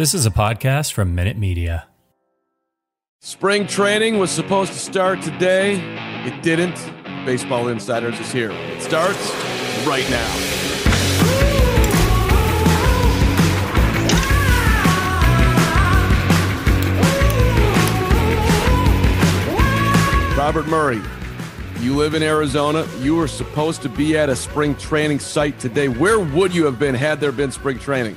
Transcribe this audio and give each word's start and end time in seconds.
This 0.00 0.14
is 0.14 0.24
a 0.24 0.30
podcast 0.30 0.94
from 0.94 1.14
Minute 1.14 1.36
Media. 1.36 1.86
Spring 3.20 3.66
training 3.66 4.18
was 4.18 4.30
supposed 4.30 4.72
to 4.72 4.78
start 4.78 5.20
today. 5.20 5.74
It 6.24 6.42
didn't. 6.42 6.74
Baseball 7.26 7.68
Insiders 7.68 8.18
is 8.18 8.32
here. 8.32 8.50
It 8.50 8.80
starts 8.80 9.18
right 9.86 10.08
now. 10.08 10.26
Robert 20.34 20.66
Murray, 20.66 21.02
you 21.80 21.94
live 21.94 22.14
in 22.14 22.22
Arizona. 22.22 22.88
You 23.00 23.16
were 23.16 23.28
supposed 23.28 23.82
to 23.82 23.90
be 23.90 24.16
at 24.16 24.30
a 24.30 24.36
spring 24.36 24.74
training 24.76 25.18
site 25.18 25.58
today. 25.58 25.88
Where 25.88 26.18
would 26.18 26.54
you 26.54 26.64
have 26.64 26.78
been 26.78 26.94
had 26.94 27.20
there 27.20 27.32
been 27.32 27.52
spring 27.52 27.78
training? 27.78 28.16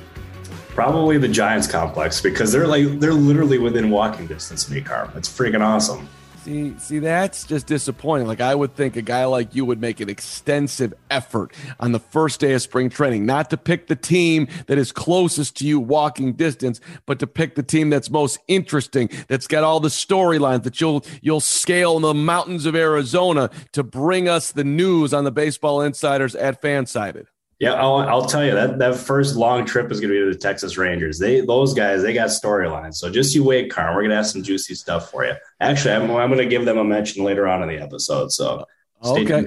Probably 0.74 1.18
the 1.18 1.28
Giants 1.28 1.68
complex 1.68 2.20
because 2.20 2.50
they're 2.50 2.66
like 2.66 2.98
they're 2.98 3.14
literally 3.14 3.58
within 3.58 3.90
walking 3.90 4.26
distance 4.26 4.66
of 4.66 4.72
me, 4.72 4.80
Carm. 4.80 5.12
It's 5.14 5.28
freaking 5.28 5.64
awesome. 5.64 6.08
See, 6.44 6.74
see, 6.78 6.98
that's 6.98 7.44
just 7.44 7.66
disappointing. 7.66 8.26
Like 8.26 8.42
I 8.42 8.54
would 8.54 8.74
think 8.74 8.96
a 8.96 9.02
guy 9.02 9.24
like 9.24 9.54
you 9.54 9.64
would 9.64 9.80
make 9.80 10.00
an 10.00 10.10
extensive 10.10 10.92
effort 11.10 11.54
on 11.80 11.92
the 11.92 11.98
first 11.98 12.38
day 12.38 12.52
of 12.52 12.60
spring 12.60 12.90
training, 12.90 13.24
not 13.24 13.48
to 13.48 13.56
pick 13.56 13.86
the 13.86 13.96
team 13.96 14.46
that 14.66 14.76
is 14.76 14.92
closest 14.92 15.56
to 15.58 15.66
you 15.66 15.80
walking 15.80 16.34
distance, 16.34 16.82
but 17.06 17.18
to 17.20 17.26
pick 17.26 17.54
the 17.54 17.62
team 17.62 17.88
that's 17.88 18.10
most 18.10 18.40
interesting, 18.46 19.08
that's 19.26 19.46
got 19.46 19.64
all 19.64 19.80
the 19.80 19.88
storylines 19.88 20.64
that 20.64 20.82
you'll 20.82 21.02
you'll 21.22 21.40
scale 21.40 21.96
in 21.96 22.02
the 22.02 22.12
mountains 22.12 22.66
of 22.66 22.74
Arizona 22.74 23.48
to 23.72 23.82
bring 23.82 24.28
us 24.28 24.52
the 24.52 24.64
news 24.64 25.14
on 25.14 25.24
the 25.24 25.32
Baseball 25.32 25.80
Insiders 25.80 26.34
at 26.34 26.60
Fansided. 26.60 27.24
Yeah, 27.60 27.74
I'll, 27.74 27.96
I'll 27.96 28.26
tell 28.26 28.44
you 28.44 28.52
that 28.52 28.78
that 28.78 28.96
first 28.96 29.36
long 29.36 29.64
trip 29.64 29.90
is 29.92 30.00
going 30.00 30.12
to 30.12 30.18
be 30.18 30.24
to 30.24 30.36
the 30.36 30.38
Texas 30.38 30.76
Rangers. 30.76 31.18
They 31.18 31.40
those 31.40 31.72
guys 31.72 32.02
they 32.02 32.12
got 32.12 32.28
storylines. 32.28 32.94
So 32.96 33.10
just 33.10 33.34
you 33.34 33.44
wait, 33.44 33.70
Carm. 33.70 33.94
We're 33.94 34.02
going 34.02 34.10
to 34.10 34.16
have 34.16 34.26
some 34.26 34.42
juicy 34.42 34.74
stuff 34.74 35.10
for 35.10 35.24
you. 35.24 35.34
Actually, 35.60 35.94
I'm, 35.94 36.10
I'm 36.10 36.28
going 36.28 36.38
to 36.38 36.46
give 36.46 36.64
them 36.64 36.78
a 36.78 36.84
mention 36.84 37.24
later 37.24 37.46
on 37.46 37.62
in 37.62 37.68
the 37.68 37.82
episode. 37.82 38.32
So 38.32 38.66
okay. 39.04 39.46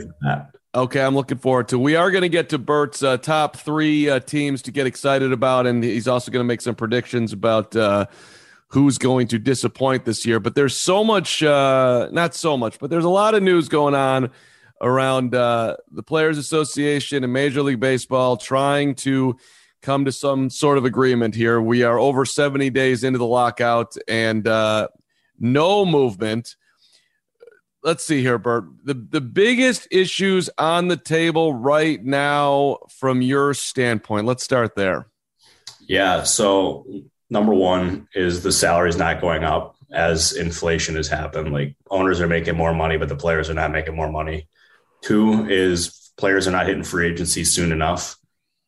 Okay, 0.76 1.02
I'm 1.02 1.16
looking 1.16 1.40
forward 1.40 1.70
to. 1.70 1.80
We 1.80 1.96
are 1.96 2.12
going 2.12 2.22
to 2.22 2.30
get 2.30 2.50
to 2.50 2.60
Bert's 2.60 3.02
uh, 3.02 3.18
top 3.18 3.58
three 3.58 4.10
uh, 4.10 4.20
teams 4.20 4.62
to 4.64 4.72
get 4.72 4.86
excited 4.86 5.32
about, 5.32 5.66
and 5.66 5.84
he's 5.84 6.08
also 6.08 6.32
going 6.32 6.42
to 6.42 6.48
make 6.48 6.62
some 6.62 6.76
predictions 6.76 7.34
about 7.34 7.76
uh, 7.76 8.06
who's 8.68 9.00
going 9.00 9.28
to 9.30 9.40
disappoint 9.40 10.06
this 10.06 10.24
year. 10.24 10.40
But 10.40 10.54
there's 10.54 10.78
so 10.78 11.04
much, 11.04 11.42
uh, 11.42 12.10
not 12.12 12.36
so 12.36 12.58
much, 12.58 12.78
but 12.80 12.92
there's 12.92 13.06
a 13.06 13.10
lot 13.10 13.34
of 13.34 13.42
news 13.42 13.70
going 13.70 13.96
on 13.96 14.30
around 14.82 15.34
uh, 15.34 15.78
the 15.92 16.04
Players 16.04 16.38
Association 16.38 17.24
and 17.24 17.34
Major 17.34 17.62
League 17.62 17.80
Baseball 17.80 18.38
trying 18.38 18.96
to 18.96 19.38
come 19.82 20.06
to 20.06 20.12
some 20.12 20.50
sort 20.50 20.78
of 20.78 20.86
agreement 20.86 21.36
here. 21.36 21.62
We 21.62 21.84
are 21.84 22.00
over 22.00 22.26
70 22.26 22.70
days 22.72 23.04
into 23.04 23.20
the 23.20 23.26
lockout 23.26 23.96
and 24.08 24.48
uh, 24.48 24.88
no 25.40 25.86
movement. 25.86 26.56
Let's 27.84 28.04
see 28.04 28.22
here, 28.22 28.38
Bert. 28.38 28.66
The, 28.84 28.94
the 28.96 29.22
biggest 29.22 29.88
issues 29.92 30.50
on 30.58 30.88
the 30.88 30.98
table 30.98 31.54
right 31.54 32.04
now, 32.04 32.80
from 32.90 33.22
your 33.22 33.54
standpoint, 33.54 34.26
let's 34.26 34.44
start 34.44 34.76
there. 34.76 35.08
Yeah. 35.88 36.24
So, 36.24 36.86
number 37.30 37.54
one 37.54 38.08
is 38.14 38.44
the 38.44 38.52
salaries 38.52 38.98
not 38.98 39.22
going 39.22 39.44
up 39.44 39.78
as 39.92 40.34
inflation 40.34 40.96
has 40.96 41.08
happened. 41.08 41.54
Like 41.54 41.76
owners 41.90 42.20
are 42.20 42.28
making 42.28 42.58
more 42.58 42.74
money, 42.74 42.98
but 42.98 43.10
the 43.10 43.16
players 43.16 43.50
are 43.50 43.54
not 43.54 43.72
making 43.72 43.96
more 43.96 44.12
money. 44.12 44.48
Two 45.02 45.46
is 45.50 46.12
players 46.18 46.48
are 46.48 46.52
not 46.52 46.68
hitting 46.68 46.84
free 46.84 47.08
agency 47.08 47.44
soon 47.44 47.72
enough. 47.72 48.16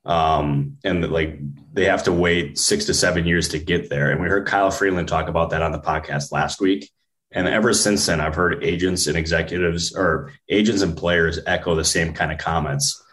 Um, 0.05 0.77
and 0.83 1.11
like 1.11 1.39
they 1.73 1.85
have 1.85 2.03
to 2.03 2.11
wait 2.11 2.57
six 2.57 2.85
to 2.85 2.93
seven 2.93 3.25
years 3.25 3.49
to 3.49 3.59
get 3.59 3.89
there. 3.89 4.11
And 4.11 4.21
we 4.21 4.27
heard 4.27 4.47
Kyle 4.47 4.71
Freeland 4.71 5.07
talk 5.07 5.27
about 5.27 5.49
that 5.51 5.61
on 5.61 5.71
the 5.71 5.79
podcast 5.79 6.31
last 6.31 6.61
week. 6.61 6.89
And 7.31 7.47
ever 7.47 7.73
since 7.73 8.05
then, 8.05 8.19
I've 8.19 8.35
heard 8.35 8.63
agents 8.63 9.05
and 9.07 9.15
executives 9.15 9.95
or 9.95 10.31
agents 10.49 10.81
and 10.81 10.97
players 10.97 11.39
echo 11.45 11.75
the 11.75 11.83
same 11.83 12.13
kind 12.13 12.31
of 12.31 12.39
comments 12.39 13.03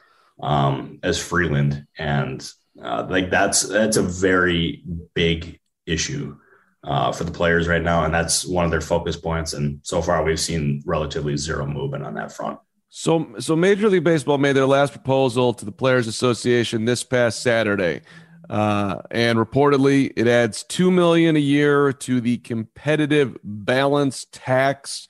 um, 0.43 1.01
as 1.03 1.23
Freeland. 1.23 1.87
And 1.99 2.49
uh, 2.83 3.07
like 3.09 3.31
that's 3.31 3.63
that's 3.63 3.97
a 3.97 4.03
very 4.03 4.83
big 5.15 5.61
issue 5.87 6.37
uh, 6.85 7.13
for 7.13 7.25
the 7.25 7.33
players 7.33 7.69
right 7.69 7.83
now, 7.83 8.05
and 8.05 8.15
that's 8.15 8.47
one 8.47 8.65
of 8.65 8.71
their 8.71 8.81
focus 8.81 9.17
points. 9.17 9.53
And 9.53 9.81
so 9.83 10.01
far, 10.01 10.23
we've 10.23 10.41
seen 10.41 10.83
relatively 10.87 11.37
zero 11.37 11.67
movement 11.67 12.05
on 12.05 12.15
that 12.15 12.33
front. 12.33 12.59
So, 12.99 13.35
so 13.39 13.55
Major 13.55 13.91
League 13.91 14.05
Baseball 14.05 14.39
made 14.39 14.55
their 14.55 14.65
last 14.65 14.95
proposal 14.95 15.53
to 15.53 15.67
the 15.67 15.71
Players 15.71 16.07
Association 16.07 16.87
this 16.87 17.05
past 17.05 17.43
Saturday, 17.43 18.01
uh, 18.49 19.03
and 19.11 19.39
reportedly, 19.39 20.15
it 20.17 20.27
adds 20.27 20.63
two 20.63 20.91
million 20.91 21.37
a 21.37 21.39
year 21.39 21.93
to 21.93 22.23
the 22.23 22.39
competitive 22.39 23.37
balance 23.45 24.27
tax. 24.33 25.09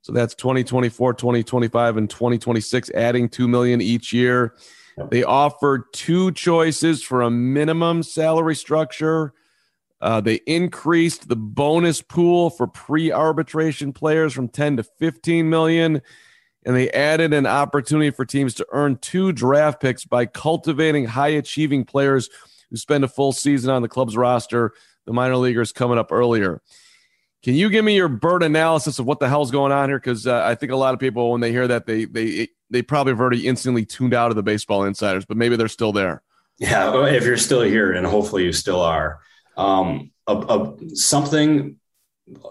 So 0.00 0.12
that's 0.12 0.34
2024, 0.34 1.14
2025, 1.14 1.96
and 1.96 2.10
2026, 2.10 2.90
adding 2.90 3.28
two 3.28 3.46
million 3.46 3.80
each 3.80 4.12
year. 4.12 4.56
They 5.12 5.22
offered 5.22 5.92
two 5.92 6.32
choices 6.32 7.04
for 7.04 7.22
a 7.22 7.30
minimum 7.30 8.02
salary 8.02 8.56
structure. 8.56 9.32
Uh, 10.00 10.20
they 10.20 10.40
increased 10.48 11.28
the 11.28 11.36
bonus 11.36 12.02
pool 12.02 12.50
for 12.50 12.66
pre-arbitration 12.66 13.92
players 13.92 14.32
from 14.32 14.48
10 14.48 14.78
to 14.78 14.82
15 14.82 15.48
million 15.48 16.02
and 16.64 16.76
they 16.76 16.90
added 16.90 17.32
an 17.32 17.46
opportunity 17.46 18.10
for 18.10 18.24
teams 18.24 18.54
to 18.54 18.66
earn 18.70 18.96
two 18.96 19.32
draft 19.32 19.80
picks 19.80 20.04
by 20.04 20.26
cultivating 20.26 21.06
high 21.06 21.28
achieving 21.28 21.84
players 21.84 22.30
who 22.70 22.76
spend 22.76 23.04
a 23.04 23.08
full 23.08 23.32
season 23.32 23.70
on 23.70 23.82
the 23.82 23.88
club's 23.88 24.16
roster. 24.16 24.72
The 25.04 25.12
minor 25.12 25.36
leaguers 25.36 25.72
coming 25.72 25.98
up 25.98 26.12
earlier. 26.12 26.62
Can 27.42 27.54
you 27.54 27.70
give 27.70 27.84
me 27.84 27.96
your 27.96 28.08
Bert 28.08 28.44
analysis 28.44 29.00
of 29.00 29.06
what 29.06 29.18
the 29.18 29.28
hell's 29.28 29.50
going 29.50 29.72
on 29.72 29.88
here? 29.88 29.98
Because 29.98 30.28
uh, 30.28 30.42
I 30.44 30.54
think 30.54 30.70
a 30.70 30.76
lot 30.76 30.94
of 30.94 31.00
people, 31.00 31.32
when 31.32 31.40
they 31.40 31.50
hear 31.50 31.66
that, 31.66 31.86
they 31.86 32.04
they 32.04 32.48
they 32.70 32.82
probably 32.82 33.12
have 33.12 33.20
already 33.20 33.48
instantly 33.48 33.84
tuned 33.84 34.14
out 34.14 34.30
of 34.30 34.36
the 34.36 34.44
baseball 34.44 34.84
insiders, 34.84 35.24
but 35.24 35.36
maybe 35.36 35.56
they're 35.56 35.66
still 35.66 35.92
there. 35.92 36.22
Yeah, 36.58 37.04
if 37.06 37.24
you're 37.24 37.36
still 37.36 37.62
here, 37.62 37.92
and 37.92 38.06
hopefully 38.06 38.44
you 38.44 38.52
still 38.52 38.80
are, 38.80 39.18
um, 39.56 40.12
a, 40.28 40.36
a, 40.36 40.76
something 40.94 41.76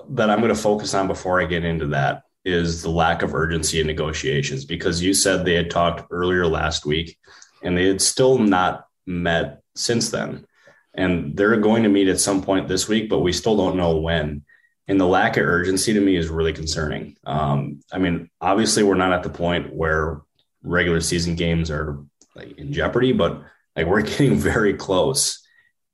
that 0.09 0.29
I'm 0.29 0.39
going 0.39 0.53
to 0.53 0.61
focus 0.61 0.93
on 0.93 1.07
before 1.07 1.41
I 1.41 1.45
get 1.45 1.63
into 1.63 1.87
that 1.87 2.23
is 2.43 2.81
the 2.81 2.89
lack 2.89 3.21
of 3.21 3.35
urgency 3.35 3.79
in 3.79 3.87
negotiations 3.87 4.65
because 4.65 5.01
you 5.01 5.13
said 5.13 5.45
they 5.45 5.53
had 5.53 5.69
talked 5.69 6.07
earlier 6.11 6.47
last 6.47 6.85
week 6.85 7.17
and 7.63 7.77
they 7.77 7.87
had 7.87 8.01
still 8.01 8.39
not 8.39 8.85
met 9.05 9.61
since 9.75 10.09
then. 10.09 10.45
And 10.93 11.37
they're 11.37 11.57
going 11.57 11.83
to 11.83 11.89
meet 11.89 12.07
at 12.07 12.19
some 12.19 12.41
point 12.41 12.67
this 12.67 12.87
week, 12.87 13.09
but 13.09 13.19
we 13.19 13.31
still 13.31 13.55
don't 13.55 13.77
know 13.77 13.97
when. 13.97 14.43
And 14.87 14.99
the 14.99 15.05
lack 15.05 15.37
of 15.37 15.45
urgency 15.45 15.93
to 15.93 16.01
me 16.01 16.17
is 16.17 16.27
really 16.27 16.51
concerning. 16.51 17.15
Um, 17.25 17.81
I 17.93 17.97
mean, 17.97 18.29
obviously, 18.41 18.83
we're 18.83 18.95
not 18.95 19.13
at 19.13 19.23
the 19.23 19.29
point 19.29 19.73
where 19.73 20.21
regular 20.63 20.99
season 20.99 21.35
games 21.35 21.71
are 21.71 22.03
like 22.35 22.57
in 22.57 22.73
jeopardy, 22.73 23.13
but 23.13 23.43
like 23.75 23.85
we're 23.85 24.01
getting 24.01 24.35
very 24.35 24.73
close, 24.73 25.47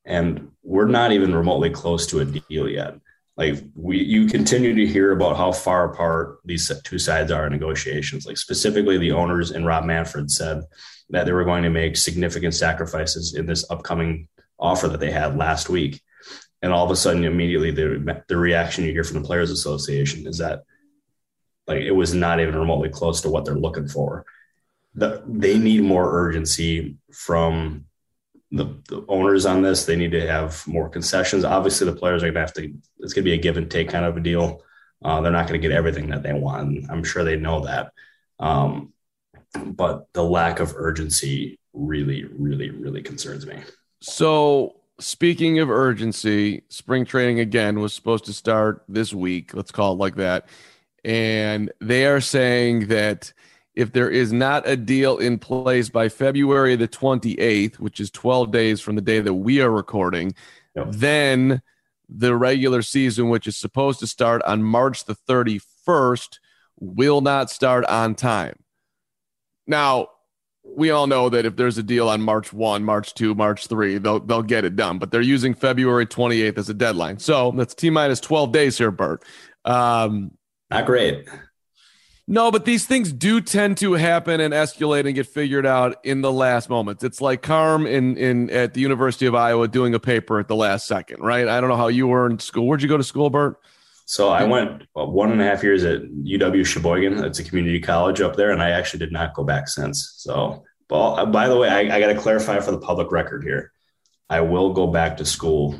and 0.03 0.51
we're 0.63 0.87
not 0.87 1.11
even 1.11 1.35
remotely 1.35 1.69
close 1.69 2.07
to 2.07 2.21
a 2.21 2.25
deal 2.25 2.67
yet 2.67 2.95
like 3.37 3.63
we 3.75 3.99
you 3.99 4.25
continue 4.25 4.73
to 4.73 4.87
hear 4.87 5.11
about 5.11 5.37
how 5.37 5.51
far 5.51 5.91
apart 5.91 6.39
these 6.43 6.71
two 6.83 6.97
sides 6.99 7.31
are 7.31 7.45
in 7.45 7.53
negotiations. 7.53 8.25
Like 8.25 8.37
specifically 8.37 8.97
the 8.97 9.11
owners 9.11 9.51
and 9.51 9.65
rob 9.65 9.85
manfred 9.85 10.31
said 10.31 10.63
that 11.11 11.25
they 11.25 11.31
were 11.31 11.45
going 11.45 11.63
to 11.63 11.69
make 11.69 11.95
significant 11.95 12.55
sacrifices 12.55 13.35
in 13.35 13.45
this 13.45 13.63
upcoming 13.69 14.27
offer 14.59 14.87
that 14.87 14.99
they 14.99 15.11
had 15.11 15.37
last 15.37 15.69
week. 15.69 16.01
And 16.63 16.73
all 16.73 16.83
of 16.83 16.91
a 16.91 16.95
sudden 16.95 17.23
immediately 17.23 17.69
the, 17.69 18.23
the 18.27 18.37
reaction 18.37 18.83
you 18.83 18.91
hear 18.91 19.03
from 19.03 19.21
the 19.21 19.27
players 19.27 19.51
association 19.51 20.25
is 20.25 20.39
that 20.39 20.63
like 21.67 21.81
it 21.81 21.91
was 21.91 22.13
not 22.13 22.39
even 22.39 22.55
remotely 22.55 22.89
close 22.89 23.21
to 23.21 23.29
what 23.29 23.45
they're 23.45 23.55
looking 23.55 23.87
for. 23.87 24.25
The, 24.95 25.21
they 25.27 25.59
need 25.59 25.83
more 25.83 26.11
urgency 26.11 26.97
from 27.11 27.85
the, 28.51 28.65
the, 28.87 29.05
owners 29.07 29.45
on 29.45 29.61
this. 29.61 29.85
They 29.85 29.95
need 29.95 30.11
to 30.11 30.27
have 30.27 30.65
more 30.67 30.89
concessions. 30.89 31.43
Obviously, 31.43 31.85
the 31.85 31.95
players 31.95 32.23
are 32.23 32.27
going 32.27 32.35
to 32.35 32.39
have 32.39 32.53
to. 32.53 32.73
It's 32.99 33.13
going 33.13 33.23
to 33.23 33.29
be 33.29 33.33
a 33.33 33.37
give 33.37 33.57
and 33.57 33.69
take 33.69 33.89
kind 33.89 34.05
of 34.05 34.17
a 34.17 34.21
deal. 34.21 34.61
Uh, 35.03 35.21
they're 35.21 35.31
not 35.31 35.47
going 35.47 35.59
to 35.61 35.67
get 35.67 35.75
everything 35.75 36.09
that 36.09 36.23
they 36.23 36.33
want. 36.33 36.89
I'm 36.89 37.03
sure 37.03 37.23
they 37.23 37.35
know 37.35 37.65
that. 37.65 37.91
Um, 38.39 38.93
but 39.65 40.07
the 40.13 40.23
lack 40.23 40.59
of 40.59 40.73
urgency 40.75 41.59
really, 41.73 42.25
really, 42.25 42.69
really 42.69 43.01
concerns 43.01 43.45
me. 43.45 43.59
So 44.01 44.77
speaking 44.99 45.59
of 45.59 45.69
urgency, 45.69 46.63
spring 46.69 47.05
training 47.05 47.39
again 47.39 47.79
was 47.79 47.93
supposed 47.93 48.25
to 48.25 48.33
start 48.33 48.83
this 48.87 49.13
week. 49.13 49.53
Let's 49.53 49.71
call 49.71 49.93
it 49.93 49.99
like 49.99 50.15
that. 50.15 50.47
And 51.03 51.71
they 51.79 52.05
are 52.05 52.21
saying 52.21 52.87
that 52.87 53.31
if 53.77 53.91
there 53.91 54.09
is 54.09 54.33
not 54.33 54.67
a 54.67 54.75
deal 54.75 55.17
in 55.19 55.37
place 55.37 55.87
by 55.87 56.09
February 56.09 56.75
the 56.75 56.87
28th, 56.87 57.75
which 57.75 57.99
is 57.99 58.09
12 58.09 58.51
days 58.51 58.81
from 58.81 58.95
the 58.95 59.03
day 59.03 59.19
that 59.19 59.35
we 59.35 59.61
are 59.61 59.69
recording, 59.69 60.33
yep. 60.75 60.87
then 60.89 61.61
the 62.09 62.35
regular 62.35 62.81
season, 62.81 63.29
which 63.29 63.45
is 63.45 63.55
supposed 63.55 63.99
to 63.99 64.07
start 64.07 64.41
on 64.43 64.63
March 64.63 65.05
the 65.05 65.15
31st, 65.29 66.39
will 66.79 67.21
not 67.21 67.51
start 67.51 67.85
on 67.85 68.15
time. 68.15 68.55
Now, 69.67 70.07
we 70.63 70.89
all 70.89 71.05
know 71.05 71.29
that 71.29 71.45
if 71.45 71.55
there's 71.55 71.77
a 71.77 71.83
deal 71.83 72.09
on 72.09 72.19
March 72.19 72.51
1, 72.51 72.83
March 72.83 73.13
2, 73.13 73.35
March 73.35 73.67
3, 73.67 73.99
they'll 73.99 74.19
they'll 74.19 74.41
get 74.41 74.65
it 74.65 74.75
done, 74.75 74.97
but 74.97 75.11
they're 75.11 75.21
using 75.21 75.53
February 75.53 76.07
28th 76.07 76.57
as 76.57 76.69
a 76.69 76.73
deadline. 76.73 77.19
So, 77.19 77.51
that's 77.51 77.75
T 77.75 77.91
minus 77.91 78.19
12 78.21 78.51
days 78.51 78.75
here, 78.75 78.91
Bert. 78.91 79.23
Um, 79.65 80.31
Not 80.71 80.87
great. 80.87 81.27
No, 82.29 82.51
but 82.51 82.65
these 82.65 82.85
things 82.85 83.13
do 83.13 83.39
tend 83.39 83.77
to 83.77 83.93
happen 83.93 84.41
and 84.41 84.53
escalate 84.53 85.05
and 85.05 85.15
get 85.15 85.27
figured 85.27 85.65
out 85.65 86.03
in 86.03 86.21
the 86.21 86.31
last 86.31 86.69
moments. 86.69 87.01
It's 87.03 87.21
like 87.21 87.41
Carm 87.41 87.87
in 87.87 88.17
in 88.17 88.49
at 88.49 88.73
the 88.73 88.81
University 88.81 89.27
of 89.27 89.35
Iowa 89.35 89.69
doing 89.69 89.93
a 89.93 89.99
paper 89.99 90.37
at 90.37 90.49
the 90.49 90.55
last 90.55 90.87
second, 90.87 91.21
right? 91.21 91.47
I 91.47 91.61
don't 91.61 91.69
know 91.69 91.77
how 91.77 91.87
you 91.87 92.05
were 92.07 92.29
in 92.29 92.39
school. 92.39 92.67
Where'd 92.67 92.81
you 92.81 92.89
go 92.89 92.97
to 92.97 93.03
school, 93.03 93.29
Bert? 93.29 93.57
So 94.07 94.29
I 94.29 94.43
went 94.43 94.83
uh, 94.95 95.05
one 95.05 95.31
and 95.31 95.41
a 95.41 95.43
half 95.43 95.63
years 95.63 95.83
at 95.83 96.01
UW 96.01 96.65
Sheboygan. 96.65 97.23
It's 97.25 97.39
a 97.39 97.43
community 97.43 97.81
college 97.81 98.21
up 98.21 98.37
there, 98.37 98.51
and 98.51 98.61
I 98.61 98.69
actually 98.71 98.99
did 98.99 99.11
not 99.11 99.33
go 99.33 99.43
back 99.43 99.67
since. 99.67 100.13
So, 100.17 100.63
but, 100.87 101.13
uh, 101.13 101.25
by 101.25 101.49
the 101.49 101.57
way, 101.57 101.67
I, 101.67 101.95
I 101.95 101.99
got 101.99 102.07
to 102.07 102.15
clarify 102.15 102.59
for 102.61 102.71
the 102.71 102.79
public 102.79 103.11
record 103.11 103.43
here. 103.43 103.73
I 104.29 104.41
will 104.41 104.71
go 104.71 104.87
back 104.87 105.17
to 105.17 105.25
school 105.25 105.77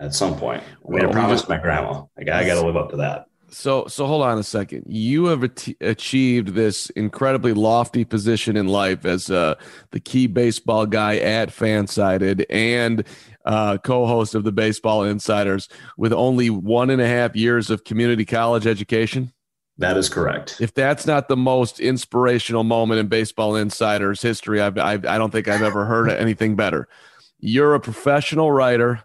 at 0.00 0.12
some 0.12 0.36
point. 0.36 0.64
I 0.64 0.90
mean, 0.90 1.02
well, 1.02 1.10
I 1.10 1.12
promised 1.12 1.48
my 1.48 1.58
grandma. 1.58 2.02
I 2.18 2.24
got, 2.24 2.42
I 2.42 2.46
got 2.46 2.60
to 2.60 2.66
live 2.66 2.76
up 2.76 2.90
to 2.90 2.96
that. 2.96 3.26
So, 3.50 3.86
so 3.86 4.06
hold 4.06 4.22
on 4.22 4.38
a 4.38 4.42
second. 4.42 4.84
You 4.86 5.26
have 5.26 5.42
achieved 5.80 6.48
this 6.48 6.90
incredibly 6.90 7.52
lofty 7.54 8.04
position 8.04 8.56
in 8.56 8.68
life 8.68 9.04
as 9.04 9.30
uh, 9.30 9.54
the 9.90 10.00
key 10.00 10.26
baseball 10.26 10.86
guy 10.86 11.16
at 11.16 11.48
Fansided 11.48 12.44
and 12.50 13.04
uh, 13.44 13.78
co-host 13.78 14.34
of 14.34 14.44
the 14.44 14.52
Baseball 14.52 15.04
Insiders 15.04 15.68
with 15.96 16.12
only 16.12 16.50
one 16.50 16.90
and 16.90 17.00
a 17.00 17.08
half 17.08 17.34
years 17.34 17.70
of 17.70 17.84
community 17.84 18.26
college 18.26 18.66
education. 18.66 19.32
That 19.78 19.96
is 19.96 20.08
correct. 20.08 20.60
If 20.60 20.74
that's 20.74 21.06
not 21.06 21.28
the 21.28 21.36
most 21.36 21.80
inspirational 21.80 22.64
moment 22.64 23.00
in 23.00 23.06
Baseball 23.06 23.56
Insiders 23.56 24.20
history, 24.20 24.60
I've, 24.60 24.76
I've, 24.76 25.06
I 25.06 25.16
don't 25.16 25.30
think 25.30 25.48
I've 25.48 25.62
ever 25.62 25.86
heard 25.86 26.10
anything 26.10 26.56
better. 26.56 26.88
You're 27.38 27.74
a 27.74 27.80
professional 27.80 28.50
writer. 28.50 29.04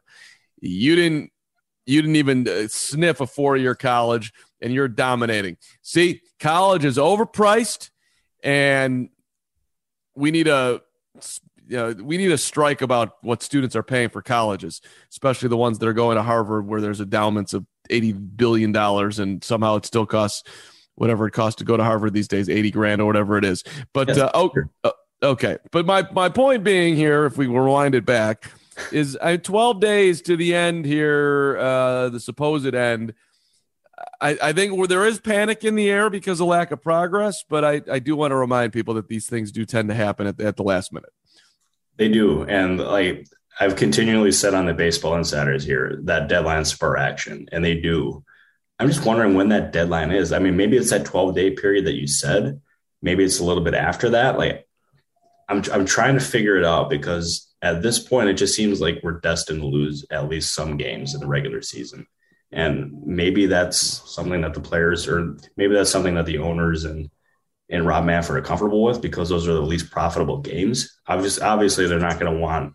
You 0.60 0.95
didn't 0.95 1.31
you 1.85 2.01
didn't 2.01 2.15
even 2.15 2.47
uh, 2.47 2.68
sniff 2.68 3.19
a 3.19 3.27
four 3.27 3.57
year 3.57 3.75
college 3.75 4.33
and 4.62 4.74
you're 4.74 4.88
dominating. 4.88 5.57
See, 5.81 6.21
college 6.39 6.85
is 6.85 6.97
overpriced 6.97 7.89
and 8.44 9.09
we 10.15 10.31
need 10.31 10.47
a 10.47 10.81
you 11.65 11.77
know, 11.77 11.91
we 12.03 12.18
need 12.18 12.31
a 12.31 12.38
strike 12.38 12.81
about 12.81 13.13
what 13.21 13.41
students 13.41 13.75
are 13.75 13.83
paying 13.83 14.09
for 14.09 14.21
colleges, 14.21 14.81
especially 15.09 15.50
the 15.50 15.57
ones 15.57 15.80
that 15.80 15.88
are 15.88 15.94
going 15.94 16.18
to 16.18 16.24
Harvard 16.24 16.68
where 16.68 16.81
there's 16.81 17.00
endowments 17.00 17.53
of 17.53 17.65
80 17.89 18.13
billion 18.13 18.71
dollars 18.71 19.19
and 19.19 19.44
somehow 19.44 19.75
it 19.77 19.85
still 19.85 20.06
costs 20.06 20.44
whatever 20.95 21.27
it 21.27 21.31
costs 21.31 21.57
to 21.57 21.63
go 21.63 21.75
to 21.75 21.83
Harvard 21.83 22.13
these 22.13 22.27
days, 22.27 22.50
80 22.50 22.71
grand 22.71 23.01
or 23.01 23.06
whatever 23.06 23.38
it 23.38 23.45
is. 23.45 23.63
But 23.94 24.09
yes, 24.09 24.18
uh, 24.18 24.31
oh, 24.33 24.51
uh, 24.83 24.91
okay. 25.21 25.57
But 25.71 25.85
my 25.85 26.07
my 26.12 26.30
point 26.30 26.63
being 26.63 26.95
here 26.95 27.25
if 27.25 27.38
we 27.38 27.47
rewind 27.47 27.95
it 27.95 28.06
back 28.06 28.51
is 28.91 29.17
uh, 29.19 29.37
12 29.37 29.79
days 29.79 30.21
to 30.23 30.37
the 30.37 30.55
end 30.55 30.85
here, 30.85 31.57
uh, 31.59 32.09
the 32.09 32.19
supposed 32.19 32.73
end. 32.73 33.13
I, 34.19 34.37
I 34.41 34.53
think 34.53 34.75
where 34.75 34.87
there 34.87 35.05
is 35.05 35.19
panic 35.19 35.63
in 35.63 35.75
the 35.75 35.89
air 35.89 36.09
because 36.09 36.39
of 36.39 36.47
lack 36.47 36.71
of 36.71 36.81
progress, 36.81 37.43
but 37.47 37.63
I, 37.63 37.81
I 37.91 37.99
do 37.99 38.15
want 38.15 38.31
to 38.31 38.35
remind 38.35 38.73
people 38.73 38.95
that 38.95 39.07
these 39.07 39.27
things 39.27 39.51
do 39.51 39.65
tend 39.65 39.89
to 39.89 39.95
happen 39.95 40.27
at, 40.27 40.39
at 40.41 40.57
the 40.57 40.63
last 40.63 40.91
minute. 40.91 41.11
They 41.97 42.09
do. 42.09 42.43
And 42.43 42.79
like 42.79 43.27
I've 43.59 43.75
continually 43.75 44.31
said 44.31 44.53
on 44.53 44.65
the 44.65 44.73
baseball 44.73 45.15
insiders 45.15 45.63
here 45.63 45.99
that 46.03 46.29
deadlines 46.29 46.67
spur 46.67 46.97
action, 46.97 47.47
and 47.51 47.63
they 47.63 47.79
do. 47.79 48.23
I'm 48.79 48.87
just 48.87 49.05
wondering 49.05 49.35
when 49.35 49.49
that 49.49 49.71
deadline 49.71 50.11
is. 50.11 50.33
I 50.33 50.39
mean, 50.39 50.57
maybe 50.57 50.75
it's 50.77 50.89
that 50.89 51.05
12 51.05 51.35
day 51.35 51.51
period 51.51 51.85
that 51.85 51.93
you 51.93 52.07
said. 52.07 52.59
Maybe 53.01 53.23
it's 53.23 53.39
a 53.39 53.43
little 53.43 53.63
bit 53.63 53.75
after 53.75 54.11
that. 54.11 54.37
Like, 54.37 54.67
I'm 55.47 55.63
I'm 55.71 55.85
trying 55.85 56.15
to 56.15 56.25
figure 56.25 56.57
it 56.57 56.65
out 56.65 56.89
because 56.89 57.52
at 57.63 57.81
this 57.81 57.98
point, 57.98 58.30
it 58.30 58.33
just 58.33 58.56
seems 58.56 58.81
like 58.81 59.00
we're 59.01 59.21
destined 59.21 59.62
to 59.62 59.65
lose 59.68 60.06
at 60.12 60.27
least 60.27 60.54
some 60.54 60.75
games 60.75 61.15
in 61.15 61.21
the 61.21 61.27
regular 61.27 61.62
season. 61.62 62.06
And 62.51 62.92
maybe 63.06 63.45
that's 63.45 63.77
something 64.13 64.42
that 64.42 64.54
the 64.54 64.60
players, 64.60 65.07
or 65.07 65.38
maybe 65.56 65.74
that's 65.74 65.89
something 65.89 66.15
that 66.15 66.25
the 66.25 66.38
owners 66.39 66.83
and 66.83 67.10
and 67.69 67.88
Rob 67.88 68.04
Manfred 68.04 68.38
are 68.38 68.45
comfortable 68.45 68.83
with 68.83 69.01
because 69.01 69.30
those 69.30 69.48
are 69.48 69.54
the 69.54 69.62
least 69.62 69.89
profitable 69.89 70.39
games. 70.39 71.00
Obviously, 71.07 71.42
obviously 71.42 71.88
they're 71.88 71.98
not 71.98 72.19
going 72.19 72.31
to 72.31 72.39
want 72.39 72.74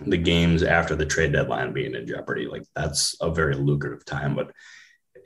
the 0.00 0.16
games 0.16 0.62
after 0.62 0.94
the 0.94 1.04
trade 1.04 1.32
deadline 1.32 1.72
being 1.72 1.94
in 1.94 2.06
jeopardy. 2.06 2.46
Like 2.46 2.62
that's 2.74 3.16
a 3.20 3.30
very 3.30 3.56
lucrative 3.56 4.04
time, 4.04 4.36
but 4.36 4.52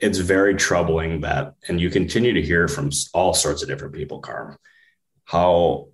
it's 0.01 0.17
very 0.17 0.55
troubling 0.55 1.21
that, 1.21 1.53
and 1.67 1.79
you 1.79 1.91
continue 1.91 2.33
to 2.33 2.41
hear 2.41 2.67
from 2.67 2.89
all 3.13 3.33
sorts 3.35 3.61
of 3.61 3.69
different 3.69 3.93
people, 3.93 4.19
Carm, 4.19 4.57
how 5.25 5.88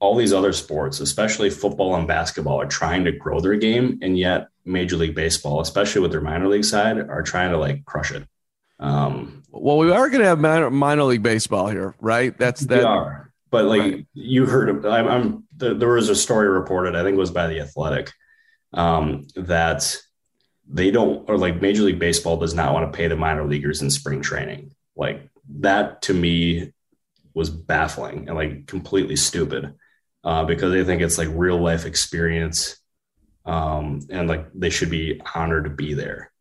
all 0.00 0.16
these 0.16 0.32
other 0.32 0.52
sports, 0.52 0.98
especially 1.00 1.50
football 1.50 1.94
and 1.94 2.08
basketball, 2.08 2.60
are 2.60 2.66
trying 2.66 3.04
to 3.04 3.12
grow 3.12 3.38
their 3.40 3.54
game, 3.56 3.98
and 4.02 4.18
yet 4.18 4.48
Major 4.64 4.96
League 4.96 5.14
Baseball, 5.14 5.60
especially 5.60 6.00
with 6.00 6.10
their 6.10 6.22
minor 6.22 6.48
league 6.48 6.64
side, 6.64 6.98
are 6.98 7.22
trying 7.22 7.50
to 7.50 7.58
like 7.58 7.84
crush 7.84 8.10
it. 8.10 8.26
Um, 8.78 9.42
well, 9.50 9.76
we 9.76 9.90
are 9.90 10.08
going 10.08 10.22
to 10.22 10.26
have 10.26 10.40
minor, 10.40 10.70
minor 10.70 11.04
league 11.04 11.22
baseball 11.22 11.68
here, 11.68 11.94
right? 12.00 12.36
That's 12.38 12.62
that. 12.62 12.82
are, 12.84 13.30
but 13.50 13.66
like 13.66 13.80
right. 13.82 14.06
you 14.14 14.46
heard, 14.46 14.86
I'm, 14.86 15.08
I'm 15.08 15.44
there 15.54 15.88
was 15.88 16.08
a 16.08 16.16
story 16.16 16.48
reported, 16.48 16.96
I 16.96 17.02
think 17.02 17.16
it 17.16 17.20
was 17.20 17.30
by 17.30 17.48
the 17.48 17.60
Athletic, 17.60 18.10
um, 18.72 19.26
that 19.36 19.98
they 20.66 20.90
don't, 20.90 21.28
or 21.28 21.36
like 21.36 21.60
Major 21.60 21.82
League 21.82 21.98
Baseball 21.98 22.38
does 22.38 22.54
not 22.54 22.72
want 22.72 22.90
to 22.90 22.96
pay 22.96 23.06
the 23.06 23.16
minor 23.16 23.44
leaguers 23.44 23.82
in 23.82 23.90
spring 23.90 24.22
training. 24.22 24.74
Like 24.96 25.28
that 25.58 26.00
to 26.02 26.14
me 26.14 26.72
was 27.34 27.50
baffling 27.50 28.28
and 28.28 28.36
like 28.36 28.66
completely 28.66 29.16
stupid 29.16 29.74
uh, 30.24 30.44
because 30.44 30.72
they 30.72 30.84
think 30.84 31.02
it's 31.02 31.18
like 31.18 31.28
real 31.30 31.58
life 31.58 31.86
experience 31.86 32.78
um, 33.44 34.00
and 34.10 34.28
like 34.28 34.46
they 34.54 34.70
should 34.70 34.90
be 34.90 35.20
honored 35.34 35.64
to 35.64 35.70
be 35.70 35.94
there. 35.94 36.32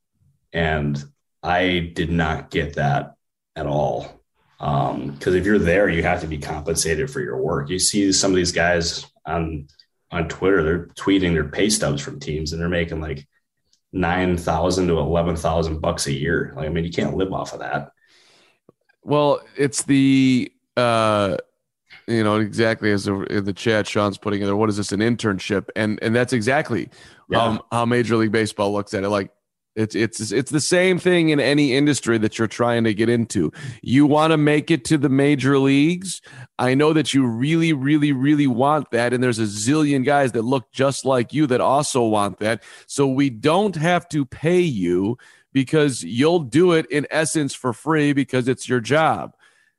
And 0.54 1.02
I 1.42 1.92
did 1.94 2.12
not 2.12 2.50
get 2.50 2.76
that 2.76 3.16
at 3.56 3.66
all. 3.66 4.22
Because 4.58 5.28
um, 5.28 5.36
if 5.36 5.46
you're 5.46 5.58
there, 5.58 5.88
you 5.88 6.04
have 6.04 6.22
to 6.22 6.28
be 6.28 6.38
compensated 6.38 7.10
for 7.10 7.22
your 7.22 7.38
work. 7.38 7.70
You 7.70 7.80
see 7.80 8.12
some 8.12 8.32
of 8.32 8.36
these 8.36 8.52
guys 8.52 9.06
on 9.26 9.68
on 10.12 10.28
Twitter, 10.28 10.64
they're 10.64 10.88
tweeting 10.88 11.34
their 11.34 11.48
pay 11.48 11.70
stubs 11.70 12.02
from 12.02 12.20
teams, 12.20 12.52
and 12.52 12.60
they're 12.60 12.68
making 12.68 13.00
like 13.00 13.28
nine 13.94 14.38
thousand 14.38 14.88
to 14.88 14.98
eleven 14.98 15.36
thousand 15.36 15.80
bucks 15.80 16.08
a 16.08 16.14
year. 16.14 16.52
Like, 16.56 16.66
I 16.66 16.70
mean, 16.70 16.84
you 16.84 16.92
can't 16.92 17.16
live 17.16 17.32
off 17.32 17.54
of 17.54 17.60
that. 17.60 17.92
Well, 19.04 19.42
it's 19.56 19.84
the 19.84 20.52
uh, 20.76 21.38
you 22.10 22.24
know 22.24 22.40
exactly 22.40 22.92
as 22.92 23.06
the, 23.06 23.14
in 23.26 23.46
the 23.46 23.54
chat 23.54 23.88
sean's 23.88 24.18
putting 24.18 24.42
in 24.42 24.48
there 24.48 24.56
what 24.56 24.70
is 24.70 24.78
this 24.78 24.92
an 24.92 25.00
internship 25.00 25.68
and 25.76 26.00
and 26.02 26.16
that's 26.16 26.34
exactly 26.34 26.90
yeah. 27.30 27.42
um, 27.42 27.62
how 27.72 27.86
major 27.86 28.18
league 28.18 28.32
baseball 28.32 28.74
looks 28.74 28.94
at 28.94 29.04
it 29.04 29.10
like 29.10 29.32
it's 29.76 29.96
it's 29.96 30.32
it's 30.32 30.52
the 30.52 30.60
same 30.60 31.00
thing 31.00 31.30
in 31.30 31.40
any 31.40 31.74
industry 31.74 32.18
that 32.18 32.38
you're 32.38 32.48
trying 32.48 32.84
to 32.84 32.94
get 32.94 33.08
into. 33.08 33.52
You 33.82 34.06
want 34.06 34.32
to 34.32 34.38
make 34.38 34.70
it 34.70 34.84
to 34.86 34.98
the 34.98 35.10
major 35.10 35.58
leagues. 35.58 36.22
I 36.58 36.74
know 36.74 36.92
that 36.92 37.14
you 37.14 37.26
really, 37.26 37.72
really, 37.72 38.12
really 38.12 38.48
want 38.48 38.92
that, 38.92 39.14
and 39.14 39.24
there's 39.24 39.40
a 39.40 39.44
zillion 39.44 40.04
guys 40.04 40.34
that 40.34 40.42
look 40.42 40.72
just 40.74 41.06
like 41.06 41.34
you 41.34 41.48
that 41.48 41.62
also 41.62 42.04
want 42.04 42.40
that. 42.40 42.62
So 42.88 43.08
we 43.08 43.30
don't 43.30 43.76
have 43.76 44.10
to 44.10 44.26
pay 44.26 44.60
you 44.60 45.18
because 45.54 46.04
you'll 46.04 46.40
do 46.40 46.74
it 46.74 46.86
in 46.88 47.08
essence 47.10 47.54
for 47.54 47.72
free 47.72 48.12
because 48.12 48.48
it's 48.48 48.68
your 48.68 48.82
job. 48.82 49.34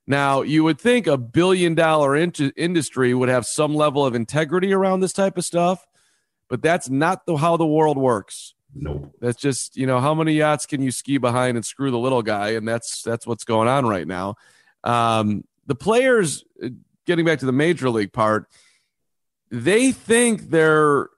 Now, 0.06 0.42
you 0.42 0.64
would 0.64 0.80
think 0.80 1.06
a 1.06 1.16
billion 1.16 1.74
dollar 1.74 2.16
in- 2.16 2.32
industry 2.56 3.14
would 3.14 3.28
have 3.28 3.46
some 3.46 3.74
level 3.74 4.04
of 4.04 4.14
integrity 4.14 4.72
around 4.72 5.00
this 5.00 5.12
type 5.12 5.38
of 5.38 5.44
stuff, 5.44 5.86
but 6.48 6.62
that's 6.62 6.88
not 6.88 7.26
the, 7.26 7.36
how 7.36 7.56
the 7.56 7.66
world 7.66 7.96
works. 7.96 8.54
Nope. 8.74 9.14
That's 9.20 9.40
just, 9.40 9.76
you 9.76 9.86
know, 9.86 10.00
how 10.00 10.14
many 10.14 10.34
yachts 10.34 10.66
can 10.66 10.80
you 10.82 10.90
ski 10.90 11.18
behind 11.18 11.56
and 11.56 11.64
screw 11.64 11.90
the 11.90 11.98
little 11.98 12.22
guy? 12.22 12.50
And 12.50 12.66
that's 12.66 13.02
that's 13.02 13.26
what's 13.26 13.44
going 13.44 13.68
on 13.68 13.86
right 13.86 14.06
now. 14.06 14.36
Um, 14.84 15.44
the 15.66 15.74
players, 15.74 16.44
uh, 16.62 16.68
getting 17.06 17.24
back 17.24 17.40
to 17.40 17.46
the 17.46 17.52
major 17.52 17.90
league 17.90 18.12
part, 18.12 18.46
they 19.50 19.92
think 19.92 20.50
they're 20.50 21.08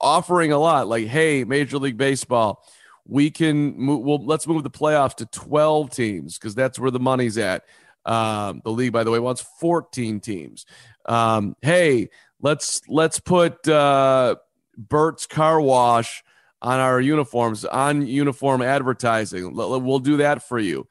offering 0.00 0.52
a 0.52 0.58
lot. 0.58 0.88
Like, 0.88 1.06
hey, 1.06 1.44
Major 1.44 1.78
League 1.78 1.96
Baseball, 1.96 2.64
we 3.06 3.30
can 3.30 3.76
move, 3.76 4.02
well, 4.02 4.24
let's 4.24 4.46
move 4.46 4.62
the 4.62 4.70
playoffs 4.70 5.16
to 5.16 5.26
12 5.26 5.90
teams 5.90 6.38
because 6.38 6.54
that's 6.54 6.78
where 6.78 6.90
the 6.90 7.00
money's 7.00 7.38
at. 7.38 7.64
Um, 8.04 8.62
the 8.64 8.70
league, 8.70 8.92
by 8.92 9.04
the 9.04 9.10
way, 9.10 9.18
wants 9.18 9.42
14 9.60 10.20
teams. 10.20 10.66
Um, 11.06 11.56
hey, 11.62 12.08
let's 12.40 12.80
let's 12.88 13.20
put 13.20 13.66
uh, 13.68 14.36
Bert's 14.76 15.26
Car 15.26 15.60
Wash 15.60 16.22
on 16.62 16.78
our 16.78 17.00
uniforms, 17.00 17.64
on 17.64 18.06
uniform 18.06 18.62
advertising. 18.62 19.54
We'll 19.54 19.98
do 19.98 20.18
that 20.18 20.42
for 20.42 20.58
you. 20.58 20.86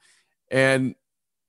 And, 0.50 0.94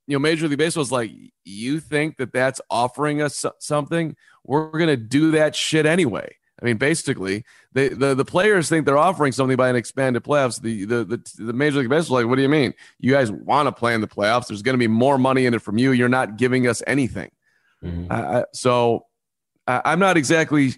you 0.08 0.16
know, 0.16 0.20
Major 0.20 0.48
League 0.48 0.58
Baseball 0.58 0.84
is 0.84 0.92
like, 0.92 1.12
you 1.44 1.80
think 1.80 2.18
that 2.18 2.32
that's 2.32 2.62
offering 2.70 3.22
us 3.22 3.46
something? 3.60 4.16
We're 4.44 4.70
to 4.88 4.98
do 4.98 5.32
that 5.32 5.56
shit 5.56 5.86
anyway. 5.86 6.36
I 6.62 6.66
mean, 6.66 6.78
basically, 6.78 7.44
they, 7.74 7.90
the 7.90 8.14
the 8.14 8.26
players 8.26 8.70
think 8.70 8.86
they're 8.86 8.98
offering 8.98 9.32
something 9.32 9.58
by 9.58 9.70
an 9.70 9.76
expanded 9.76 10.24
playoffs. 10.24 10.62
The 10.62 10.86
the 10.86 11.04
the, 11.04 11.32
the 11.38 11.54
Major 11.54 11.80
League 11.80 11.90
Baseball, 11.90 12.18
like, 12.18 12.28
what 12.28 12.36
do 12.36 12.44
you 12.44 12.50
mean? 12.50 12.74
You 13.00 13.12
guys 13.12 13.32
want 13.32 13.68
to 13.68 13.72
play 13.72 13.94
in 13.94 14.02
the 14.02 14.08
playoffs? 14.08 14.48
There's 14.48 14.62
going 14.62 14.76
to 14.76 14.80
be 14.80 14.88
more 14.88 15.18
money 15.18 15.46
in 15.46 15.54
it 15.54 15.62
from 15.62 15.78
you. 15.78 15.92
You're 15.92 16.10
not 16.10 16.38
giving 16.38 16.68
us 16.68 16.84
anything. 16.86 17.32
Mm-hmm. 17.84 18.08
Uh, 18.10 18.44
so 18.54 19.06
I, 19.66 19.82
I'm 19.86 20.00
not 20.00 20.18
exactly. 20.18 20.74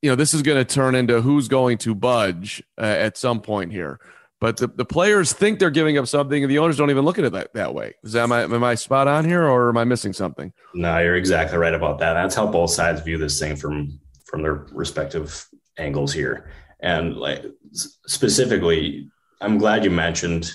You 0.00 0.10
know, 0.10 0.14
this 0.14 0.32
is 0.32 0.42
going 0.42 0.64
to 0.64 0.64
turn 0.64 0.94
into 0.94 1.20
who's 1.20 1.48
going 1.48 1.78
to 1.78 1.92
budge 1.92 2.62
uh, 2.78 2.82
at 2.82 3.16
some 3.16 3.40
point 3.40 3.72
here. 3.72 3.98
But 4.40 4.58
the, 4.58 4.68
the 4.68 4.84
players 4.84 5.32
think 5.32 5.58
they're 5.58 5.70
giving 5.70 5.98
up 5.98 6.06
something, 6.06 6.44
and 6.44 6.48
the 6.48 6.58
owners 6.58 6.76
don't 6.76 6.90
even 6.90 7.04
look 7.04 7.18
at 7.18 7.24
it 7.24 7.32
that, 7.32 7.52
that 7.54 7.74
way. 7.74 7.94
Is 8.04 8.12
that 8.12 8.22
am 8.22 8.30
I, 8.30 8.42
am 8.42 8.62
I 8.62 8.76
spot 8.76 9.08
on 9.08 9.24
here, 9.24 9.42
or 9.42 9.68
am 9.68 9.76
I 9.76 9.82
missing 9.82 10.12
something? 10.12 10.52
No, 10.74 10.98
you're 11.00 11.16
exactly 11.16 11.58
right 11.58 11.74
about 11.74 11.98
that. 11.98 12.12
That's 12.12 12.36
how 12.36 12.46
both 12.46 12.70
sides 12.70 13.00
view 13.00 13.18
this 13.18 13.40
thing 13.40 13.56
from 13.56 13.98
from 14.28 14.42
their 14.42 14.66
respective 14.72 15.46
angles 15.78 16.12
here. 16.12 16.50
And 16.80 17.16
like 17.16 17.44
specifically, 17.72 19.10
I'm 19.40 19.58
glad 19.58 19.84
you 19.84 19.90
mentioned 19.90 20.54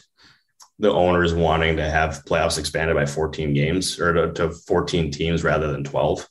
the 0.80 0.92
owners 0.92 1.34
wanting 1.34 1.77
to 1.77 1.89
have 1.89 2.24
playoffs 2.25 2.58
expanded 2.58 2.96
by 2.96 3.06
14 3.06 3.53
games 3.53 4.00
or 4.00 4.13
to, 4.13 4.34
to 4.34 4.51
14 4.51 5.12
teams 5.12 5.44
rather 5.44 5.72
than 5.72 5.84
12, 5.84 6.27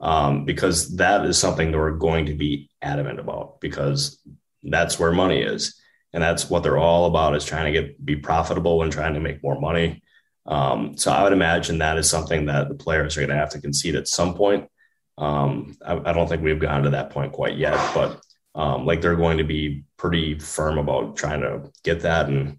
um, 0.00 0.44
because 0.44 0.96
that 0.96 1.24
is 1.24 1.38
something 1.38 1.70
that 1.70 1.78
we're 1.78 1.92
going 1.92 2.26
to 2.26 2.34
be 2.34 2.68
adamant 2.82 3.18
about 3.18 3.60
because 3.60 4.20
that's 4.62 4.98
where 4.98 5.12
money 5.12 5.40
is. 5.40 5.80
And 6.12 6.22
that's 6.22 6.48
what 6.48 6.62
they're 6.62 6.78
all 6.78 7.06
about 7.06 7.34
is 7.36 7.44
trying 7.44 7.72
to 7.72 7.80
get 7.80 8.04
be 8.04 8.16
profitable 8.16 8.82
and 8.82 8.92
trying 8.92 9.14
to 9.14 9.20
make 9.20 9.42
more 9.42 9.60
money. 9.60 10.02
Um, 10.46 10.96
so 10.96 11.10
I 11.10 11.22
would 11.22 11.32
imagine 11.32 11.78
that 11.78 11.98
is 11.98 12.08
something 12.08 12.46
that 12.46 12.68
the 12.68 12.74
players 12.74 13.16
are 13.16 13.20
going 13.20 13.30
to 13.30 13.36
have 13.36 13.50
to 13.50 13.60
concede 13.60 13.96
at 13.96 14.08
some 14.08 14.34
point. 14.34 14.68
Um, 15.18 15.76
I, 15.84 16.10
I, 16.10 16.12
don't 16.12 16.28
think 16.28 16.42
we've 16.42 16.60
gotten 16.60 16.84
to 16.84 16.90
that 16.90 17.10
point 17.10 17.32
quite 17.32 17.56
yet, 17.56 17.78
but 17.94 18.20
um, 18.54 18.84
like 18.84 19.00
they're 19.00 19.16
going 19.16 19.38
to 19.38 19.44
be 19.44 19.84
pretty 19.96 20.38
firm 20.38 20.76
about 20.76 21.16
trying 21.16 21.40
to 21.40 21.70
get 21.84 22.02
that. 22.02 22.28
And 22.28 22.58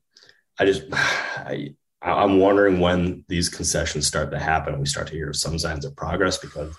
I 0.58 0.66
just, 0.66 0.84
I, 0.92 1.76
I'm 2.02 2.40
wondering 2.40 2.80
when 2.80 3.26
these 3.28 3.50
concessions 3.50 4.08
start 4.08 4.32
to 4.32 4.40
happen 4.40 4.74
and 4.74 4.82
we 4.82 4.88
start 4.88 5.08
to 5.08 5.14
hear 5.14 5.34
some 5.34 5.60
signs 5.60 5.86
of 5.86 5.96
progress 5.96 6.38
because 6.38 6.76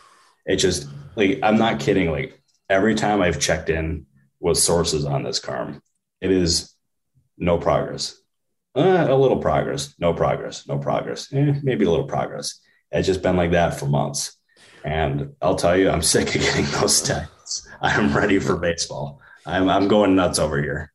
it 0.46 0.56
just 0.56 0.88
like 1.16 1.38
I'm 1.42 1.58
not 1.58 1.80
kidding. 1.80 2.10
Like 2.10 2.40
every 2.68 2.94
time 2.94 3.20
I've 3.20 3.40
checked 3.40 3.68
in 3.68 4.06
with 4.40 4.58
sources 4.58 5.04
on 5.04 5.22
this 5.22 5.38
carm, 5.38 5.82
it 6.20 6.30
is 6.30 6.74
no 7.36 7.58
progress. 7.58 8.16
Uh, 8.74 9.06
a 9.08 9.14
little 9.14 9.38
progress, 9.38 9.94
no 9.98 10.12
progress, 10.12 10.66
no 10.68 10.78
progress, 10.78 11.32
eh, 11.32 11.54
maybe 11.62 11.84
a 11.84 11.90
little 11.90 12.06
progress. 12.06 12.60
It's 12.90 13.06
just 13.06 13.22
been 13.22 13.36
like 13.36 13.50
that 13.50 13.78
for 13.78 13.86
months. 13.86 14.37
And 14.88 15.34
I'll 15.42 15.54
tell 15.54 15.76
you, 15.76 15.90
I'm 15.90 16.00
sick 16.00 16.34
of 16.34 16.40
getting 16.40 16.64
those 16.80 17.02
texts. 17.02 17.68
I'm 17.82 18.16
ready 18.16 18.38
for 18.38 18.56
baseball. 18.56 19.20
I'm 19.44 19.68
I'm 19.68 19.86
going 19.86 20.16
nuts 20.16 20.38
over 20.38 20.60
here. 20.62 20.92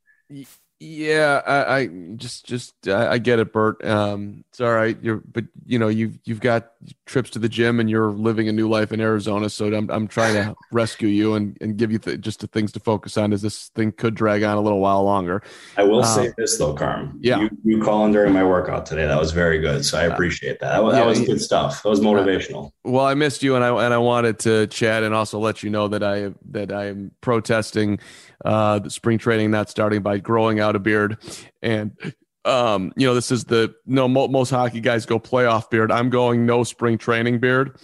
Yeah, 0.83 1.41
I, 1.47 1.77
I 1.77 1.87
just 2.17 2.45
just 2.45 2.89
I, 2.89 3.13
I, 3.13 3.17
get 3.17 3.39
it, 3.39 3.53
Bert. 3.53 3.83
Um, 3.85 4.43
it's 4.49 4.59
all 4.59 4.73
right. 4.73 4.97
You're 5.01 5.21
but 5.31 5.45
you 5.65 5.79
know 5.79 5.87
you've 5.87 6.19
you've 6.25 6.41
got 6.41 6.73
trips 7.05 7.29
to 7.31 7.39
the 7.39 7.47
gym 7.47 7.79
and 7.79 7.89
you're 7.89 8.11
living 8.11 8.49
a 8.49 8.51
new 8.51 8.67
life 8.67 8.91
in 8.91 8.99
Arizona. 8.99 9.49
So 9.49 9.73
I'm 9.73 9.89
I'm 9.89 10.09
trying 10.09 10.33
to 10.33 10.53
rescue 10.73 11.07
you 11.07 11.35
and 11.35 11.57
and 11.61 11.77
give 11.77 11.89
you 11.89 11.99
th- 11.99 12.19
just 12.19 12.41
the 12.41 12.47
things 12.47 12.73
to 12.73 12.81
focus 12.81 13.15
on. 13.15 13.31
As 13.31 13.41
this 13.41 13.69
thing 13.69 13.93
could 13.93 14.13
drag 14.13 14.43
on 14.43 14.57
a 14.57 14.61
little 14.61 14.81
while 14.81 15.05
longer. 15.05 15.41
I 15.77 15.83
will 15.83 16.01
uh, 16.01 16.03
say 16.03 16.33
this 16.37 16.57
though, 16.57 16.73
Carm. 16.73 17.17
Yeah, 17.21 17.39
you, 17.39 17.49
you 17.63 17.81
calling 17.81 18.11
during 18.11 18.33
my 18.33 18.43
workout 18.43 18.85
today. 18.85 19.07
That 19.07 19.19
was 19.19 19.31
very 19.31 19.59
good. 19.59 19.85
So 19.85 19.97
I 19.97 20.07
uh, 20.07 20.13
appreciate 20.13 20.59
that. 20.59 20.81
That, 20.81 20.91
that 20.91 20.97
yeah, 20.97 21.05
was 21.05 21.21
good 21.21 21.39
stuff. 21.39 21.81
That 21.83 21.89
was 21.89 22.01
motivational. 22.01 22.71
well, 22.83 23.05
I 23.05 23.13
missed 23.13 23.41
you 23.41 23.55
and 23.55 23.63
I 23.63 23.85
and 23.85 23.93
I 23.93 23.99
wanted 23.99 24.37
to 24.39 24.67
chat 24.67 25.03
and 25.03 25.15
also 25.15 25.39
let 25.39 25.63
you 25.63 25.69
know 25.69 25.87
that 25.87 26.03
I 26.03 26.33
that 26.51 26.73
I 26.73 26.87
am 26.87 27.11
protesting 27.21 27.99
uh, 28.43 28.79
the 28.79 28.89
spring 28.89 29.17
training 29.17 29.51
not 29.51 29.69
starting 29.69 30.01
by 30.01 30.17
growing 30.17 30.59
out 30.59 30.75
a 30.75 30.79
beard. 30.79 31.17
And, 31.61 31.97
um, 32.45 32.91
you 32.95 33.07
know, 33.07 33.15
this 33.15 33.31
is 33.31 33.45
the 33.45 33.73
no 33.85 34.07
most 34.07 34.49
hockey 34.49 34.81
guys 34.81 35.05
go 35.05 35.19
playoff 35.19 35.69
beard. 35.69 35.91
I'm 35.91 36.09
going 36.09 36.45
no 36.45 36.63
spring 36.63 36.97
training 36.97 37.39
beard. 37.39 37.77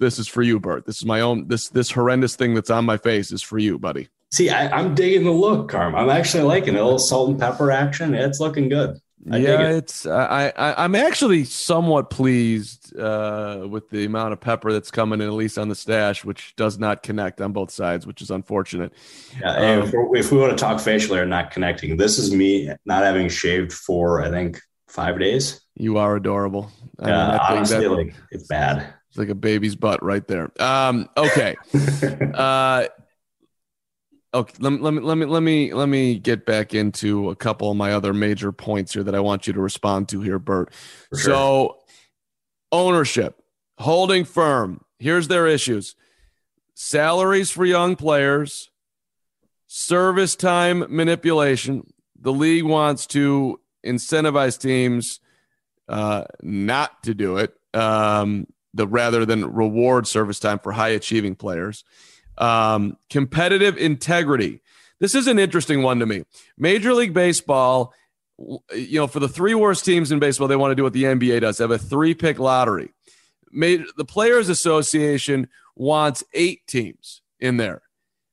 This 0.00 0.18
is 0.18 0.28
for 0.28 0.42
you, 0.42 0.60
Bert. 0.60 0.86
This 0.86 0.98
is 0.98 1.04
my 1.04 1.20
own. 1.20 1.48
This 1.48 1.68
this 1.68 1.90
horrendous 1.90 2.36
thing 2.36 2.54
that's 2.54 2.70
on 2.70 2.84
my 2.84 2.96
face 2.96 3.32
is 3.32 3.42
for 3.42 3.58
you, 3.58 3.78
buddy. 3.78 4.08
See, 4.30 4.50
I, 4.50 4.78
am 4.78 4.94
digging 4.94 5.24
the 5.24 5.32
look, 5.32 5.70
Carm. 5.70 5.94
I'm 5.94 6.10
actually 6.10 6.44
liking 6.44 6.74
it. 6.74 6.80
A 6.80 6.84
little 6.84 6.98
salt 6.98 7.30
and 7.30 7.40
pepper 7.40 7.70
action. 7.72 8.14
It's 8.14 8.40
looking 8.40 8.68
good. 8.68 8.98
I 9.30 9.38
yeah, 9.38 9.70
it. 9.70 9.76
it's 9.76 10.06
I, 10.06 10.52
I 10.56 10.84
I'm 10.84 10.94
actually 10.94 11.44
somewhat 11.44 12.08
pleased 12.08 12.96
uh, 12.96 13.66
with 13.68 13.90
the 13.90 14.04
amount 14.04 14.32
of 14.32 14.40
pepper 14.40 14.72
that's 14.72 14.90
coming 14.90 15.20
in, 15.20 15.26
at 15.26 15.32
least 15.32 15.58
on 15.58 15.68
the 15.68 15.74
stash, 15.74 16.24
which 16.24 16.54
does 16.56 16.78
not 16.78 17.02
connect 17.02 17.40
on 17.40 17.52
both 17.52 17.70
sides, 17.70 18.06
which 18.06 18.22
is 18.22 18.30
unfortunate. 18.30 18.92
Yeah, 19.40 19.80
um, 19.80 19.82
if, 19.82 19.94
if, 20.14 20.32
we 20.32 20.38
want 20.38 20.56
to 20.56 20.56
talk 20.56 20.80
facial 20.80 21.16
hair 21.16 21.26
not 21.26 21.50
connecting, 21.50 21.96
this 21.96 22.18
is 22.18 22.32
me 22.32 22.70
not 22.84 23.02
having 23.02 23.28
shaved 23.28 23.72
for 23.72 24.22
I 24.22 24.30
think 24.30 24.60
five 24.88 25.18
days. 25.18 25.60
You 25.74 25.98
are 25.98 26.16
adorable. 26.16 26.70
I 26.98 27.08
yeah, 27.08 27.28
mean, 27.28 27.40
honestly, 27.50 27.80
that, 27.80 27.90
like, 27.90 28.14
it's 28.30 28.46
bad. 28.46 28.94
It's 29.08 29.18
like 29.18 29.28
a 29.28 29.34
baby's 29.34 29.76
butt 29.76 30.02
right 30.02 30.26
there. 30.26 30.50
Um, 30.60 31.08
okay. 31.16 31.56
uh, 32.34 32.86
okay 34.34 34.54
let 34.60 34.72
me, 34.72 34.78
let 34.78 34.94
me 34.94 35.00
let 35.00 35.16
me 35.16 35.26
let 35.26 35.42
me 35.42 35.74
let 35.74 35.88
me 35.88 36.18
get 36.18 36.44
back 36.44 36.74
into 36.74 37.30
a 37.30 37.36
couple 37.36 37.70
of 37.70 37.76
my 37.76 37.92
other 37.92 38.12
major 38.12 38.52
points 38.52 38.92
here 38.92 39.02
that 39.02 39.14
i 39.14 39.20
want 39.20 39.46
you 39.46 39.52
to 39.52 39.60
respond 39.60 40.08
to 40.08 40.20
here 40.20 40.38
bert. 40.38 40.72
Sure. 41.12 41.20
so 41.20 41.78
ownership 42.72 43.42
holding 43.78 44.24
firm. 44.24 44.84
Here's 44.98 45.28
their 45.28 45.46
issues. 45.46 45.94
Salaries 46.74 47.50
for 47.50 47.64
young 47.64 47.96
players 47.96 48.70
service 49.66 50.34
time 50.34 50.84
manipulation. 50.88 51.86
The 52.20 52.32
league 52.32 52.64
wants 52.64 53.06
to 53.08 53.60
incentivize 53.84 54.58
teams 54.58 55.20
uh, 55.88 56.24
not 56.42 57.02
to 57.04 57.14
do 57.14 57.36
it 57.36 57.54
um, 57.74 58.46
the 58.74 58.86
rather 58.86 59.24
than 59.24 59.52
reward 59.52 60.06
service 60.06 60.40
time 60.40 60.58
for 60.58 60.72
high 60.72 60.88
achieving 60.88 61.34
players 61.34 61.84
um, 62.38 62.96
competitive 63.10 63.76
integrity. 63.76 64.60
This 65.00 65.14
is 65.14 65.26
an 65.26 65.38
interesting 65.38 65.82
one 65.82 65.98
to 66.00 66.06
me. 66.06 66.24
Major 66.56 66.94
League 66.94 67.14
Baseball, 67.14 67.92
you 68.38 68.98
know, 69.00 69.06
for 69.06 69.20
the 69.20 69.28
three 69.28 69.54
worst 69.54 69.84
teams 69.84 70.10
in 70.10 70.18
baseball, 70.18 70.48
they 70.48 70.56
want 70.56 70.70
to 70.72 70.74
do 70.74 70.82
what 70.82 70.92
the 70.92 71.04
NBA 71.04 71.40
does. 71.40 71.58
They 71.58 71.64
have 71.64 71.70
a 71.70 71.78
three 71.78 72.14
pick 72.14 72.38
lottery. 72.38 72.90
Made, 73.50 73.84
the 73.96 74.04
Players 74.04 74.48
Association 74.48 75.48
wants 75.76 76.24
eight 76.32 76.66
teams 76.66 77.22
in 77.40 77.56
there. 77.56 77.82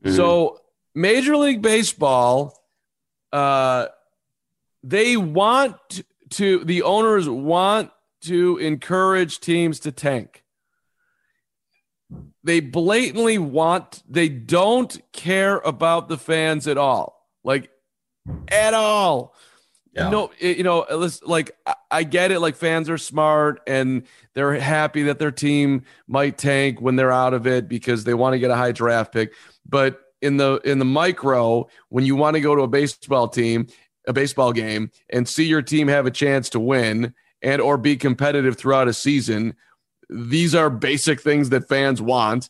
Mm-hmm. 0.03 0.15
So 0.15 0.61
Major 0.93 1.37
League 1.37 1.61
Baseball, 1.61 2.57
uh, 3.31 3.87
they 4.83 5.17
want 5.17 6.03
to, 6.31 6.63
the 6.63 6.83
owners 6.83 7.29
want 7.29 7.91
to 8.21 8.57
encourage 8.57 9.39
teams 9.39 9.79
to 9.81 9.91
tank. 9.91 10.44
They 12.45 12.59
blatantly 12.59 13.39
want, 13.39 14.03
they 14.07 14.29
don't 14.29 15.01
care 15.11 15.57
about 15.57 16.09
the 16.09 16.17
fans 16.17 16.67
at 16.67 16.77
all. 16.77 17.27
Like, 17.43 17.71
at 18.47 18.75
all. 18.75 19.35
Yeah. 19.93 20.09
No, 20.09 20.31
you 20.39 20.63
know, 20.63 20.81
uh, 20.81 21.09
like 21.23 21.57
I 21.89 22.03
get 22.03 22.31
it. 22.31 22.41
Like 22.41 22.55
fans 22.55 22.89
are 22.89 22.97
smart 22.97 23.61
and 23.65 24.03
they're 24.33 24.53
happy 24.53 25.03
that 25.03 25.19
their 25.19 25.31
team 25.31 25.83
might 26.07 26.37
tank 26.37 26.81
when 26.81 26.97
they're 26.97 27.13
out 27.13 27.33
of 27.33 27.47
it 27.47 27.69
because 27.69 28.03
they 28.03 28.13
want 28.13 28.33
to 28.33 28.39
get 28.39 28.51
a 28.51 28.55
high 28.55 28.73
draft 28.73 29.13
pick. 29.13 29.33
But 29.65 30.01
in 30.21 30.35
the 30.37 30.59
in 30.65 30.79
the 30.79 30.85
micro, 30.85 31.67
when 31.87 32.05
you 32.05 32.17
want 32.17 32.35
to 32.35 32.41
go 32.41 32.55
to 32.55 32.63
a 32.63 32.67
baseball 32.67 33.29
team, 33.29 33.67
a 34.05 34.11
baseball 34.11 34.51
game, 34.51 34.91
and 35.09 35.27
see 35.27 35.45
your 35.45 35.61
team 35.61 35.87
have 35.87 36.05
a 36.05 36.11
chance 36.11 36.49
to 36.49 36.59
win 36.59 37.13
and 37.41 37.61
or 37.61 37.77
be 37.77 37.95
competitive 37.95 38.57
throughout 38.57 38.89
a 38.89 38.93
season, 38.93 39.55
these 40.09 40.55
are 40.55 40.69
basic 40.69 41.21
things 41.21 41.49
that 41.49 41.67
fans 41.67 42.01
want. 42.01 42.49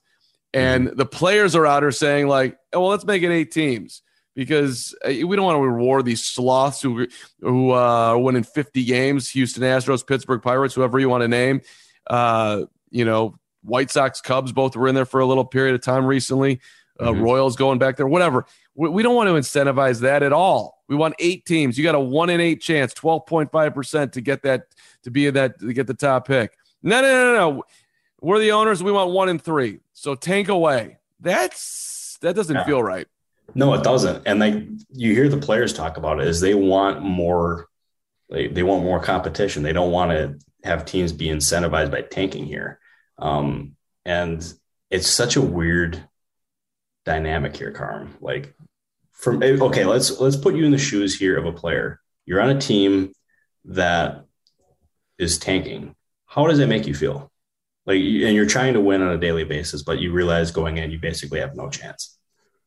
And 0.53 0.88
mm-hmm. 0.88 0.97
the 0.97 1.05
players 1.05 1.55
are 1.55 1.65
out 1.65 1.83
here 1.83 1.91
saying, 1.91 2.27
like, 2.27 2.57
oh, 2.74 2.81
well, 2.81 2.89
let's 2.89 3.05
make 3.05 3.24
it 3.24 3.31
eight 3.31 3.51
teams 3.51 4.01
because 4.35 4.95
uh, 5.05 5.09
we 5.09 5.35
don't 5.35 5.45
want 5.45 5.57
to 5.57 5.67
reward 5.67 6.05
these 6.05 6.24
sloths 6.24 6.81
who 6.81 7.07
who 7.41 7.71
uh, 7.71 7.75
are 7.75 8.19
winning 8.19 8.43
50 8.43 8.83
games, 8.85 9.29
Houston 9.31 9.63
Astros, 9.63 10.05
Pittsburgh 10.05 10.41
Pirates, 10.41 10.75
whoever 10.75 11.00
you 11.00 11.09
want 11.09 11.21
to 11.21 11.27
name. 11.27 11.62
Uh, 12.07 12.63
you 12.91 13.05
know, 13.05 13.38
White 13.63 13.91
Sox, 13.91 14.21
Cubs, 14.21 14.51
both 14.51 14.75
were 14.75 14.88
in 14.88 14.95
there 14.95 15.05
for 15.05 15.19
a 15.19 15.25
little 15.25 15.45
period 15.45 15.75
of 15.75 15.81
time 15.81 16.05
recently. 16.05 16.62
Uh, 16.97 17.07
mm-hmm. 17.07 17.21
Royals 17.21 17.55
going 17.57 17.77
back 17.77 17.97
there, 17.97 18.07
whatever. 18.07 18.45
We, 18.74 18.88
we, 18.88 19.03
don't 19.03 19.15
want 19.15 19.27
to 19.27 19.33
incentivize 19.33 20.00
that 20.01 20.24
at 20.24 20.31
all. 20.31 20.81
We 20.88 20.95
want 20.95 21.15
eight 21.19 21.45
teams. 21.45 21.77
You 21.77 21.83
got 21.83 21.95
a 21.95 22.00
one 22.00 22.29
in 22.29 22.39
eight 22.39 22.62
chance, 22.62 22.93
12.5% 22.93 24.13
to 24.13 24.21
get 24.21 24.43
that, 24.43 24.67
to 25.03 25.12
be 25.12 25.27
in 25.27 25.33
that, 25.33 25.59
to 25.59 25.74
get 25.74 25.88
the 25.88 25.93
top 25.93 26.25
pick. 26.25 26.57
No, 26.86 27.01
no, 27.01 27.12
no, 27.12 27.34
no. 27.34 27.63
We're 28.22 28.39
the 28.39 28.51
owners. 28.51 28.84
We 28.84 28.92
want 28.92 29.12
one 29.12 29.27
and 29.27 29.42
three. 29.42 29.80
So 29.94 30.13
tank 30.13 30.50
away. 30.50 31.00
That's 31.20 32.18
that 32.22 32.36
doesn't 32.36 32.56
yeah. 32.56 32.63
feel 32.63 32.82
right. 32.82 33.08
No, 33.56 33.74
it 33.74 33.84
doesn't. 33.84 34.24
And 34.27 34.39
like 34.39 34.63
you 34.92 35.13
hear 35.13 35.27
the 35.27 35.38
players 35.38 35.74
talk 35.74 35.98
about 35.98 36.22
it 36.22 36.27
is 36.27 36.42
they 36.42 36.54
want 36.54 37.01
more 37.01 37.68
like 38.30 38.54
they 38.54 38.63
want 38.63 38.84
more 38.84 39.00
competition. 39.00 39.63
They 39.63 39.74
don't 39.74 39.92
want 39.92 40.12
to 40.12 40.39
have 40.63 40.86
teams 40.86 41.12
be 41.12 41.27
incentivized 41.27 41.92
by 41.92 42.01
tanking 42.01 42.46
here. 42.46 42.80
Um, 43.18 43.75
and 44.06 44.46
it's 44.92 45.08
such 45.08 45.36
a 45.36 45.42
weird 45.42 46.04
dynamic 47.04 47.58
here, 47.58 47.72
Carm. 47.72 48.15
Like 48.22 48.54
from 49.12 49.42
okay, 49.42 49.86
let's 49.86 50.20
let's 50.20 50.38
put 50.38 50.56
you 50.56 50.65
in 50.65 50.72
the 50.72 50.77
shoes 50.77 51.18
here 51.18 51.36
of 51.36 51.46
a 51.46 51.51
player. 51.51 52.00
You're 52.27 52.42
on 52.42 52.56
a 52.56 52.62
team 52.62 53.12
that 53.65 54.25
is 55.18 55.39
tanking. 55.39 55.96
How 56.36 56.46
does 56.48 56.60
it 56.60 56.68
make 56.68 56.86
you 56.86 56.94
feel? 56.94 57.32
Like, 57.86 57.96
and 57.96 58.36
you're 58.36 58.46
trying 58.46 58.74
to 58.74 58.82
win 58.82 59.01
on 59.01 59.13
a 59.13 59.18
daily 59.18 59.46
basis, 59.46 59.84
but 59.84 60.00
you 60.00 60.12
realize 60.12 60.51
going 60.51 60.77
in, 60.77 60.92
you 60.92 61.00
basically 61.00 61.39
have 61.39 61.56
no 61.56 61.70
chance. 61.70 62.18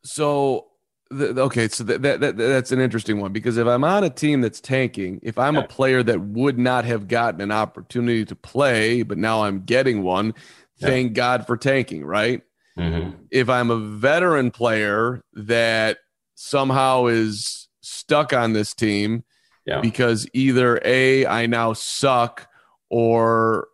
So 0.04 0.68
the, 1.10 1.42
okay, 1.42 1.68
so 1.68 1.84
that, 1.84 2.00
that, 2.00 2.20
that, 2.20 2.36
that's 2.38 2.72
an 2.72 2.80
interesting 2.80 3.20
one 3.20 3.32
because 3.32 3.58
if 3.58 3.66
I'm 3.66 3.84
on 3.84 4.04
a 4.04 4.10
team 4.10 4.40
that's 4.40 4.60
tanking, 4.60 5.20
if 5.22 5.38
I'm 5.38 5.56
a 5.56 5.66
player 5.66 6.02
that 6.02 6.18
would 6.20 6.58
not 6.58 6.86
have 6.86 7.08
gotten 7.08 7.42
an 7.42 7.50
opportunity 7.50 8.24
to 8.24 8.34
play, 8.34 9.02
but 9.02 9.18
now 9.18 9.44
I'm 9.44 9.64
getting 9.64 10.02
one, 10.02 10.34
thank 10.80 11.12
God 11.12 11.46
for 11.46 11.56
tanking, 11.56 12.04
right? 12.04 12.42
Mm-hmm. 12.78 13.22
If 13.30 13.50
I'm 13.50 13.70
a 13.70 13.76
veteran 13.76 14.50
player 14.50 15.20
that 15.34 15.98
somehow 16.36 17.06
is 17.06 17.68
stuck 17.80 18.32
on 18.32 18.54
this 18.54 18.72
team 18.72 19.24
yeah. 19.66 19.80
because 19.80 20.26
either 20.32 20.80
A, 20.84 21.26
I 21.26 21.46
now 21.46 21.72
suck, 21.74 22.48
or 22.90 23.68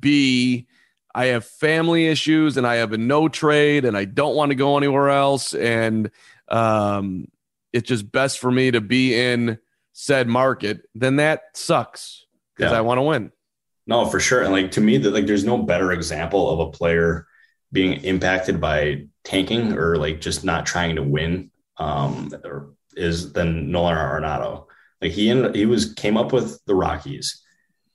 B, 0.00 0.66
I 1.14 1.26
have 1.26 1.44
family 1.44 2.06
issues 2.06 2.56
and 2.56 2.66
I 2.66 2.76
have 2.76 2.92
a 2.92 2.98
no 2.98 3.28
trade 3.28 3.84
and 3.84 3.96
I 3.96 4.04
don't 4.04 4.36
want 4.36 4.50
to 4.50 4.54
go 4.54 4.76
anywhere 4.76 5.10
else. 5.10 5.54
And 5.54 6.10
um, 6.48 7.26
it's 7.72 7.88
just 7.88 8.10
best 8.10 8.38
for 8.38 8.50
me 8.50 8.70
to 8.70 8.80
be 8.80 9.18
in 9.18 9.58
said 9.92 10.28
market, 10.28 10.82
then 10.94 11.16
that 11.16 11.42
sucks 11.54 12.26
because 12.56 12.72
yeah. 12.72 12.78
I 12.78 12.82
want 12.82 12.98
to 12.98 13.02
win. 13.02 13.32
No, 13.86 14.06
for 14.06 14.20
sure. 14.20 14.42
And 14.42 14.52
like 14.52 14.72
to 14.72 14.80
me, 14.80 14.98
that 14.98 15.10
like 15.10 15.26
there's 15.26 15.44
no 15.44 15.58
better 15.58 15.92
example 15.92 16.50
of 16.50 16.60
a 16.60 16.70
player 16.70 17.26
being 17.72 18.04
impacted 18.04 18.60
by 18.60 19.06
tanking 19.24 19.72
or 19.76 19.96
like 19.96 20.20
just 20.20 20.44
not 20.44 20.66
trying 20.66 20.96
to 20.96 21.02
win 21.02 21.50
um, 21.78 22.32
or 22.44 22.74
is 22.96 23.32
than 23.32 23.70
Nolan 23.70 23.96
Arenado. 23.96 24.66
Like 25.00 25.12
he 25.12 25.30
ended, 25.30 25.54
he 25.54 25.66
was 25.66 25.94
came 25.94 26.16
up 26.16 26.32
with 26.32 26.64
the 26.66 26.74
Rockies, 26.74 27.42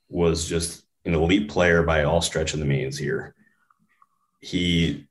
was 0.08 0.48
just 0.48 0.84
an 1.04 1.14
elite 1.14 1.48
player 1.48 1.82
by 1.82 2.04
all 2.04 2.20
stretch 2.20 2.54
of 2.54 2.60
the 2.60 2.66
means 2.66 2.98
here. 2.98 3.34
He 4.40 5.06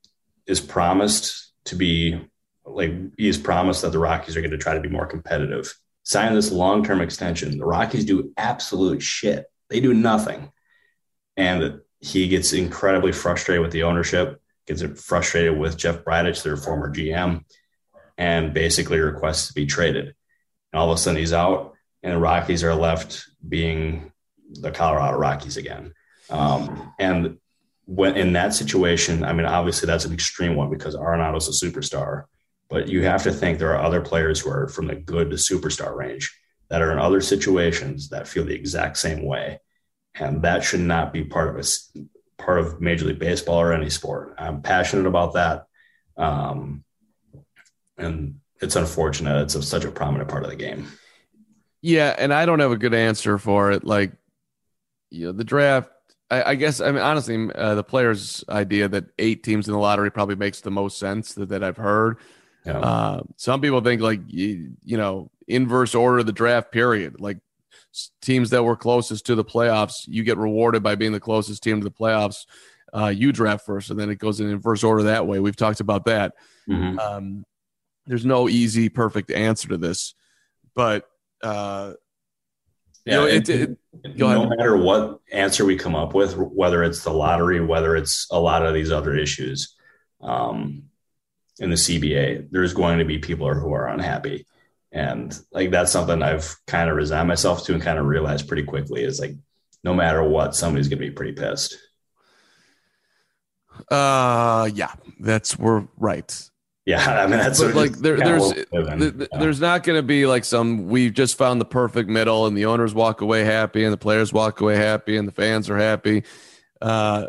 is 0.46 0.60
promised 0.60 1.52
to 1.66 1.76
be 1.76 2.20
like 2.66 2.92
he's 3.18 3.38
promised 3.38 3.82
that 3.82 3.92
the 3.92 4.00
Rockies 4.00 4.38
are 4.38 4.42
going 4.42 4.52
to 4.52 4.58
try 4.58 4.74
to 4.74 4.82
be 4.82 4.90
more 4.90 5.06
competitive. 5.06 5.74
Sign 6.04 6.34
this 6.34 6.52
long 6.52 6.84
term 6.84 7.02
extension. 7.02 7.58
The 7.58 7.66
Rockies 7.66 8.06
do 8.06 8.32
absolute 8.38 9.02
shit. 9.02 9.46
They 9.70 9.80
do 9.80 9.94
nothing. 9.94 10.52
And 11.36 11.82
he 12.00 12.28
gets 12.28 12.54
incredibly 12.54 13.12
frustrated 13.12 13.62
with 13.62 13.72
the 13.72 13.84
ownership, 13.84 14.42
gets 14.68 14.84
frustrated 15.02 15.58
with 15.58 15.78
Jeff 15.78 16.04
Bridich, 16.04 16.44
their 16.44 16.58
former 16.58 16.94
GM, 16.94 17.44
and 18.18 18.54
basically 18.54 19.00
requests 19.00 19.48
to 19.48 19.54
be 19.54 19.66
traded. 19.66 20.06
And 20.06 20.80
all 20.80 20.92
of 20.92 20.96
a 20.96 20.98
sudden 20.98 21.20
he's 21.20 21.34
out, 21.34 21.74
and 22.02 22.14
the 22.14 22.20
Rockies 22.20 22.64
are 22.64 22.76
left 22.76 23.26
being 23.48 24.12
the 24.52 24.72
Colorado 24.72 25.18
Rockies 25.18 25.58
again. 25.58 25.94
Um, 26.30 26.94
and 27.00 27.38
when 27.86 28.16
in 28.16 28.34
that 28.34 28.54
situation, 28.54 29.24
I 29.24 29.34
mean, 29.34 29.46
obviously 29.46 29.88
that's 29.88 30.06
an 30.06 30.14
extreme 30.14 30.56
one 30.56 30.70
because 30.70 30.96
Arenado's 30.96 31.48
a 31.48 31.66
superstar. 31.66 32.26
But 32.70 32.88
you 32.88 33.04
have 33.04 33.24
to 33.24 33.32
think 33.32 33.60
there 33.60 33.76
are 33.76 33.84
other 33.84 34.02
players 34.02 34.40
who 34.40 34.50
are 34.50 34.68
from 34.68 34.88
the 34.88 34.96
good 34.96 35.30
to 35.30 35.36
superstar 35.36 35.96
range 35.96 36.34
that 36.70 36.82
are 36.82 36.92
in 36.92 36.98
other 36.98 37.22
situations 37.22 38.10
that 38.10 38.28
feel 38.28 38.46
the 38.46 38.56
exact 38.56 38.98
same 38.98 39.24
way. 39.26 39.60
And 40.16 40.42
that 40.44 40.64
should 40.64 40.80
not 40.80 41.14
be 41.14 41.24
part 41.24 41.50
of 41.50 41.64
a 41.64 41.68
part 42.42 42.60
of 42.60 42.82
Major 42.82 43.06
League 43.06 43.20
Baseball 43.20 43.60
or 43.60 43.74
any 43.74 43.90
sport. 43.90 44.36
I'm 44.38 44.62
passionate 44.62 45.08
about 45.08 45.34
that. 45.34 45.66
Um, 46.18 46.84
and 47.98 48.40
it's 48.62 48.76
unfortunate. 48.76 49.42
It's 49.44 49.56
a, 49.56 49.62
such 49.62 49.84
a 49.84 49.92
prominent 49.92 50.30
part 50.30 50.44
of 50.44 50.50
the 50.50 50.56
game. 50.56 50.88
Yeah. 51.82 52.16
And 52.18 52.34
I 52.34 52.46
don't 52.46 52.60
have 52.60 52.72
a 52.72 52.78
good 52.78 52.94
answer 52.94 53.38
for 53.38 53.72
it. 53.72 53.84
Like, 53.84 54.14
you 55.14 55.28
know, 55.28 55.32
the 55.32 55.44
draft, 55.44 55.90
I, 56.30 56.52
I 56.52 56.56
guess, 56.56 56.82
I 56.82 56.92
mean, 56.92 57.02
honestly, 57.02 57.50
uh, 57.54 57.76
the 57.76 57.84
players' 57.84 58.44
idea 58.50 58.88
that 58.90 59.06
eight 59.20 59.44
teams 59.44 59.68
in 59.68 59.74
the 59.74 59.80
lottery 59.80 60.12
probably 60.12 60.36
makes 60.36 60.62
the 60.62 60.72
most 60.72 60.98
sense 60.98 61.34
that, 61.36 61.50
that 61.50 61.64
I've 61.64 61.78
heard. 61.78 62.18
Yeah. 62.66 62.80
Uh, 62.80 63.22
some 63.38 63.62
people 63.62 63.82
think 63.82 64.02
like 64.02 64.22
you, 64.28 64.74
you 64.84 64.98
know 64.98 65.30
inverse 65.48 65.94
order 65.94 66.20
of 66.20 66.26
the 66.26 66.32
draft 66.32 66.72
period. 66.72 67.20
Like 67.20 67.38
teams 68.22 68.50
that 68.52 68.64
were 68.64 68.76
closest 68.76 69.26
to 69.28 69.36
the 69.36 69.44
playoffs, 69.44 70.08
you 70.08 70.24
get 70.24 70.38
rewarded 70.38 70.82
by 70.82 70.96
being 70.96 71.12
the 71.12 71.20
closest 71.20 71.62
team 71.62 71.80
to 71.80 71.84
the 71.84 71.92
playoffs. 71.92 72.46
Uh, 72.94 73.08
you 73.08 73.32
draft 73.32 73.66
first, 73.66 73.90
and 73.90 74.00
then 74.00 74.10
it 74.10 74.18
goes 74.18 74.40
in 74.40 74.50
inverse 74.50 74.84
order 74.84 75.04
that 75.04 75.28
way. 75.28 75.40
We've 75.40 75.56
talked 75.56 75.82
about 75.82 76.06
that. 76.06 76.34
Mm-hmm. 76.70 77.00
Um, 77.00 77.46
there's 78.06 78.26
no 78.26 78.48
easy, 78.48 78.90
perfect 78.90 79.30
answer 79.32 79.70
to 79.70 79.78
this, 79.78 80.16
but 80.74 81.06
uh, 81.42 81.94
yeah, 83.06 83.14
you 83.14 83.20
know, 83.20 83.28
it, 83.28 83.50
it, 83.50 83.78
it, 84.04 84.18
no 84.18 84.50
matter 84.50 84.78
what 84.78 85.20
answer 85.32 85.66
we 85.66 85.76
come 85.76 85.96
up 85.96 86.14
with, 86.14 86.36
whether 86.38 86.84
it's 86.84 87.04
the 87.04 87.14
lottery, 87.14 87.60
whether 87.60 87.96
it's 87.96 88.28
a 88.32 88.40
lot 88.40 88.66
of 88.66 88.74
these 88.74 88.92
other 88.92 89.16
issues, 89.16 89.76
um, 90.22 90.84
in 91.60 91.70
the 91.70 91.76
CBA, 91.76 92.48
there's 92.52 92.74
going 92.74 93.00
to 93.00 93.06
be 93.06 93.20
people 93.20 93.54
who 93.54 93.74
are 93.74 93.88
unhappy. 93.88 94.46
And 94.92 95.38
like 95.52 95.72
that's 95.72 95.92
something 95.92 96.22
I've 96.22 96.56
kind 96.68 96.90
of 96.90 96.96
resigned 96.96 97.28
myself 97.28 97.66
to 97.66 97.74
and 97.74 97.82
kind 97.82 97.98
of 97.98 98.06
realized 98.06 98.48
pretty 98.48 98.64
quickly 98.64 99.04
is 99.04 99.20
like 99.20 99.34
no 99.84 99.94
matter 99.94 100.24
what, 100.24 100.56
somebody's 100.56 100.88
gonna 100.88 101.00
be 101.00 101.12
pretty 101.12 101.34
pissed. 101.34 101.78
Uh 103.90 104.70
yeah, 104.74 104.94
that's 105.20 105.58
we're 105.58 105.88
right. 105.98 106.50
Yeah, 106.86 107.24
I 107.24 107.28
mean 107.28 107.40
that's 107.40 107.62
like 107.62 107.94
there, 107.94 108.18
there's 108.18 108.54
yeah. 108.74 109.28
there's 109.40 109.62
not 109.62 109.84
going 109.84 109.98
to 109.98 110.04
be 110.04 110.26
like 110.26 110.44
some 110.44 110.88
we've 110.88 111.14
just 111.14 111.38
found 111.38 111.62
the 111.62 111.66
perfect 111.66 112.10
middle 112.10 112.46
and 112.46 112.58
the 112.58 112.66
owners 112.66 112.94
walk 112.94 113.22
away 113.22 113.44
happy 113.44 113.84
and 113.84 113.94
the 113.94 113.98
players 113.98 114.34
walk 114.34 114.60
away 114.60 114.76
happy 114.76 115.18
and 115.18 115.28
the 115.28 115.32
fans 115.32 115.70
are 115.70 115.78
happy. 115.78 116.24
Uh, 116.82 117.28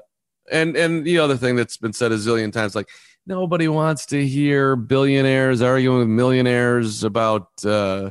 and 0.50 0.76
and 0.76 1.04
the 1.04 1.18
other 1.18 1.36
thing 1.36 1.56
that's 1.56 1.76
been 1.76 1.92
said 1.92 2.12
a 2.12 2.16
zillion 2.16 2.52
times, 2.52 2.74
like 2.74 2.88
nobody 3.26 3.68
wants 3.68 4.06
to 4.06 4.26
hear 4.26 4.76
billionaires 4.76 5.62
arguing 5.62 6.00
with 6.00 6.08
millionaires 6.08 7.04
about 7.04 7.48
uh, 7.64 8.10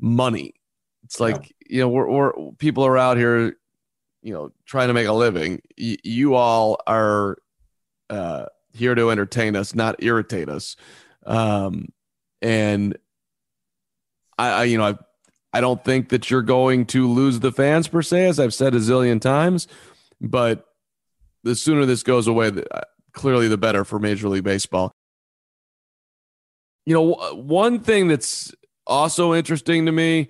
money. 0.00 0.54
It's 1.04 1.20
like 1.20 1.52
yeah. 1.66 1.76
you 1.76 1.80
know 1.80 1.88
we're, 1.88 2.08
we're 2.08 2.52
people 2.58 2.86
are 2.86 2.96
out 2.96 3.16
here, 3.16 3.56
you 4.22 4.32
know, 4.32 4.52
trying 4.64 4.88
to 4.88 4.94
make 4.94 5.08
a 5.08 5.12
living. 5.12 5.60
Y- 5.76 5.98
you 6.04 6.34
all 6.34 6.80
are 6.86 7.36
uh, 8.08 8.46
here 8.72 8.94
to 8.94 9.10
entertain 9.10 9.56
us, 9.56 9.74
not 9.74 10.02
irritate 10.02 10.48
us. 10.48 10.76
Um, 11.24 11.88
and 12.40 12.96
I, 14.38 14.48
I, 14.48 14.64
you 14.64 14.78
know, 14.78 14.86
I, 14.86 14.98
I 15.52 15.60
don't 15.60 15.84
think 15.84 16.08
that 16.08 16.30
you're 16.30 16.42
going 16.42 16.86
to 16.86 17.08
lose 17.08 17.40
the 17.40 17.52
fans 17.52 17.88
per 17.88 18.02
se, 18.02 18.26
as 18.26 18.40
I've 18.40 18.54
said 18.54 18.74
a 18.74 18.78
zillion 18.78 19.20
times, 19.20 19.68
but 20.20 20.66
the 21.44 21.54
sooner 21.54 21.84
this 21.84 22.02
goes 22.02 22.26
away, 22.26 22.50
clearly 23.12 23.48
the 23.48 23.58
better 23.58 23.84
for 23.84 23.98
Major 23.98 24.28
League 24.28 24.44
Baseball. 24.44 24.92
You 26.86 26.94
know, 26.94 27.34
one 27.34 27.80
thing 27.80 28.08
that's 28.08 28.52
also 28.86 29.34
interesting 29.34 29.86
to 29.86 29.92
me 29.92 30.28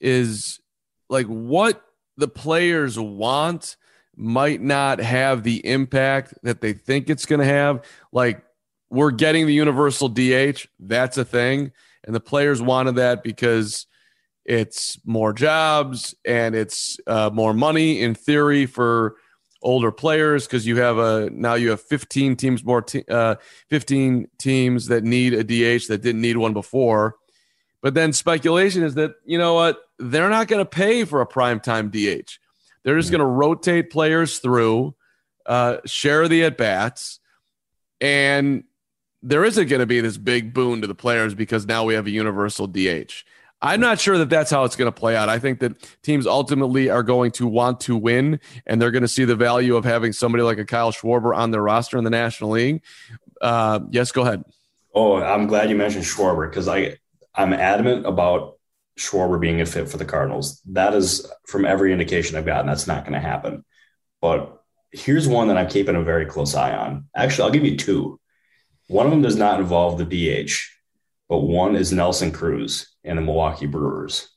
is 0.00 0.60
like 1.08 1.26
what 1.26 1.82
the 2.16 2.28
players 2.28 2.98
want 2.98 3.76
might 4.20 4.60
not 4.60 5.00
have 5.00 5.42
the 5.42 5.66
impact 5.66 6.34
that 6.42 6.60
they 6.60 6.74
think 6.74 7.08
it's 7.08 7.24
going 7.24 7.40
to 7.40 7.46
have. 7.46 7.82
Like 8.12 8.44
we're 8.90 9.12
getting 9.12 9.46
the 9.46 9.54
universal 9.54 10.08
DH, 10.08 10.66
that's 10.78 11.16
a 11.16 11.24
thing. 11.24 11.72
And 12.04 12.14
the 12.14 12.20
players 12.20 12.60
wanted 12.60 12.96
that 12.96 13.22
because 13.22 13.86
it's 14.44 14.98
more 15.06 15.32
jobs 15.32 16.14
and 16.24 16.54
it's 16.54 16.98
uh, 17.06 17.30
more 17.32 17.54
money 17.54 18.02
in 18.02 18.14
theory 18.14 18.66
for 18.66 19.16
older 19.62 19.92
players 19.92 20.46
because 20.46 20.66
you 20.66 20.76
have 20.76 20.98
a 20.98 21.28
now 21.30 21.54
you 21.54 21.70
have 21.70 21.80
15 21.82 22.36
teams 22.36 22.64
more 22.64 22.84
uh, 23.10 23.34
15 23.68 24.26
teams 24.38 24.86
that 24.86 25.04
need 25.04 25.34
a 25.34 25.44
DH 25.44 25.86
that 25.88 26.02
didn't 26.02 26.20
need 26.20 26.36
one 26.36 26.54
before. 26.54 27.16
But 27.82 27.94
then 27.94 28.12
speculation 28.12 28.82
is 28.82 28.94
that 28.94 29.12
you 29.24 29.38
know 29.38 29.54
what 29.54 29.78
they're 29.98 30.30
not 30.30 30.48
going 30.48 30.64
to 30.64 30.68
pay 30.68 31.04
for 31.04 31.20
a 31.20 31.26
primetime 31.26 31.90
DH. 31.90 32.39
They're 32.84 32.98
just 32.98 33.10
going 33.10 33.20
to 33.20 33.26
rotate 33.26 33.90
players 33.90 34.38
through, 34.38 34.94
uh, 35.46 35.78
share 35.84 36.28
the 36.28 36.44
at 36.44 36.56
bats, 36.56 37.20
and 38.00 38.64
there 39.22 39.44
isn't 39.44 39.68
going 39.68 39.80
to 39.80 39.86
be 39.86 40.00
this 40.00 40.16
big 40.16 40.54
boon 40.54 40.80
to 40.80 40.86
the 40.86 40.94
players 40.94 41.34
because 41.34 41.66
now 41.66 41.84
we 41.84 41.94
have 41.94 42.06
a 42.06 42.10
universal 42.10 42.66
DH. 42.66 43.24
I'm 43.62 43.80
not 43.80 44.00
sure 44.00 44.16
that 44.16 44.30
that's 44.30 44.50
how 44.50 44.64
it's 44.64 44.76
going 44.76 44.90
to 44.90 44.98
play 44.98 45.14
out. 45.14 45.28
I 45.28 45.38
think 45.38 45.60
that 45.60 45.76
teams 46.02 46.26
ultimately 46.26 46.88
are 46.88 47.02
going 47.02 47.30
to 47.32 47.46
want 47.46 47.80
to 47.80 47.96
win, 47.96 48.40
and 48.66 48.80
they're 48.80 48.90
going 48.90 49.02
to 49.02 49.08
see 49.08 49.26
the 49.26 49.36
value 49.36 49.76
of 49.76 49.84
having 49.84 50.14
somebody 50.14 50.42
like 50.42 50.58
a 50.58 50.64
Kyle 50.64 50.92
Schwarber 50.92 51.36
on 51.36 51.50
their 51.50 51.62
roster 51.62 51.98
in 51.98 52.04
the 52.04 52.10
National 52.10 52.50
League. 52.50 52.82
Uh, 53.40 53.80
yes, 53.90 54.12
go 54.12 54.22
ahead. 54.22 54.44
Oh, 54.94 55.22
I'm 55.22 55.46
glad 55.46 55.68
you 55.68 55.76
mentioned 55.76 56.04
Schwarber 56.04 56.48
because 56.48 56.68
I 56.68 56.96
I'm 57.34 57.52
adamant 57.52 58.06
about 58.06 58.58
Schwarber 59.00 59.40
being 59.40 59.60
a 59.60 59.66
fit 59.66 59.88
for 59.88 59.96
the 59.96 60.04
Cardinals. 60.04 60.60
That 60.66 60.94
is 60.94 61.26
from 61.46 61.64
every 61.64 61.92
indication 61.92 62.36
I've 62.36 62.44
gotten, 62.44 62.66
that's 62.66 62.86
not 62.86 63.04
going 63.04 63.14
to 63.14 63.26
happen. 63.26 63.64
But 64.20 64.62
here's 64.92 65.26
one 65.26 65.48
that 65.48 65.56
I'm 65.56 65.68
keeping 65.68 65.96
a 65.96 66.02
very 66.02 66.26
close 66.26 66.54
eye 66.54 66.76
on. 66.76 67.06
Actually, 67.16 67.46
I'll 67.46 67.52
give 67.52 67.64
you 67.64 67.78
two. 67.78 68.20
One 68.88 69.06
of 69.06 69.12
them 69.12 69.22
does 69.22 69.36
not 69.36 69.58
involve 69.58 69.98
the 69.98 70.04
DH, 70.04 70.52
but 71.28 71.38
one 71.38 71.76
is 71.76 71.92
Nelson 71.92 72.30
Cruz 72.30 72.94
and 73.02 73.16
the 73.16 73.22
Milwaukee 73.22 73.66
Brewers. 73.66 74.28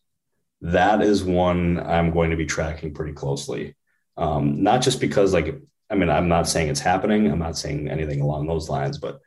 That 0.62 1.02
is 1.02 1.24
one 1.24 1.78
I'm 1.78 2.12
going 2.12 2.32
to 2.32 2.38
be 2.38 2.46
tracking 2.46 2.94
pretty 2.94 3.14
closely. 3.14 3.76
Um, 4.16 4.64
not 4.64 4.82
just 4.82 5.02
because, 5.02 5.34
like, 5.34 5.60
I 5.90 5.96
mean, 5.96 6.10
I'm 6.10 6.30
not 6.30 6.48
saying 6.48 6.70
it's 6.70 6.80
happening. 6.80 7.30
I'm 7.30 7.40
not 7.40 7.58
saying 7.58 7.90
anything 7.90 8.22
along 8.22 8.48
those 8.48 8.70
lines, 8.70 8.98
but 8.98 9.20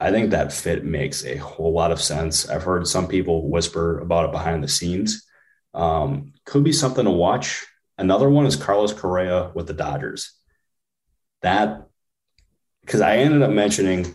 I 0.00 0.10
think 0.10 0.30
that 0.30 0.52
fit 0.52 0.84
makes 0.84 1.24
a 1.24 1.36
whole 1.36 1.72
lot 1.72 1.92
of 1.92 2.00
sense. 2.00 2.48
I've 2.48 2.64
heard 2.64 2.86
some 2.86 3.08
people 3.08 3.48
whisper 3.48 3.98
about 4.00 4.26
it 4.26 4.32
behind 4.32 4.62
the 4.62 4.68
scenes. 4.68 5.24
Um, 5.72 6.32
could 6.44 6.64
be 6.64 6.72
something 6.72 7.04
to 7.04 7.10
watch. 7.10 7.64
Another 7.96 8.28
one 8.28 8.46
is 8.46 8.56
Carlos 8.56 8.92
Correa 8.92 9.52
with 9.54 9.66
the 9.66 9.72
Dodgers. 9.72 10.32
That, 11.42 11.86
because 12.80 13.00
I 13.00 13.18
ended 13.18 13.42
up 13.42 13.50
mentioning 13.50 14.14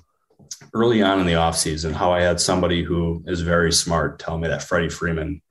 early 0.74 1.02
on 1.02 1.20
in 1.20 1.26
the 1.26 1.34
offseason 1.34 1.94
how 1.94 2.12
I 2.12 2.22
had 2.22 2.40
somebody 2.40 2.84
who 2.84 3.24
is 3.28 3.42
very 3.42 3.72
smart 3.72 4.20
tell 4.20 4.38
me 4.38 4.48
that 4.48 4.64
Freddie 4.64 4.90
Freeman 4.90 5.42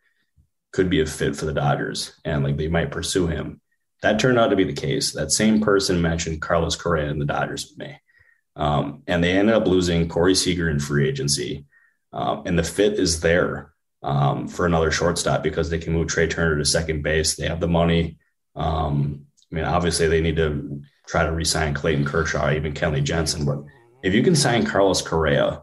could 0.72 0.90
be 0.90 1.00
a 1.00 1.06
fit 1.06 1.36
for 1.36 1.46
the 1.46 1.54
Dodgers 1.54 2.12
and 2.24 2.44
like 2.44 2.56
they 2.56 2.68
might 2.68 2.90
pursue 2.90 3.26
him. 3.26 3.60
That 4.02 4.20
turned 4.20 4.38
out 4.38 4.48
to 4.48 4.56
be 4.56 4.64
the 4.64 4.72
case. 4.72 5.12
That 5.12 5.32
same 5.32 5.60
person 5.60 6.02
mentioned 6.02 6.42
Carlos 6.42 6.76
Correa 6.76 7.08
and 7.08 7.20
the 7.20 7.26
Dodgers 7.26 7.68
with 7.68 7.78
me. 7.78 7.98
Um, 8.58 9.02
and 9.06 9.22
they 9.22 9.38
ended 9.38 9.54
up 9.54 9.66
losing 9.66 10.08
Corey 10.08 10.34
Seager 10.34 10.68
in 10.68 10.80
free 10.80 11.08
agency. 11.08 11.64
Um, 12.12 12.42
and 12.44 12.58
the 12.58 12.64
fit 12.64 12.94
is 12.94 13.20
there 13.20 13.72
um, 14.02 14.48
for 14.48 14.66
another 14.66 14.90
shortstop 14.90 15.42
because 15.42 15.70
they 15.70 15.78
can 15.78 15.92
move 15.92 16.08
Trea 16.08 16.26
Turner 16.26 16.58
to 16.58 16.64
second 16.64 17.02
base. 17.02 17.36
They 17.36 17.46
have 17.46 17.60
the 17.60 17.68
money. 17.68 18.18
Um, 18.56 19.26
I 19.50 19.54
mean, 19.54 19.64
obviously, 19.64 20.08
they 20.08 20.20
need 20.20 20.36
to 20.36 20.82
try 21.06 21.24
to 21.24 21.32
re-sign 21.32 21.72
Clayton 21.72 22.04
Kershaw, 22.04 22.50
even 22.50 22.74
Kenley 22.74 23.02
Jansen. 23.02 23.46
But 23.46 23.64
if 24.02 24.12
you 24.12 24.22
can 24.22 24.34
sign 24.34 24.66
Carlos 24.66 25.02
Correa 25.02 25.62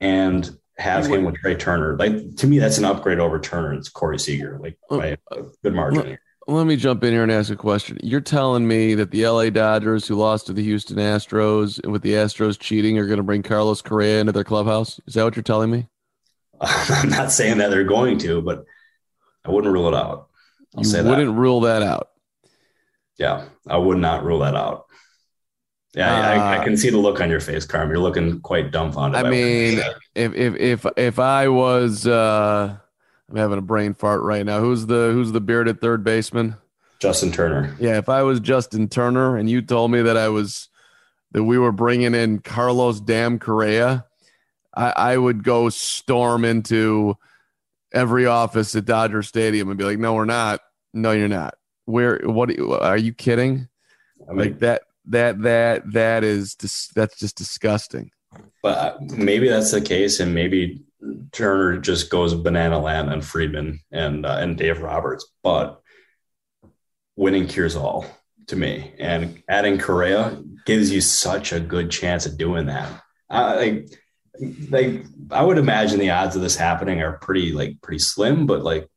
and 0.00 0.48
have 0.78 1.06
him 1.06 1.24
with 1.24 1.36
Trea 1.36 1.56
Turner, 1.56 1.96
like 1.96 2.36
to 2.36 2.46
me, 2.46 2.58
that's 2.58 2.78
an 2.78 2.84
upgrade 2.84 3.18
over 3.18 3.38
Turner. 3.40 3.74
It's 3.74 3.88
Corey 3.88 4.18
Seager, 4.18 4.58
like 4.62 4.78
by 4.88 5.06
a 5.30 5.42
good 5.62 5.74
margin. 5.74 6.18
Let 6.48 6.66
me 6.66 6.76
jump 6.76 7.04
in 7.04 7.12
here 7.12 7.22
and 7.22 7.30
ask 7.30 7.50
a 7.50 7.56
question. 7.56 7.98
You're 8.02 8.20
telling 8.20 8.66
me 8.66 8.94
that 8.94 9.10
the 9.12 9.26
LA 9.26 9.50
Dodgers, 9.50 10.08
who 10.08 10.16
lost 10.16 10.46
to 10.46 10.52
the 10.52 10.62
Houston 10.62 10.96
Astros, 10.96 11.78
and 11.82 11.92
with 11.92 12.02
the 12.02 12.12
Astros 12.12 12.58
cheating, 12.58 12.98
are 12.98 13.06
going 13.06 13.18
to 13.18 13.22
bring 13.22 13.42
Carlos 13.42 13.80
Correa 13.80 14.20
into 14.20 14.32
their 14.32 14.42
clubhouse? 14.42 15.00
Is 15.06 15.14
that 15.14 15.24
what 15.24 15.36
you're 15.36 15.44
telling 15.44 15.70
me? 15.70 15.86
I'm 16.60 17.10
not 17.10 17.30
saying 17.30 17.58
that 17.58 17.70
they're 17.70 17.84
going 17.84 18.18
to, 18.18 18.42
but 18.42 18.64
I 19.44 19.50
wouldn't 19.50 19.72
rule 19.72 19.88
it 19.88 19.94
out. 19.94 20.28
I'll 20.76 20.84
you 20.84 21.04
wouldn't 21.04 21.34
that. 21.34 21.40
rule 21.40 21.60
that 21.60 21.82
out. 21.82 22.08
Yeah, 23.18 23.44
I 23.68 23.76
would 23.76 23.98
not 23.98 24.24
rule 24.24 24.40
that 24.40 24.56
out. 24.56 24.86
Yeah, 25.94 26.12
uh, 26.12 26.22
I, 26.22 26.34
I, 26.34 26.58
uh, 26.58 26.64
can 26.64 26.76
see 26.76 26.90
the 26.90 26.98
look 26.98 27.20
on 27.20 27.30
your 27.30 27.40
face, 27.40 27.66
Carm. 27.66 27.90
You're 27.90 27.98
looking 27.98 28.40
quite 28.40 28.70
dumbfounded. 28.70 29.24
I 29.24 29.28
mean, 29.28 29.80
if 30.14 30.34
if 30.34 30.56
if 30.56 30.86
if 30.96 31.18
I 31.18 31.48
was. 31.48 32.06
uh 32.06 32.78
I'm 33.32 33.38
having 33.38 33.58
a 33.58 33.62
brain 33.62 33.94
fart 33.94 34.20
right 34.20 34.44
now. 34.44 34.60
Who's 34.60 34.84
the 34.84 35.10
who's 35.12 35.32
the 35.32 35.40
bearded 35.40 35.80
third 35.80 36.04
baseman? 36.04 36.56
Justin 36.98 37.32
Turner. 37.32 37.74
Yeah, 37.80 37.96
if 37.96 38.10
I 38.10 38.22
was 38.22 38.40
Justin 38.40 38.88
Turner 38.88 39.38
and 39.38 39.48
you 39.48 39.62
told 39.62 39.90
me 39.90 40.02
that 40.02 40.18
I 40.18 40.28
was 40.28 40.68
that 41.32 41.42
we 41.42 41.56
were 41.56 41.72
bringing 41.72 42.14
in 42.14 42.40
Carlos 42.40 43.00
Dam 43.00 43.38
Correa, 43.38 44.04
I, 44.74 44.92
I 44.94 45.16
would 45.16 45.44
go 45.44 45.70
storm 45.70 46.44
into 46.44 47.16
every 47.94 48.26
office 48.26 48.76
at 48.76 48.84
Dodger 48.84 49.22
Stadium 49.22 49.70
and 49.70 49.78
be 49.78 49.84
like, 49.84 49.98
"No, 49.98 50.12
we're 50.12 50.26
not. 50.26 50.60
No, 50.92 51.12
you're 51.12 51.26
not. 51.26 51.54
Where? 51.86 52.20
What? 52.24 52.50
Are 52.60 52.98
you 52.98 53.14
kidding? 53.14 53.66
I 54.28 54.32
mean, 54.32 54.38
like 54.38 54.58
that? 54.58 54.82
That 55.06 55.40
that 55.40 55.90
that 55.92 56.22
is 56.22 56.54
just 56.54 56.94
that's 56.94 57.18
just 57.18 57.36
disgusting." 57.36 58.10
But 58.62 58.78
uh, 58.78 58.98
maybe 59.16 59.48
that's 59.48 59.70
the 59.70 59.80
case, 59.80 60.20
and 60.20 60.34
maybe 60.34 60.82
Turner 61.32 61.78
just 61.78 62.10
goes 62.10 62.34
banana 62.34 62.78
land 62.78 63.10
on 63.10 63.22
Friedman 63.22 63.80
and 63.90 64.24
uh, 64.24 64.36
and 64.40 64.56
Dave 64.56 64.80
Roberts, 64.80 65.26
but 65.42 65.80
winning 67.16 67.46
cures 67.46 67.76
all 67.76 68.06
to 68.48 68.56
me. 68.56 68.92
And 68.98 69.42
adding 69.48 69.78
Correa 69.78 70.42
gives 70.66 70.90
you 70.90 71.00
such 71.00 71.52
a 71.52 71.60
good 71.60 71.90
chance 71.90 72.26
of 72.26 72.38
doing 72.38 72.66
that. 72.66 73.02
I, 73.28 73.54
like, 73.54 73.88
like 74.70 75.04
I 75.30 75.42
would 75.42 75.58
imagine 75.58 75.98
the 75.98 76.10
odds 76.10 76.36
of 76.36 76.42
this 76.42 76.56
happening 76.56 77.02
are 77.02 77.18
pretty 77.18 77.52
like 77.52 77.80
pretty 77.82 77.98
slim, 77.98 78.46
but 78.46 78.62
like 78.62 78.88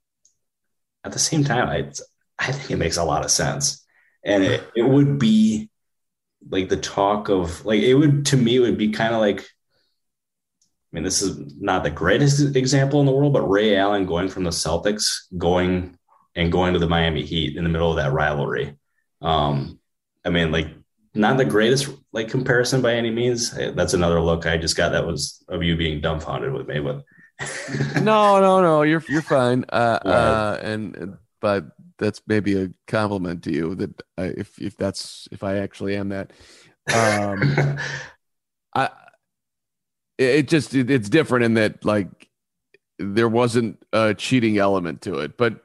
at 1.04 1.12
the 1.12 1.20
same 1.20 1.44
time, 1.44 1.70
I 1.70 1.92
I 2.38 2.52
think 2.52 2.72
it 2.72 2.78
makes 2.78 2.98
a 2.98 3.04
lot 3.04 3.24
of 3.24 3.32
sense, 3.32 3.86
and 4.24 4.44
it, 4.44 4.64
it 4.76 4.84
would 4.84 5.20
be 5.20 5.70
like 6.50 6.70
the 6.70 6.78
talk 6.78 7.30
of 7.30 7.66
like 7.66 7.82
it 7.82 7.96
would 7.96 8.28
to 8.28 8.38
me 8.38 8.58
it 8.58 8.60
would 8.60 8.78
be 8.78 8.92
kind 8.92 9.14
of 9.14 9.22
like 9.22 9.48
mean, 10.96 11.04
this 11.04 11.22
is 11.22 11.54
not 11.60 11.84
the 11.84 11.92
greatest 11.92 12.56
example 12.56 13.02
in 13.02 13.06
the 13.06 13.12
world, 13.12 13.34
but 13.34 13.50
Ray 13.50 13.76
Allen 13.76 14.06
going 14.06 14.30
from 14.30 14.46
the 14.46 14.50
Celtics, 14.50 15.26
going 15.38 15.98
and 16.36 16.52
going 16.52 16.74
to 16.74 16.80
the 16.80 16.88
Miami 16.88 17.24
Heat 17.24 17.58
in 17.58 17.64
the 17.66 17.70
middle 17.70 17.90
of 17.90 17.98
that 17.98 18.14
rivalry. 18.14 18.78
Um, 19.22 19.80
I 20.24 20.30
mean, 20.30 20.54
like 20.54 20.68
not 21.14 21.38
the 21.38 21.44
greatest 21.44 21.90
like 22.14 22.30
comparison 22.30 22.82
by 22.82 22.94
any 22.94 23.12
means. 23.12 23.52
That's 23.52 23.94
another 23.94 24.22
look 24.22 24.46
I 24.46 24.58
just 24.58 24.78
got 24.78 24.94
that 24.94 25.06
was 25.06 25.44
of 25.50 25.64
you 25.64 25.76
being 25.76 26.00
dumbfounded 26.00 26.54
with 26.54 26.68
me, 26.68 26.80
but 26.80 27.04
no, 28.02 28.40
no, 28.40 28.62
no, 28.62 28.84
you're 28.84 29.04
you're 29.10 29.22
fine. 29.22 29.66
Uh, 29.68 30.00
right. 30.06 30.12
uh, 30.12 30.60
and 30.62 31.18
but 31.42 31.66
that's 31.98 32.22
maybe 32.26 32.58
a 32.62 32.70
compliment 32.88 33.44
to 33.44 33.54
you 33.54 33.76
that 33.76 34.02
I, 34.18 34.24
if 34.38 34.60
if 34.62 34.78
that's 34.78 35.28
if 35.32 35.44
I 35.44 35.58
actually 35.58 35.98
am 35.98 36.10
that. 36.10 36.32
Um, 36.94 37.78
it 40.18 40.48
just 40.48 40.74
it, 40.74 40.90
it's 40.90 41.10
different 41.10 41.46
in 41.46 41.54
that 41.56 41.86
like 41.86 42.30
there 43.00 43.30
wasn't 43.30 43.82
a 43.94 44.14
cheating 44.14 44.58
element 44.58 45.02
to 45.02 45.20
it, 45.20 45.38
but 45.38 45.62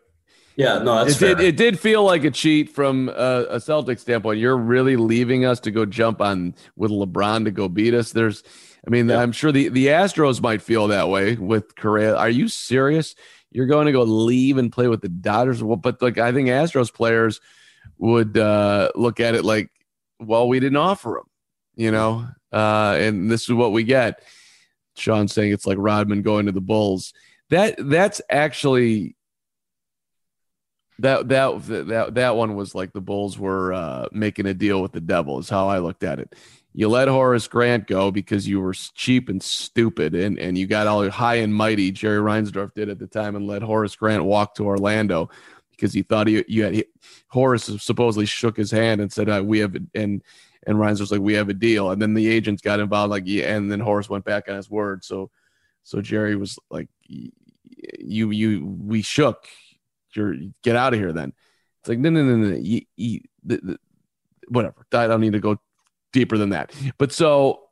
yeah, 0.57 0.79
no, 0.79 1.07
it 1.07 1.15
fair. 1.15 1.37
did. 1.37 1.47
It 1.47 1.57
did 1.57 1.79
feel 1.79 2.05
like 2.05 2.25
a 2.25 2.31
cheat 2.31 2.69
from 2.69 3.09
a, 3.09 3.47
a 3.51 3.61
Celtic 3.61 3.99
standpoint. 3.99 4.41
You're 4.41 4.57
really 4.57 4.97
leaving 4.97 5.45
us 5.45 5.61
to 5.61 5.71
go 5.71 5.87
jump 5.87 6.21
on 6.21 6.55
with 6.77 6.91
LeBron 6.91 7.45
to 7.45 7.51
go 7.51 7.69
beat 7.69 7.95
us. 7.95 8.13
There's, 8.13 8.43
I 8.87 8.91
mean, 8.91 9.11
I'm 9.11 9.33
sure 9.33 9.53
the 9.53 9.69
the 9.69 9.87
Astros 9.87 10.43
might 10.43 10.61
feel 10.61 10.89
that 10.89 11.09
way 11.09 11.37
with 11.37 11.77
Correa. 11.77 12.17
Are 12.17 12.29
you 12.29 12.49
serious? 12.49 13.15
You're 13.51 13.67
going 13.67 13.87
to 13.87 13.93
go 13.93 14.03
leave 14.03 14.59
and 14.59 14.71
play 14.71 14.89
with 14.89 15.01
the 15.01 15.09
Dodgers? 15.09 15.63
Well, 15.63 15.77
but 15.77 16.03
like 16.03 16.19
I 16.19 16.33
think 16.33 16.49
Astros 16.49 16.93
players 16.93 17.41
would 17.99 18.37
uh, 18.37 18.91
look 18.95 19.21
at 19.21 19.35
it 19.35 19.45
like, 19.45 19.71
well, 20.19 20.47
we 20.47 20.61
didn't 20.61 20.77
offer 20.77 21.21
them, 21.21 21.31
you 21.75 21.91
know, 21.91 22.27
uh, 22.53 22.97
and 22.99 23.31
this 23.31 23.45
is 23.45 23.53
what 23.53 23.73
we 23.73 23.83
get. 23.83 24.23
Sean 25.01 25.29
saying 25.29 25.53
it's 25.53 25.67
like 25.67 25.79
Rodman 25.79 26.23
going 26.23 26.47
to 26.47 26.53
the 26.53 26.61
Bulls. 26.61 27.13
That 27.49 27.75
that's 27.79 28.21
actually 28.31 29.17
that 31.01 31.29
that 31.29 31.67
that 31.89 32.15
that 32.15 32.37
one 32.37 32.55
was 32.55 32.75
like 32.75 32.93
the 32.93 33.01
Bulls 33.01 33.39
were 33.39 33.73
uh, 33.73 34.09
making 34.13 34.47
a 34.47 34.55
deal 34.55 34.83
with 34.83 34.93
the 34.93 35.01
devil. 35.01 35.39
Is 35.39 35.49
how 35.49 35.69
I 35.69 35.79
looked 35.79 36.05
at 36.05 36.21
it. 36.21 36.35
You 36.73 36.89
let 36.89 37.09
Horace 37.09 37.49
Grant 37.49 37.89
go 37.89 38.13
because 38.13 38.47
you 38.47 38.61
were 38.61 38.75
cheap 38.75 39.29
and 39.29 39.43
stupid, 39.43 40.15
and 40.15 40.39
and 40.39 40.57
you 40.57 40.67
got 40.67 40.87
all 40.87 41.09
high 41.11 41.37
and 41.37 41.55
mighty. 41.55 41.91
Jerry 41.91 42.21
Reinsdorf 42.21 42.75
did 42.75 42.89
at 42.89 42.99
the 42.99 43.07
time, 43.07 43.35
and 43.35 43.47
let 43.47 43.63
Horace 43.63 43.97
Grant 43.97 44.25
walk 44.25 44.55
to 44.57 44.67
Orlando 44.67 45.31
because 45.71 45.93
he 45.93 46.03
thought 46.03 46.29
he 46.29 46.45
you 46.47 46.65
had 46.65 46.75
he, 46.75 46.85
Horace 47.29 47.65
supposedly 47.83 48.27
shook 48.27 48.57
his 48.57 48.71
hand 48.71 49.01
and 49.01 49.13
said 49.13 49.29
uh, 49.29 49.43
we 49.45 49.59
have 49.61 49.77
and 49.95 50.23
and 50.67 50.79
Ryan's 50.79 51.01
was 51.01 51.11
like, 51.11 51.21
"We 51.21 51.35
have 51.35 51.49
a 51.49 51.55
deal." 51.55 51.91
And 51.91 52.01
then 52.01 52.15
the 52.15 52.29
agents 52.29 52.63
got 52.63 52.81
involved, 52.81 53.11
like, 53.11 53.25
yeah. 53.27 53.55
And 53.55 53.71
then 53.71 53.81
Horace 53.81 54.09
went 54.09 54.25
back 54.25 54.49
on 54.49 54.57
his 54.57 54.71
word. 54.71 55.05
So, 55.05 55.31
so 55.85 56.01
Jerry 56.01 56.37
was 56.37 56.59
like, 56.71 56.89
"You, 57.07 58.31
you, 58.31 58.67
we 58.67 59.03
shook. 59.03 59.47
You're 60.15 60.35
get 60.63 60.77
out 60.77 60.93
of 60.93 61.01
here." 61.01 61.13
Then 61.13 61.33
it's 61.81 61.89
like, 61.89 61.99
no, 61.99 62.11
no, 62.11 62.23
no, 62.23 62.37
no. 62.37 62.57
You, 62.57 62.83
you, 62.97 63.21
the, 63.43 63.57
the, 63.63 63.79
whatever. 64.49 64.87
I 64.93 65.07
don't 65.07 65.21
need 65.21 65.33
to 65.33 65.41
go 65.41 65.57
deeper 66.13 66.37
than 66.37 66.51
that. 66.51 66.73
But 66.99 67.13
so, 67.13 67.63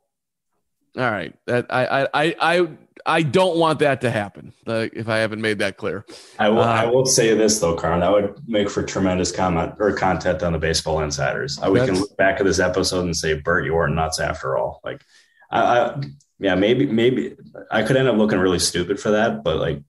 all 0.97 1.11
right, 1.11 1.35
that 1.45 1.67
I, 1.69 2.07
I, 2.13 2.35
I, 2.41 2.67
I 3.05 3.21
don't 3.21 3.57
want 3.57 3.79
that 3.79 4.01
to 4.01 4.11
happen. 4.11 4.53
Uh, 4.67 4.87
if 4.93 5.07
I 5.07 5.17
haven't 5.17 5.41
made 5.41 5.59
that 5.59 5.77
clear, 5.77 6.05
I 6.37 6.49
will. 6.49 6.61
Uh, 6.61 6.73
I 6.73 6.85
will 6.85 7.05
say 7.05 7.33
this 7.33 7.59
though, 7.59 7.75
Carl. 7.75 7.99
That 7.99 8.11
would 8.11 8.47
make 8.47 8.69
for 8.69 8.83
tremendous 8.83 9.31
comment 9.31 9.75
or 9.79 9.93
content 9.93 10.43
on 10.43 10.53
the 10.53 10.59
Baseball 10.59 11.01
Insiders. 11.01 11.59
Uh, 11.61 11.71
we 11.71 11.79
can 11.79 11.99
look 11.99 12.15
back 12.17 12.39
at 12.39 12.45
this 12.45 12.59
episode 12.59 13.05
and 13.05 13.15
say, 13.15 13.35
"Bert, 13.35 13.65
you 13.65 13.73
weren't 13.73 13.95
nuts 13.95 14.19
after 14.19 14.57
all." 14.57 14.81
Like, 14.83 15.01
I, 15.49 15.61
I, 15.61 16.01
yeah, 16.39 16.55
maybe, 16.55 16.85
maybe 16.85 17.35
I 17.71 17.83
could 17.83 17.97
end 17.97 18.07
up 18.07 18.17
looking 18.17 18.39
really 18.39 18.59
stupid 18.59 18.99
for 18.99 19.11
that, 19.11 19.43
but 19.43 19.57
like, 19.57 19.81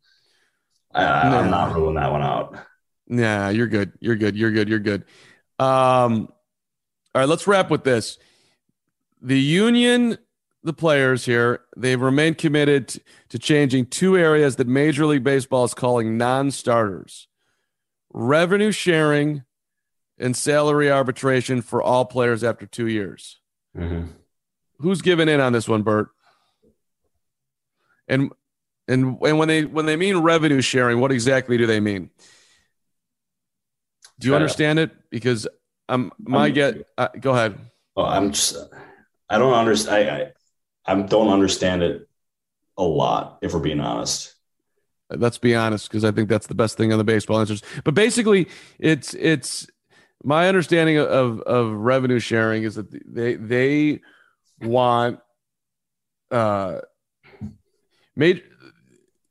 I, 0.92 1.28
no. 1.28 1.38
I'm 1.38 1.50
not 1.50 1.74
ruling 1.74 1.94
that 1.96 2.10
one 2.10 2.22
out. 2.22 2.56
Yeah, 3.06 3.50
you're 3.50 3.66
good. 3.66 3.92
You're 4.00 4.16
good. 4.16 4.36
You're 4.36 4.52
good. 4.52 4.68
You're 4.68 4.78
good. 4.78 5.04
Um, 5.58 6.28
all 7.14 7.20
right, 7.20 7.28
let's 7.28 7.46
wrap 7.46 7.70
with 7.70 7.84
this. 7.84 8.18
The 9.20 9.38
union 9.38 10.16
the 10.62 10.72
players 10.72 11.24
here. 11.24 11.60
They've 11.76 12.00
remained 12.00 12.38
committed 12.38 13.00
to 13.30 13.38
changing 13.38 13.86
two 13.86 14.16
areas 14.16 14.56
that 14.56 14.66
Major 14.66 15.06
League 15.06 15.24
Baseball 15.24 15.64
is 15.64 15.74
calling 15.74 16.16
non 16.18 16.50
starters 16.50 17.28
revenue 18.12 18.72
sharing 18.72 19.44
and 20.18 20.36
salary 20.36 20.90
arbitration 20.90 21.62
for 21.62 21.82
all 21.82 22.04
players 22.04 22.44
after 22.44 22.66
two 22.66 22.86
years. 22.86 23.40
Mm-hmm. 23.76 24.08
Who's 24.78 25.02
giving 25.02 25.28
in 25.28 25.40
on 25.40 25.52
this 25.52 25.68
one, 25.68 25.82
Bert? 25.82 26.08
And 28.08 28.32
and 28.88 29.18
and 29.22 29.38
when 29.38 29.48
they 29.48 29.64
when 29.64 29.86
they 29.86 29.96
mean 29.96 30.18
revenue 30.18 30.60
sharing, 30.60 31.00
what 31.00 31.12
exactly 31.12 31.56
do 31.56 31.66
they 31.66 31.80
mean? 31.80 32.10
Do 34.18 34.28
you 34.28 34.34
understand 34.34 34.78
it? 34.78 34.90
Because 35.10 35.46
I'm 35.88 36.12
my 36.18 36.46
I'm, 36.46 36.52
get. 36.52 36.88
Uh, 36.98 37.08
go 37.18 37.32
ahead. 37.32 37.58
Well, 37.94 38.06
I'm 38.06 38.32
just. 38.32 38.56
I 39.28 39.38
don't 39.38 39.54
understand. 39.54 40.10
I, 40.10 40.14
I 40.16 40.32
I 40.90 41.02
don't 41.02 41.28
understand 41.28 41.82
it 41.82 42.08
a 42.76 42.82
lot. 42.82 43.38
If 43.42 43.54
we're 43.54 43.60
being 43.60 43.80
honest. 43.80 44.34
Let's 45.10 45.38
be 45.38 45.54
honest, 45.54 45.88
because 45.88 46.04
I 46.04 46.12
think 46.12 46.28
that's 46.28 46.46
the 46.46 46.54
best 46.54 46.76
thing 46.76 46.92
on 46.92 46.98
the 46.98 47.04
baseball 47.04 47.40
answers. 47.40 47.62
But 47.84 47.94
basically, 47.94 48.48
it's 48.78 49.14
it's 49.14 49.66
my 50.24 50.48
understanding 50.48 50.98
of 50.98 51.40
of 51.40 51.72
revenue 51.72 52.18
sharing 52.18 52.62
is 52.64 52.74
that 52.76 52.90
they 53.12 53.34
they 53.34 54.00
want 54.60 55.20
uh 56.30 56.80
made 58.14 58.42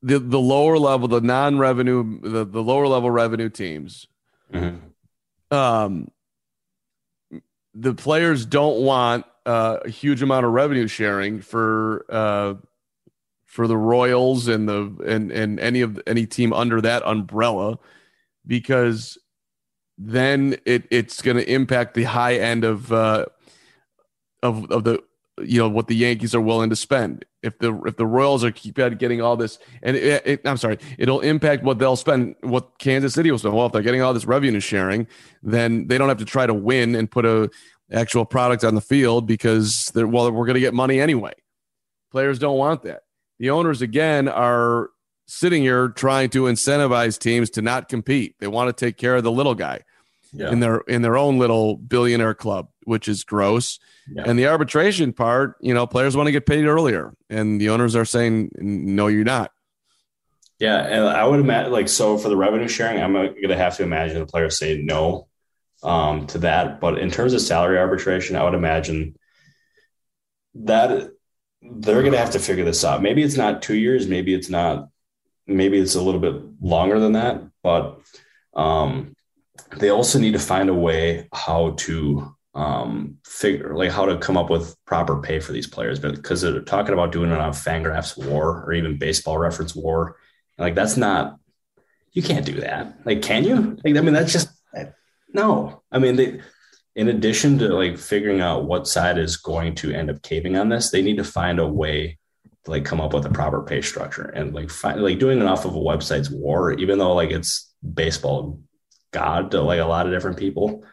the 0.01 0.19
the 0.19 0.39
lower 0.39 0.77
level 0.77 1.07
the 1.07 1.21
non-revenue 1.21 2.19
the, 2.21 2.45
the 2.45 2.63
lower 2.63 2.87
level 2.87 3.11
revenue 3.11 3.49
teams 3.49 4.07
mm-hmm. 4.51 5.55
um 5.55 6.09
the 7.73 7.93
players 7.93 8.45
don't 8.45 8.81
want 8.81 9.25
uh, 9.49 9.79
a 9.83 9.89
huge 9.89 10.21
amount 10.21 10.45
of 10.45 10.51
revenue 10.51 10.87
sharing 10.87 11.41
for 11.41 12.05
uh, 12.07 12.53
for 13.47 13.65
the 13.65 13.75
Royals 13.75 14.47
and 14.47 14.69
the 14.69 14.95
and 15.07 15.31
and 15.31 15.59
any 15.59 15.81
of 15.81 15.99
any 16.05 16.27
team 16.27 16.53
under 16.53 16.79
that 16.81 17.01
umbrella 17.03 17.79
because 18.45 19.17
then 19.97 20.55
it 20.65 20.83
it's 20.91 21.23
going 21.23 21.37
to 21.37 21.51
impact 21.51 21.95
the 21.95 22.03
high 22.03 22.35
end 22.35 22.63
of 22.63 22.93
uh, 22.93 23.25
of 24.43 24.69
of 24.69 24.83
the 24.83 25.01
you 25.41 25.57
know 25.57 25.67
what 25.67 25.87
the 25.87 25.95
Yankees 25.95 26.35
are 26.35 26.41
willing 26.41 26.69
to 26.69 26.75
spend. 26.75 27.25
If 27.41 27.57
the 27.57 27.75
if 27.87 27.97
the 27.97 28.05
Royals 28.05 28.43
are 28.43 28.51
keep 28.51 28.75
getting 28.75 29.19
all 29.19 29.35
this, 29.35 29.57
and 29.81 29.97
it, 29.97 30.27
it, 30.27 30.41
I'm 30.45 30.57
sorry, 30.57 30.77
it'll 30.99 31.21
impact 31.21 31.63
what 31.63 31.79
they'll 31.79 31.95
spend, 31.95 32.35
what 32.41 32.77
Kansas 32.77 33.15
City 33.15 33.31
will 33.31 33.39
spend. 33.39 33.55
Well, 33.55 33.65
if 33.65 33.71
they're 33.71 33.81
getting 33.81 34.03
all 34.03 34.13
this 34.13 34.25
revenue 34.25 34.59
sharing, 34.59 35.07
then 35.41 35.87
they 35.87 35.97
don't 35.97 36.09
have 36.09 36.19
to 36.19 36.25
try 36.25 36.45
to 36.45 36.53
win 36.53 36.93
and 36.93 37.09
put 37.09 37.25
a 37.25 37.49
actual 37.91 38.25
product 38.25 38.63
on 38.63 38.75
the 38.75 38.81
field 38.81 39.27
because 39.27 39.91
they're 39.93 40.07
well, 40.07 40.31
we're 40.31 40.45
going 40.45 40.55
to 40.55 40.59
get 40.59 40.73
money 40.73 40.99
anyway. 40.99 41.33
Players 42.11 42.39
don't 42.39 42.57
want 42.57 42.83
that. 42.83 43.01
The 43.39 43.51
owners 43.51 43.81
again 43.81 44.27
are 44.27 44.89
sitting 45.27 45.61
here 45.61 45.89
trying 45.89 46.29
to 46.31 46.43
incentivize 46.43 47.19
teams 47.19 47.51
to 47.51 47.61
not 47.61 47.87
compete. 47.87 48.35
They 48.39 48.47
want 48.47 48.75
to 48.75 48.85
take 48.85 48.97
care 48.97 49.15
of 49.15 49.23
the 49.23 49.31
little 49.31 49.55
guy 49.55 49.81
yeah. 50.33 50.51
in 50.51 50.59
their 50.59 50.77
in 50.87 51.01
their 51.01 51.17
own 51.17 51.37
little 51.37 51.77
billionaire 51.77 52.33
club, 52.33 52.69
which 52.83 53.07
is 53.07 53.23
gross. 53.23 53.79
Yeah. 54.11 54.23
And 54.25 54.37
the 54.37 54.47
arbitration 54.47 55.13
part, 55.13 55.55
you 55.61 55.73
know, 55.73 55.85
players 55.87 56.17
want 56.17 56.27
to 56.27 56.31
get 56.31 56.45
paid 56.45 56.65
earlier, 56.65 57.13
and 57.29 57.61
the 57.61 57.69
owners 57.69 57.95
are 57.95 58.05
saying, 58.05 58.51
"No, 58.57 59.07
you're 59.07 59.23
not." 59.23 59.51
Yeah, 60.59 60.79
and 60.79 61.05
I 61.05 61.25
would 61.25 61.39
imagine, 61.39 61.71
like, 61.71 61.87
so 61.87 62.17
for 62.17 62.27
the 62.27 62.35
revenue 62.35 62.67
sharing, 62.67 63.01
I'm 63.01 63.13
going 63.13 63.33
to 63.47 63.55
have 63.55 63.77
to 63.77 63.83
imagine 63.83 64.19
the 64.19 64.25
players 64.25 64.59
say 64.59 64.81
no 64.81 65.28
um, 65.83 66.27
to 66.27 66.39
that. 66.39 66.79
But 66.79 66.99
in 66.99 67.11
terms 67.11 67.33
of 67.33 67.41
salary 67.41 67.77
arbitration, 67.77 68.35
I 68.35 68.43
would 68.43 68.53
imagine 68.53 69.15
that 70.55 71.11
they're 71.61 72.01
going 72.01 72.13
to 72.13 72.19
have 72.19 72.31
to 72.31 72.39
figure 72.39 72.65
this 72.65 72.83
out. 72.83 73.01
Maybe 73.01 73.23
it's 73.23 73.37
not 73.37 73.61
two 73.61 73.75
years, 73.75 74.07
maybe 74.07 74.33
it's 74.33 74.49
not, 74.49 74.89
maybe 75.47 75.79
it's 75.79 75.95
a 75.95 76.01
little 76.01 76.21
bit 76.21 76.35
longer 76.61 76.99
than 76.99 77.13
that. 77.13 77.43
But 77.63 77.99
um, 78.53 79.15
they 79.77 79.89
also 79.89 80.19
need 80.19 80.33
to 80.33 80.39
find 80.39 80.69
a 80.69 80.73
way 80.73 81.27
how 81.33 81.71
to 81.79 82.35
um, 82.55 83.17
figure 83.25 83.75
like 83.75 83.91
how 83.91 84.05
to 84.05 84.17
come 84.17 84.35
up 84.35 84.49
with 84.49 84.75
proper 84.85 85.21
pay 85.21 85.39
for 85.39 85.51
these 85.51 85.67
players. 85.67 85.99
But 85.99 86.15
because 86.15 86.41
they're 86.41 86.61
talking 86.61 86.93
about 86.93 87.11
doing 87.11 87.31
it 87.31 87.37
on 87.37 87.51
Fangraphs 87.51 88.17
WAR 88.17 88.65
or 88.65 88.73
even 88.73 88.97
Baseball 88.97 89.37
Reference 89.37 89.75
WAR, 89.75 90.15
like 90.57 90.75
that's 90.75 90.97
not 90.97 91.39
you 92.11 92.23
can't 92.23 92.45
do 92.45 92.61
that. 92.61 92.99
Like, 93.05 93.21
can 93.21 93.43
you? 93.43 93.77
Like, 93.83 93.95
I 93.95 94.01
mean, 94.01 94.13
that's 94.13 94.33
just 94.33 94.49
no. 95.33 95.83
I 95.91 95.99
mean, 95.99 96.15
they 96.15 96.41
in 96.95 97.07
addition 97.07 97.57
to 97.59 97.69
like 97.69 97.97
figuring 97.97 98.41
out 98.41 98.65
what 98.65 98.87
side 98.87 99.17
is 99.17 99.37
going 99.37 99.75
to 99.75 99.93
end 99.93 100.09
up 100.09 100.21
caving 100.21 100.57
on 100.57 100.69
this, 100.69 100.89
they 100.89 101.01
need 101.01 101.17
to 101.17 101.23
find 101.23 101.59
a 101.59 101.67
way 101.67 102.17
to 102.65 102.71
like 102.71 102.83
come 102.83 102.99
up 102.99 103.13
with 103.13 103.25
a 103.25 103.29
proper 103.29 103.63
pay 103.63 103.81
structure 103.81 104.25
and 104.29 104.53
like 104.53 104.69
find 104.69 105.01
like 105.01 105.19
doing 105.19 105.39
it 105.39 105.45
off 105.45 105.65
of 105.65 105.75
a 105.75 105.79
website's 105.79 106.29
war, 106.29 106.73
even 106.73 106.99
though 106.99 107.13
like 107.13 107.31
it's 107.31 107.73
baseball 107.93 108.59
god 109.11 109.51
to 109.51 109.61
like 109.61 109.79
a 109.79 109.85
lot 109.85 110.05
of 110.05 110.11
different 110.11 110.37
people 110.37 110.83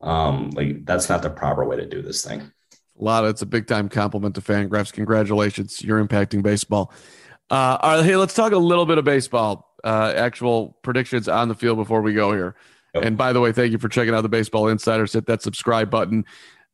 um 0.00 0.50
like 0.50 0.86
that's 0.86 1.08
not 1.08 1.20
the 1.20 1.28
proper 1.28 1.64
way 1.64 1.76
to 1.76 1.86
do 1.86 2.02
this 2.02 2.24
thing. 2.24 2.40
A 2.40 3.04
lot 3.04 3.24
of 3.24 3.30
it's 3.30 3.42
a 3.42 3.46
big 3.46 3.66
time 3.66 3.88
compliment 3.88 4.34
to 4.36 4.40
fangraphs. 4.40 4.92
Congratulations. 4.92 5.82
You're 5.82 6.04
impacting 6.04 6.42
baseball. 6.42 6.92
Uh 7.50 7.78
all 7.80 7.96
right 7.96 8.04
hey 8.04 8.16
let's 8.16 8.34
talk 8.34 8.52
a 8.52 8.58
little 8.58 8.86
bit 8.86 8.98
of 8.98 9.04
baseball. 9.04 9.74
Uh 9.82 10.12
actual 10.14 10.78
predictions 10.82 11.28
on 11.28 11.48
the 11.48 11.54
field 11.54 11.78
before 11.78 12.00
we 12.00 12.14
go 12.14 12.32
here 12.32 12.54
yep. 12.94 13.04
and 13.04 13.16
by 13.16 13.32
the 13.32 13.40
way 13.40 13.52
thank 13.52 13.72
you 13.72 13.78
for 13.78 13.88
checking 13.88 14.14
out 14.14 14.22
the 14.22 14.28
baseball 14.28 14.68
insiders 14.68 15.12
hit 15.12 15.26
that 15.26 15.42
subscribe 15.42 15.90
button 15.90 16.24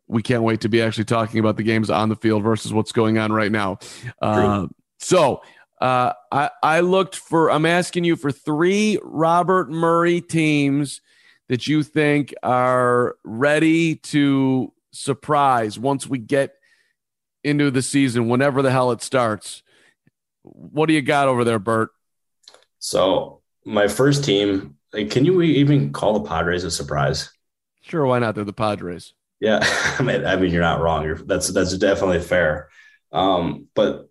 we 0.06 0.22
can't 0.22 0.42
wait 0.42 0.60
to 0.60 0.68
be 0.68 0.82
actually 0.82 1.04
talking 1.04 1.40
about 1.40 1.56
the 1.56 1.62
games 1.62 1.90
on 1.90 2.08
the 2.08 2.16
field 2.16 2.42
versus 2.42 2.72
what's 2.72 2.92
going 2.92 3.18
on 3.18 3.32
right 3.32 3.52
now 3.52 3.78
uh, 4.20 4.66
so 4.98 5.40
uh, 5.80 6.12
I, 6.32 6.50
I 6.62 6.80
looked 6.80 7.16
for, 7.16 7.50
I'm 7.50 7.66
asking 7.66 8.04
you 8.04 8.16
for 8.16 8.32
three 8.32 8.98
Robert 9.02 9.70
Murray 9.70 10.20
teams 10.22 11.02
that 11.48 11.66
you 11.66 11.82
think 11.82 12.34
are 12.42 13.16
ready 13.22 13.96
to 13.96 14.72
surprise 14.92 15.78
once 15.78 16.06
we 16.06 16.18
get 16.18 16.54
into 17.42 17.70
the 17.70 17.82
season, 17.82 18.28
whenever 18.28 18.62
the 18.62 18.70
hell 18.70 18.92
it 18.92 19.02
starts. 19.02 19.62
What 20.42 20.86
do 20.86 20.94
you 20.94 21.02
got 21.02 21.28
over 21.28 21.44
there, 21.44 21.58
Bert? 21.58 21.90
So, 22.78 23.42
my 23.66 23.88
first 23.88 24.24
team, 24.24 24.76
like, 24.94 25.10
can 25.10 25.24
you 25.24 25.42
even 25.42 25.92
call 25.92 26.14
the 26.14 26.28
Padres 26.28 26.64
a 26.64 26.70
surprise? 26.70 27.30
Sure, 27.82 28.06
why 28.06 28.18
not? 28.18 28.34
They're 28.34 28.44
the 28.44 28.52
Padres. 28.52 29.12
Yeah, 29.40 29.60
I 29.98 30.02
mean, 30.02 30.24
I 30.24 30.36
mean, 30.36 30.52
you're 30.52 30.62
not 30.62 30.80
wrong. 30.80 31.04
You're, 31.04 31.18
that's 31.18 31.48
that's 31.48 31.76
definitely 31.76 32.20
fair. 32.20 32.68
Um, 33.12 33.68
but 33.74 34.08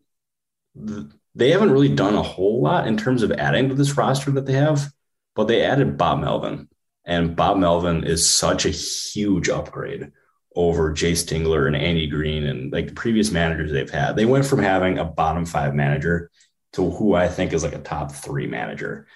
the, 0.75 1.11
they 1.35 1.51
haven't 1.51 1.71
really 1.71 1.89
done 1.89 2.15
a 2.15 2.21
whole 2.21 2.61
lot 2.61 2.87
in 2.87 2.97
terms 2.97 3.23
of 3.23 3.31
adding 3.31 3.69
to 3.69 3.75
this 3.75 3.97
roster 3.97 4.31
that 4.31 4.45
they 4.45 4.53
have, 4.53 4.91
but 5.35 5.47
they 5.47 5.63
added 5.63 5.97
Bob 5.97 6.19
Melvin. 6.19 6.69
And 7.05 7.35
Bob 7.35 7.57
Melvin 7.57 8.03
is 8.05 8.29
such 8.29 8.65
a 8.65 8.69
huge 8.69 9.49
upgrade 9.49 10.11
over 10.55 10.93
Jayce 10.93 11.25
Tingler 11.25 11.67
and 11.67 11.75
Andy 11.75 12.07
Green 12.07 12.45
and 12.45 12.71
like 12.71 12.87
the 12.87 12.93
previous 12.93 13.31
managers 13.31 13.71
they've 13.71 13.89
had. 13.89 14.15
They 14.15 14.25
went 14.25 14.45
from 14.45 14.59
having 14.59 14.99
a 14.99 15.05
bottom 15.05 15.45
five 15.45 15.73
manager 15.73 16.29
to 16.73 16.89
who 16.91 17.13
I 17.13 17.27
think 17.27 17.53
is 17.53 17.63
like 17.63 17.73
a 17.73 17.79
top 17.79 18.11
three 18.11 18.47
manager. 18.47 19.07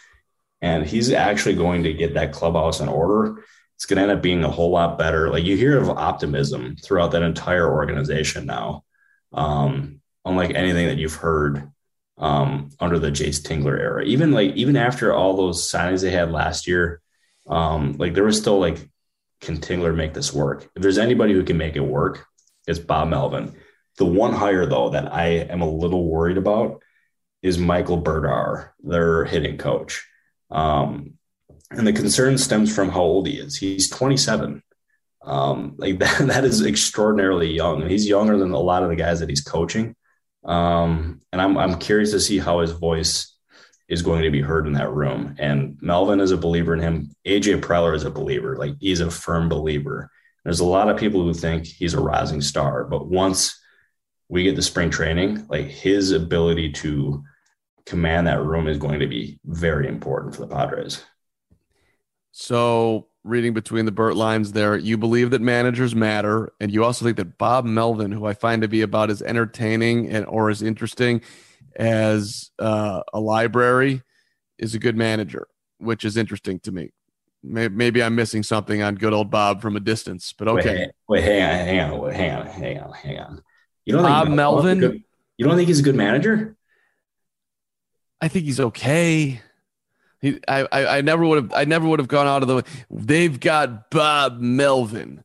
And 0.62 0.86
he's 0.86 1.12
actually 1.12 1.56
going 1.56 1.84
to 1.84 1.94
get 1.94 2.16
that 2.16 2.34
clubhouse 2.34 2.80
in 2.80 2.90
order. 2.90 3.44
It's 3.76 3.86
going 3.86 3.98
to 3.98 4.04
end 4.04 4.12
up 4.12 4.24
being 4.24 4.44
a 4.44 4.50
whole 4.50 4.72
lot 4.72 4.98
better. 4.98 5.30
Like 5.30 5.44
you 5.44 5.56
hear 5.56 5.78
of 5.78 5.90
optimism 5.90 6.76
throughout 6.78 7.12
that 7.12 7.22
entire 7.22 7.72
organization 7.72 8.48
now, 8.48 8.84
um, 9.34 10.02
unlike 10.26 10.56
anything 10.56 10.88
that 10.88 10.98
you've 10.98 11.14
heard 11.14 11.72
um, 12.18 12.72
under 12.80 12.98
the 13.00 13.12
Jayce 13.12 13.42
Tingler 13.42 13.80
era. 13.80 14.04
Even 14.04 14.32
like 14.32 14.56
even 14.56 14.76
after 14.76 15.14
all 15.14 15.36
those 15.36 15.72
signings 15.72 16.02
they 16.02 16.12
had 16.12 16.32
last 16.32 16.68
year, 16.68 17.02
um, 17.48 17.94
like 17.98 18.14
there 18.14 18.24
was 18.24 18.38
still 18.38 18.60
like, 18.60 18.78
can 19.42 19.58
Tingler 19.58 19.96
make 19.96 20.14
this 20.14 20.34
work? 20.34 20.68
If 20.76 20.82
there's 20.82 20.98
anybody 20.98 21.34
who 21.34 21.44
can 21.44 21.58
make 21.58 21.76
it 21.76 21.82
work, 21.82 22.26
it's 22.66 22.80
Bob 22.80 23.10
Melvin. 23.10 23.54
The 23.98 24.06
one 24.06 24.34
hire 24.34 24.66
though 24.66 24.90
that 24.90 25.14
I 25.14 25.28
am 25.28 25.62
a 25.62 25.70
little 25.70 26.08
worried 26.08 26.38
about 26.38 26.82
is 27.42 27.58
Michael 27.58 28.02
Brdar, 28.02 28.70
their 28.84 29.26
hitting 29.26 29.58
coach. 29.58 30.06
Um, 30.50 31.14
and 31.72 31.86
the 31.86 31.94
concern 31.94 32.38
stems 32.38 32.74
from 32.74 32.90
how 32.90 33.02
old 33.02 33.28
he 33.28 33.40
is. 33.40 33.58
He's 33.58 33.90
27. 33.90 34.64
Um, 35.24 35.76
like 35.78 36.00
that, 36.00 36.28
that 36.28 36.44
is 36.44 36.66
extraordinarily 36.66 37.54
young. 37.54 37.88
He's 37.88 38.08
younger 38.08 38.38
than 38.38 38.52
a 38.52 38.60
lot 38.60 38.84
of 38.84 38.90
the 38.90 38.96
guys 38.96 39.20
that 39.20 39.30
he's 39.30 39.42
coaching. 39.42 39.96
Um, 40.46 41.22
and 41.32 41.42
I'm, 41.42 41.58
I'm 41.58 41.78
curious 41.80 42.12
to 42.12 42.20
see 42.20 42.40
how 42.40 42.60
his 42.60 42.72
voice 42.72 43.34
is 43.90 44.02
going 44.02 44.24
to 44.24 44.32
be 44.32 44.42
heard 44.42 44.68
in 44.68 44.74
that 44.74 44.92
room. 44.92 45.36
And 45.40 45.78
Melvin 45.82 46.20
is 46.20 46.32
a 46.32 46.38
believer 46.38 46.74
in 46.74 46.80
him. 46.80 47.12
AJ 47.26 47.62
Preller 47.62 47.96
is 47.96 48.04
a 48.04 48.12
believer. 48.12 48.58
Like 48.58 48.76
he's 48.80 49.00
a 49.00 49.12
firm 49.12 49.50
believer. 49.50 50.10
There's 50.44 50.60
a 50.60 50.66
lot 50.66 50.90
of 50.90 50.98
people 50.98 51.24
who 51.24 51.34
think 51.34 51.66
he's 51.66 51.94
a 51.94 52.00
rising 52.00 52.42
star, 52.42 52.86
but 52.86 53.08
once 53.08 53.60
we 54.30 54.44
get 54.44 54.56
the 54.56 54.62
spring 54.62 54.90
training, 54.90 55.46
like 55.50 55.68
his 55.68 56.12
ability 56.12 56.72
to 56.74 57.24
command 57.88 58.28
that 58.28 58.44
room 58.44 58.68
is 58.68 58.78
going 58.78 59.00
to 59.00 59.08
be 59.08 59.40
very 59.46 59.88
important 59.88 60.36
for 60.36 60.42
the 60.42 60.48
Padres. 60.48 61.04
So 62.32 63.08
reading 63.28 63.54
between 63.54 63.86
the 63.86 63.92
Bert 63.92 64.16
lines 64.16 64.54
there. 64.54 64.78
You 64.78 64.98
believe 64.98 65.32
that 65.32 65.42
managers 65.42 65.94
matter, 65.94 66.54
and 66.60 66.72
you 66.72 66.84
also 66.84 67.06
think 67.06 67.18
that 67.18 67.38
Bob 67.38 67.66
Melvin, 67.66 68.12
who 68.12 68.26
I 68.26 68.34
find 68.34 68.62
to 68.62 68.68
be 68.68 68.82
about 68.82 69.10
as 69.10 69.22
entertaining 69.22 70.10
and 70.10 70.26
or 70.26 70.50
as 70.50 70.62
interesting 70.62 71.22
as 71.76 72.52
uh, 72.60 73.02
a 73.14 73.20
library, 73.20 74.02
is 74.58 74.74
a 74.74 74.80
good 74.80 74.96
manager, 74.96 75.48
which 75.78 76.06
is 76.06 76.18
interesting 76.18 76.60
to 76.62 76.72
me. 76.72 76.92
Maybe 77.44 78.02
I'm 78.02 78.16
missing 78.16 78.44
something 78.44 78.82
on 78.82 78.96
good 78.96 79.14
old 79.14 79.30
Bob 79.30 79.62
from 79.62 79.76
a 79.76 79.80
distance, 79.80 80.34
but 80.38 80.48
okay. 80.48 80.88
Wait, 81.08 81.24
wait 81.24 81.24
hang 81.24 81.44
on, 81.44 81.66
hang 81.68 81.80
on, 81.80 82.00
wait, 82.00 82.16
hang 82.16 82.32
on, 82.32 82.48
hang 82.48 82.80
on, 82.80 82.94
hang 82.94 83.20
on. 83.20 83.42
You 83.86 83.94
don't 83.94 84.04
Bob 84.04 84.26
think 84.26 84.36
Melvin? 84.36 84.80
Good, 84.80 85.04
you 85.38 85.46
don't 85.46 85.56
think 85.56 85.68
he's 85.68 85.80
a 85.80 85.84
good 85.84 85.96
manager? 85.96 86.57
I 88.22 88.28
think 88.28 88.46
he's 88.46 88.60
okay. 88.60 89.42
He, 90.22 90.40
I, 90.48 90.68
I, 90.72 90.98
I 90.98 91.02
never 91.02 91.26
would 91.26 91.44
have, 91.44 91.54
I 91.54 91.66
never 91.66 91.88
would 91.88 92.00
have 92.00 92.08
gone 92.08 92.28
out 92.28 92.42
of 92.42 92.48
the. 92.48 92.56
way. 92.56 92.64
They've 92.90 93.40
got 93.40 93.92
Bob 93.92 94.40
Melvin. 94.40 95.24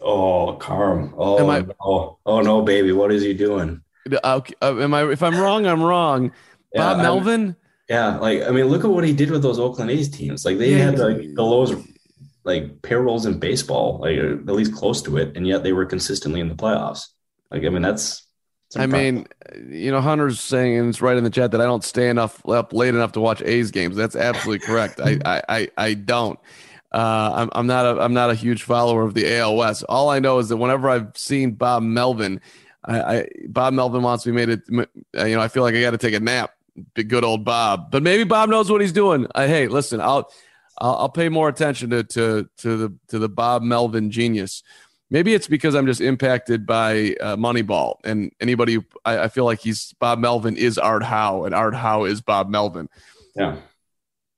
Oh, 0.00 0.54
Carm. 0.54 1.14
Oh, 1.16 1.48
I, 1.48 1.60
no. 1.60 2.18
oh 2.24 2.40
no, 2.40 2.62
baby. 2.62 2.92
What 2.92 3.12
is 3.12 3.22
he 3.22 3.34
doing? 3.34 3.82
Okay, 4.22 4.54
uh, 4.60 4.76
am 4.78 4.92
I? 4.92 5.10
If 5.10 5.22
I'm 5.22 5.38
wrong, 5.38 5.66
I'm 5.66 5.82
wrong. 5.82 6.32
Yeah, 6.74 6.80
Bob 6.80 6.98
Melvin. 6.98 7.40
I'm, 7.48 7.56
yeah, 7.88 8.16
like 8.16 8.42
I 8.42 8.50
mean, 8.50 8.66
look 8.66 8.84
at 8.84 8.90
what 8.90 9.04
he 9.04 9.12
did 9.12 9.30
with 9.30 9.42
those 9.42 9.58
Oakland 9.58 9.90
A's 9.90 10.08
teams. 10.08 10.44
Like 10.44 10.58
they 10.58 10.72
yeah, 10.72 10.78
had 10.78 10.98
like 10.98 11.34
the 11.34 11.42
lowest 11.42 11.74
like 12.44 12.82
payrolls 12.82 13.26
in 13.26 13.38
baseball, 13.38 13.98
like 13.98 14.18
at 14.18 14.46
least 14.46 14.74
close 14.74 15.02
to 15.02 15.16
it, 15.16 15.36
and 15.36 15.46
yet 15.46 15.62
they 15.62 15.72
were 15.72 15.86
consistently 15.86 16.40
in 16.40 16.48
the 16.48 16.54
playoffs. 16.54 17.08
Like 17.50 17.64
I 17.64 17.68
mean, 17.70 17.82
that's 17.82 18.23
I 18.76 18.86
mean, 18.86 19.26
you 19.68 19.90
know, 19.90 20.00
Hunter's 20.00 20.40
saying 20.40 20.78
and 20.78 20.88
it's 20.88 21.00
right 21.00 21.16
in 21.16 21.24
the 21.24 21.30
chat 21.30 21.50
that 21.52 21.60
I 21.60 21.64
don't 21.64 21.84
stay 21.84 22.08
enough 22.08 22.46
up 22.48 22.72
late 22.72 22.94
enough 22.94 23.12
to 23.12 23.20
watch 23.20 23.42
A's 23.42 23.70
games. 23.70 23.96
That's 23.96 24.16
absolutely 24.16 24.66
correct. 24.66 25.00
I, 25.00 25.18
I, 25.24 25.42
I, 25.48 25.68
I 25.76 25.94
don't. 25.94 26.38
Uh, 26.94 27.32
I'm, 27.34 27.50
I'm 27.52 27.66
not 27.66 27.86
a 27.86 28.00
I'm 28.00 28.14
not 28.14 28.30
a 28.30 28.34
huge 28.34 28.62
follower 28.62 29.02
of 29.02 29.14
the 29.14 29.36
ALS. 29.36 29.82
All 29.82 30.10
I 30.10 30.20
know 30.20 30.38
is 30.38 30.48
that 30.50 30.58
whenever 30.58 30.88
I've 30.88 31.16
seen 31.16 31.50
Bob 31.52 31.82
Melvin, 31.82 32.40
I, 32.84 33.00
I 33.00 33.28
Bob 33.48 33.74
Melvin 33.74 34.02
wants 34.02 34.24
me 34.26 34.32
made 34.32 34.48
it. 34.48 34.62
You 34.68 34.86
know, 35.12 35.40
I 35.40 35.48
feel 35.48 35.64
like 35.64 35.74
I 35.74 35.80
got 35.80 35.90
to 35.90 35.98
take 35.98 36.14
a 36.14 36.20
nap. 36.20 36.52
Big 36.94 37.08
good 37.08 37.24
old 37.24 37.44
Bob, 37.44 37.90
but 37.90 38.02
maybe 38.02 38.22
Bob 38.22 38.48
knows 38.48 38.70
what 38.70 38.80
he's 38.80 38.92
doing. 38.92 39.26
Uh, 39.34 39.46
hey, 39.46 39.66
listen, 39.66 40.00
I'll, 40.00 40.30
I'll 40.78 40.94
I'll 40.96 41.08
pay 41.08 41.28
more 41.28 41.48
attention 41.48 41.90
to 41.90 42.04
to 42.04 42.48
to 42.58 42.76
the 42.76 42.94
to 43.08 43.18
the 43.18 43.28
Bob 43.28 43.62
Melvin 43.62 44.12
genius. 44.12 44.62
Maybe 45.10 45.34
it's 45.34 45.48
because 45.48 45.74
I'm 45.74 45.86
just 45.86 46.00
impacted 46.00 46.66
by 46.66 47.14
uh, 47.20 47.36
Moneyball, 47.36 47.96
and 48.04 48.32
anybody 48.40 48.78
I, 49.04 49.24
I, 49.24 49.28
feel 49.28 49.44
like 49.44 49.60
he's 49.60 49.94
Bob 50.00 50.18
Melvin 50.18 50.56
is 50.56 50.78
Art 50.78 51.02
Howe, 51.02 51.44
and 51.44 51.54
Art 51.54 51.74
Howe 51.74 52.04
is 52.04 52.20
Bob 52.20 52.48
Melvin. 52.48 52.88
Yeah. 53.36 53.58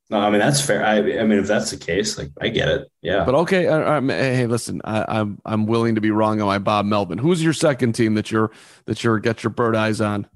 No, 0.08 0.18
I 0.18 0.30
mean 0.30 0.40
that's 0.40 0.60
fair. 0.60 0.84
I, 0.84 0.98
I 0.98 1.24
mean, 1.24 1.38
if 1.38 1.46
that's 1.46 1.70
the 1.70 1.76
case, 1.76 2.16
like 2.18 2.30
I 2.40 2.48
get 2.48 2.68
it. 2.68 2.88
Yeah. 3.02 3.24
But 3.24 3.34
okay, 3.36 3.66
uh, 3.66 3.78
uh 3.78 4.00
hey, 4.02 4.46
listen, 4.46 4.80
I, 4.84 4.98
am 4.98 5.06
I'm, 5.08 5.40
I'm 5.44 5.66
willing 5.66 5.96
to 5.96 6.00
be 6.00 6.10
wrong 6.10 6.40
on 6.40 6.46
my 6.46 6.58
Bob 6.58 6.86
Melvin. 6.86 7.18
Who's 7.18 7.42
your 7.42 7.52
second 7.52 7.94
team 7.94 8.14
that 8.14 8.30
you're 8.30 8.50
that 8.86 9.02
you're 9.02 9.18
get 9.18 9.42
your 9.42 9.50
bird 9.50 9.74
eyes 9.74 10.00
on? 10.00 10.28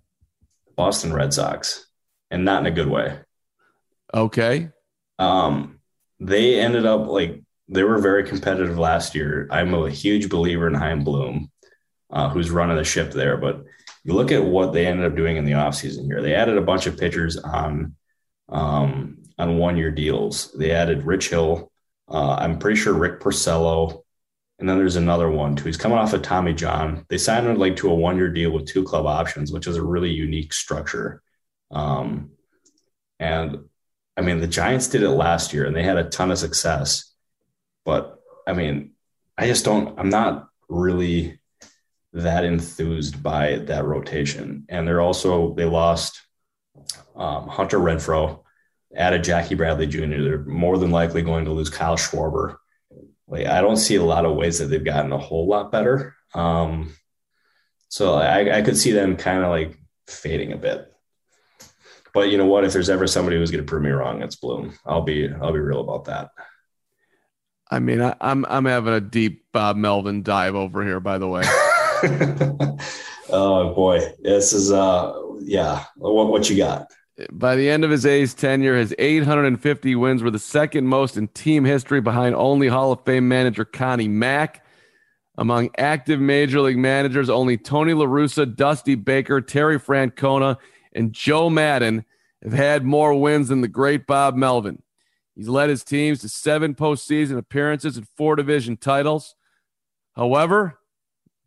Boston 0.77 1.13
Red 1.13 1.35
Sox, 1.35 1.87
and 2.31 2.45
not 2.45 2.61
in 2.61 2.67
a 2.67 2.75
good 2.75 2.89
way. 2.89 3.19
Okay. 4.13 4.71
Um, 5.19 5.81
they 6.19 6.59
ended 6.59 6.87
up 6.87 7.07
like 7.07 7.43
they 7.71 7.85
were 7.85 7.99
very 7.99 8.25
competitive 8.25 8.79
last 8.79 9.15
year. 9.15 9.47
I'm 9.51 9.73
a 9.73 9.89
huge 9.89 10.29
believer 10.29 10.67
in 10.67 10.75
Chaim 10.75 11.05
Bloom, 11.05 11.51
uh, 12.11 12.29
who's 12.29 12.51
running 12.51 12.77
the 12.77 12.85
ship 12.85 13.13
there. 13.13 13.37
But 13.37 13.65
you 14.03 14.13
look 14.13 14.33
at 14.33 14.45
what 14.45 14.73
they 14.73 14.87
ended 14.87 15.07
up 15.07 15.17
doing 15.17 15.37
in 15.37 15.45
the 15.45 15.53
offseason 15.53 16.07
here. 16.07 16.21
They 16.21 16.35
added 16.35 16.59
a 16.59 16.63
bunch 16.63 16.87
of 16.87 16.99
pitchers 16.99 17.37
on 17.37 17.95
um, 18.49 19.19
on 19.39 19.59
one 19.59 19.77
year 19.77 19.93
deals. 19.93 20.53
They 20.59 20.73
added 20.73 21.05
Rich 21.05 21.31
Hill. 21.31 21.71
Uh, 22.11 22.35
I'm 22.35 22.59
pretty 22.59 22.79
sure 22.79 22.93
Rick 22.93 23.21
Porcello. 23.21 24.03
And 24.59 24.69
then 24.69 24.77
there's 24.77 24.97
another 24.97 25.31
one 25.31 25.55
too. 25.55 25.65
He's 25.65 25.77
coming 25.77 25.97
off 25.97 26.13
of 26.13 26.23
Tommy 26.23 26.53
John. 26.53 27.07
They 27.09 27.17
signed 27.17 27.47
him 27.47 27.57
like 27.57 27.77
to 27.77 27.91
a 27.91 27.95
one 27.95 28.17
year 28.17 28.31
deal 28.31 28.51
with 28.51 28.67
two 28.67 28.83
club 28.83 29.07
options, 29.07 29.53
which 29.53 29.69
is 29.69 29.77
a 29.77 29.83
really 29.83 30.11
unique 30.11 30.53
structure. 30.53 31.23
Um, 31.71 32.33
and 33.21 33.61
I 34.17 34.23
mean, 34.23 34.41
the 34.41 34.49
Giants 34.49 34.89
did 34.89 35.03
it 35.03 35.11
last 35.11 35.55
year 35.55 35.65
and 35.65 35.75
they 35.75 35.85
had 35.85 35.97
a 35.97 36.11
ton 36.11 36.33
of 36.33 36.39
success 36.39 37.10
but 37.91 38.21
I 38.47 38.53
mean, 38.53 38.93
I 39.37 39.49
just 39.49 39.65
don't, 39.65 39.99
I'm 39.99 40.11
not 40.11 40.49
really 40.69 41.41
that 42.13 42.45
enthused 42.45 43.21
by 43.21 43.57
that 43.67 43.85
rotation. 43.85 44.65
And 44.69 44.87
they're 44.87 45.01
also, 45.01 45.55
they 45.55 45.65
lost 45.65 46.23
um, 47.17 47.49
Hunter 47.49 47.81
Renfroe, 47.81 48.45
added 48.95 49.25
Jackie 49.25 49.57
Bradley 49.57 49.89
Jr. 49.89 50.23
They're 50.23 50.45
more 50.45 50.79
than 50.79 50.93
likely 50.93 51.23
going 51.23 51.47
to 51.47 51.51
lose 51.51 51.69
Kyle 51.69 51.97
Schwarber. 51.97 52.59
Like, 53.27 53.49
I 53.49 53.61
don't 53.61 53.77
see 53.77 53.97
a 53.97 54.05
lot 54.05 54.25
of 54.25 54.37
ways 54.37 54.61
that 54.61 54.67
they've 54.67 54.85
gotten 54.85 55.11
a 55.11 55.19
whole 55.19 55.49
lot 55.49 55.73
better. 55.73 56.15
Um, 56.33 56.95
so 57.89 58.15
I, 58.15 58.59
I 58.59 58.63
could 58.63 58.77
see 58.77 58.93
them 58.93 59.17
kind 59.17 59.43
of 59.43 59.51
like 59.51 59.77
fading 60.07 60.53
a 60.53 60.57
bit. 60.57 60.87
But 62.15 62.31
you 62.31 62.39
know 62.39 62.47
what? 62.47 62.63
If 62.63 62.73
there's 62.73 62.89
ever 62.89 63.09
somebody 63.09 63.37
who's 63.37 63.51
going 63.51 63.65
to 63.65 63.69
prove 63.69 63.83
me 63.83 63.91
wrong, 63.91 64.23
it's 64.23 64.37
Bloom. 64.37 64.79
I'll 64.87 65.03
be 65.03 65.29
I'll 65.29 65.53
be 65.53 65.59
real 65.59 65.81
about 65.81 66.05
that. 66.05 66.31
I 67.71 67.79
mean, 67.79 68.01
I, 68.01 68.11
am 68.11 68.17
I'm, 68.21 68.47
I'm 68.47 68.65
having 68.65 68.95
a 68.95 69.01
deep 69.01 69.45
Bob 69.53 69.77
Melvin 69.77 70.23
dive 70.23 70.55
over 70.55 70.85
here. 70.85 71.01
By 71.01 71.19
the 71.19 71.29
way. 71.29 71.43
oh 73.31 73.75
boy, 73.75 74.15
this 74.21 74.53
is 74.53 74.73
uh 74.73 75.13
yeah. 75.41 75.85
What 75.97 76.29
what 76.29 76.51
you 76.51 76.57
got? 76.57 76.87
By 77.31 77.55
the 77.55 77.69
end 77.69 77.85
of 77.85 77.91
his 77.91 78.07
A's 78.07 78.33
tenure, 78.33 78.79
his 78.79 78.95
850 78.99 79.95
wins 79.97 80.23
were 80.23 80.31
the 80.31 80.39
second 80.39 80.87
most 80.87 81.19
in 81.19 81.29
team 81.29 81.65
history, 81.65 82.01
behind 82.01 82.35
only 82.35 82.69
Hall 82.69 82.93
of 82.93 83.05
Fame 83.05 83.29
manager 83.29 83.65
Connie 83.65 84.09
Mack. 84.09 84.65
Among 85.37 85.71
active 85.79 86.21
major 86.21 86.61
league 86.61 86.77
managers, 86.77 87.31
only 87.31 87.57
Tony 87.57 87.95
La 87.95 88.05
Russa, 88.05 88.55
Dusty 88.55 88.95
Baker, 88.95 89.41
Terry 89.41 89.79
Francona, 89.79 90.59
and 90.93 91.13
Joe 91.13 91.49
Maddon 91.49 92.05
have 92.43 92.53
had 92.53 92.85
more 92.85 93.15
wins 93.15 93.49
than 93.49 93.61
the 93.61 93.69
great 93.69 94.07
Bob 94.07 94.35
Melvin. 94.35 94.83
He's 95.41 95.49
led 95.49 95.71
his 95.71 95.85
teams 95.85 96.19
to 96.19 96.29
seven 96.29 96.75
postseason 96.75 97.39
appearances 97.39 97.97
and 97.97 98.07
four 98.15 98.37
division 98.37 98.77
titles. 98.77 99.35
However, 100.15 100.79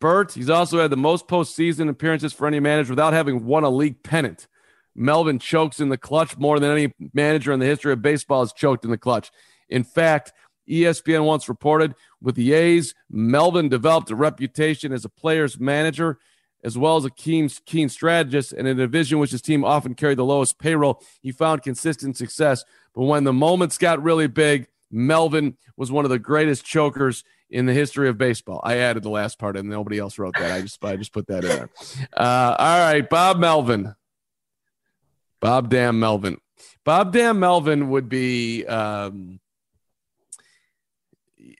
Bert, 0.01 0.31
he's 0.31 0.49
also 0.49 0.79
had 0.79 0.89
the 0.89 0.97
most 0.97 1.27
postseason 1.27 1.87
appearances 1.89 2.33
for 2.33 2.47
any 2.47 2.59
manager 2.59 2.93
without 2.93 3.13
having 3.13 3.45
won 3.45 3.63
a 3.63 3.69
league 3.69 4.01
pennant. 4.01 4.47
Melvin 4.95 5.37
chokes 5.37 5.79
in 5.79 5.89
the 5.89 5.97
clutch 5.99 6.35
more 6.39 6.59
than 6.59 6.71
any 6.71 6.91
manager 7.13 7.51
in 7.51 7.59
the 7.59 7.67
history 7.67 7.93
of 7.93 8.01
baseball 8.01 8.39
has 8.39 8.51
choked 8.51 8.83
in 8.83 8.89
the 8.89 8.97
clutch. 8.97 9.29
In 9.69 9.83
fact, 9.83 10.33
ESPN 10.67 11.23
once 11.23 11.47
reported 11.47 11.93
with 12.19 12.33
the 12.33 12.53
A's, 12.53 12.95
Melvin 13.11 13.69
developed 13.69 14.09
a 14.09 14.15
reputation 14.15 14.91
as 14.91 15.05
a 15.05 15.09
player's 15.09 15.59
manager 15.59 16.17
as 16.63 16.77
well 16.77 16.95
as 16.95 17.05
a 17.05 17.09
keen, 17.09 17.49
keen 17.65 17.89
strategist. 17.89 18.53
And 18.53 18.67
in 18.67 18.79
a 18.79 18.83
division 18.83 19.19
which 19.19 19.31
his 19.31 19.41
team 19.41 19.65
often 19.65 19.95
carried 19.95 20.17
the 20.17 20.25
lowest 20.25 20.57
payroll, 20.57 21.01
he 21.21 21.31
found 21.31 21.61
consistent 21.61 22.17
success. 22.17 22.63
But 22.93 23.03
when 23.03 23.23
the 23.23 23.33
moments 23.33 23.77
got 23.77 24.01
really 24.01 24.27
big, 24.27 24.67
Melvin 24.89 25.57
was 25.75 25.91
one 25.91 26.05
of 26.05 26.11
the 26.11 26.19
greatest 26.19 26.63
chokers 26.63 27.23
in 27.49 27.65
the 27.65 27.73
history 27.73 28.07
of 28.09 28.17
baseball. 28.17 28.61
I 28.63 28.77
added 28.77 29.03
the 29.03 29.09
last 29.09 29.39
part, 29.39 29.57
and 29.57 29.69
nobody 29.69 29.99
else 29.99 30.17
wrote 30.17 30.35
that. 30.37 30.51
I 30.51 30.61
just 30.61 30.83
I 30.83 30.95
just 30.95 31.11
put 31.11 31.27
that 31.27 31.43
in 31.43 31.49
there. 31.49 31.69
Uh, 32.15 32.55
all 32.57 32.79
right, 32.79 33.07
Bob 33.09 33.39
Melvin, 33.39 33.95
Bob 35.39 35.69
Damn 35.69 35.99
Melvin, 35.99 36.37
Bob 36.83 37.11
Damn 37.11 37.39
Melvin 37.39 37.89
would 37.89 38.07
be. 38.07 38.65
Um, 38.65 39.39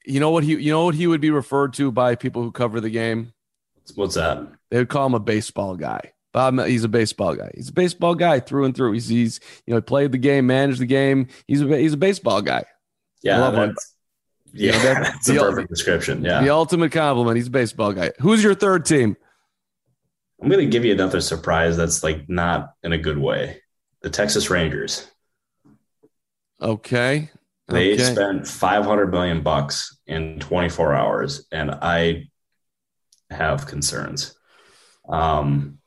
you 0.05 0.19
know 0.19 0.31
what 0.31 0.43
he 0.43 0.55
you 0.55 0.71
know 0.71 0.85
what 0.85 0.95
he 0.95 1.07
would 1.07 1.21
be 1.21 1.31
referred 1.31 1.73
to 1.73 1.91
by 1.91 2.15
people 2.15 2.43
who 2.43 2.51
cover 2.51 2.81
the 2.81 2.89
game 2.89 3.33
What's 3.95 4.15
that? 4.15 4.47
They 4.71 4.77
would 4.77 4.89
call 4.89 5.05
him 5.07 5.13
a 5.13 5.19
baseball 5.19 5.75
guy. 5.75 6.13
Bob, 6.33 6.59
he's 6.65 6.83
a 6.83 6.89
baseball 6.89 7.35
guy. 7.35 7.51
He's 7.53 7.69
a 7.69 7.73
baseball 7.73 8.15
guy 8.15 8.39
through 8.39 8.65
and 8.65 8.75
through. 8.75 8.93
He's, 8.93 9.07
he's 9.07 9.39
you 9.67 9.71
know, 9.71 9.77
he 9.77 9.81
played 9.81 10.11
the 10.11 10.17
game, 10.17 10.47
managed 10.47 10.79
the 10.79 10.87
game. 10.87 11.27
He's 11.47 11.61
a, 11.61 11.77
he's 11.77 11.93
a 11.93 11.97
baseball 11.97 12.41
guy. 12.41 12.65
Yeah. 13.21 13.51
That's, 13.51 13.95
yeah. 14.51 14.71
You 14.71 14.71
know, 14.71 14.83
that, 14.83 15.03
that's 15.03 15.27
the, 15.27 15.37
a 15.37 15.39
perfect 15.39 15.69
description. 15.69 16.23
Yeah. 16.23 16.41
The 16.41 16.49
ultimate 16.49 16.91
compliment. 16.91 17.37
He's 17.37 17.47
a 17.47 17.51
baseball 17.51 17.93
guy. 17.93 18.11
Who's 18.19 18.43
your 18.43 18.55
third 18.55 18.85
team? 18.85 19.15
I'm 20.41 20.49
going 20.49 20.65
to 20.65 20.71
give 20.71 20.83
you 20.83 20.91
another 20.91 21.21
surprise 21.21 21.77
that's 21.77 22.03
like 22.03 22.27
not 22.27 22.73
in 22.83 22.93
a 22.93 22.97
good 22.97 23.17
way. 23.17 23.61
The 24.01 24.09
Texas 24.09 24.49
Rangers. 24.49 25.07
Okay. 26.59 27.29
They 27.67 27.93
okay. 27.93 28.03
spent 28.03 28.47
500 28.47 29.11
million 29.11 29.41
bucks 29.41 29.97
in 30.07 30.39
24 30.39 30.93
hours 30.93 31.45
and 31.51 31.71
I 31.71 32.29
have 33.33 33.67
concerns. 33.67 34.37
Um, 35.07 35.79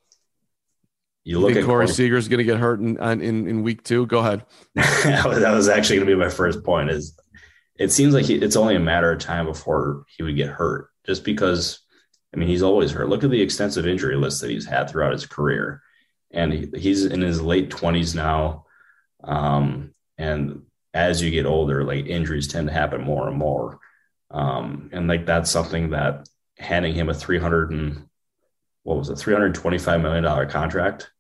you 1.25 1.41
look 1.41 1.55
you 1.55 1.61
at 1.61 1.67
Corey, 1.67 1.87
is 1.87 1.99
going 1.99 2.39
to 2.39 2.45
get 2.45 2.59
hurt 2.59 2.81
in, 2.81 2.97
in 2.99 3.49
in 3.49 3.63
week 3.63 3.83
two. 3.83 4.07
Go 4.07 4.19
ahead. 4.21 4.45
that 4.75 5.53
was 5.55 5.69
actually 5.69 5.97
going 5.97 6.09
to 6.09 6.15
be 6.15 6.21
my 6.21 6.31
first 6.31 6.63
point. 6.63 6.91
Is 6.91 7.19
it 7.79 7.91
seems 7.91 8.15
like 8.15 8.27
he, 8.27 8.37
it's 8.37 8.57
only 8.57 8.77
a 8.77 8.81
matter 8.81 9.11
of 9.11 9.19
time 9.19 9.47
before 9.47 10.05
he 10.17 10.23
would 10.23 10.37
get 10.37 10.51
hurt, 10.51 10.89
just 11.05 11.25
because. 11.25 11.81
I 12.35 12.39
mean, 12.39 12.49
he's 12.49 12.63
always 12.63 12.91
hurt. 12.91 13.09
Look 13.09 13.25
at 13.25 13.31
the 13.31 13.41
extensive 13.41 13.87
injury 13.87 14.17
list 14.17 14.43
that 14.43 14.51
he's 14.51 14.67
had 14.67 14.91
throughout 14.91 15.13
his 15.13 15.25
career, 15.25 15.81
and 16.31 16.53
he, 16.53 16.69
he's 16.77 17.05
in 17.05 17.23
his 17.23 17.41
late 17.41 17.71
twenties 17.71 18.15
now. 18.15 18.67
Um, 19.25 19.93
and 20.19 20.63
as 20.93 21.23
you 21.23 21.31
get 21.31 21.47
older, 21.47 21.83
like 21.83 22.07
injuries 22.07 22.49
tend 22.49 22.69
to 22.69 22.75
happen 22.75 23.03
more 23.03 23.29
and 23.29 23.37
more. 23.37 23.79
Um, 24.31 24.91
and 24.93 25.09
like 25.09 25.27
that's 25.27 25.51
something 25.51 25.91
that 25.91 26.29
handing 26.59 26.95
him 26.95 27.09
a 27.09 27.15
300 27.15 27.71
and 27.71 28.07
what 28.83 28.97
was 28.97 29.11
it, 29.11 29.17
325 29.17 30.01
million 30.01 30.23
dollar 30.23 30.47
contract. 30.47 31.11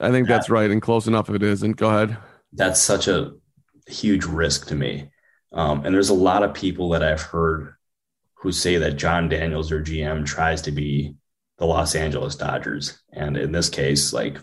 I 0.00 0.10
think 0.10 0.26
that, 0.26 0.34
that's 0.34 0.50
right, 0.50 0.70
and 0.70 0.82
close 0.82 1.06
enough 1.06 1.28
if 1.28 1.36
it 1.36 1.42
is. 1.42 1.62
And 1.62 1.76
go 1.76 1.88
ahead. 1.88 2.16
That's 2.52 2.80
such 2.80 3.08
a 3.08 3.32
huge 3.86 4.24
risk 4.24 4.68
to 4.68 4.74
me. 4.74 5.10
Um, 5.52 5.84
and 5.84 5.94
there's 5.94 6.08
a 6.08 6.14
lot 6.14 6.42
of 6.42 6.54
people 6.54 6.90
that 6.90 7.02
I've 7.02 7.22
heard 7.22 7.74
who 8.34 8.52
say 8.52 8.76
that 8.78 8.96
Jon 8.96 9.28
Daniels, 9.28 9.68
their 9.68 9.82
GM, 9.82 10.26
tries 10.26 10.62
to 10.62 10.72
be 10.72 11.14
the 11.58 11.66
Los 11.66 11.94
Angeles 11.94 12.36
Dodgers. 12.36 12.98
And 13.12 13.36
in 13.36 13.52
this 13.52 13.68
case, 13.68 14.12
like 14.12 14.38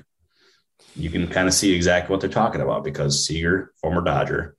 you 0.96 1.10
can 1.10 1.28
kind 1.28 1.48
of 1.48 1.54
see 1.54 1.74
exactly 1.74 2.12
what 2.12 2.22
they're 2.22 2.30
talking 2.30 2.62
about 2.62 2.84
because 2.84 3.26
Seager, 3.26 3.74
former 3.82 4.02
Dodger, 4.02 4.56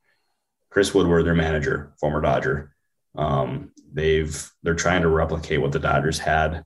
Chris 0.70 0.94
Woodward, 0.94 1.26
their 1.26 1.34
manager, 1.34 1.92
former 2.00 2.20
Dodger. 2.20 2.71
Um, 3.14 3.72
they've 3.92 4.50
they're 4.62 4.74
trying 4.74 5.02
to 5.02 5.08
replicate 5.08 5.60
what 5.60 5.72
the 5.72 5.78
Dodgers 5.78 6.18
had 6.18 6.64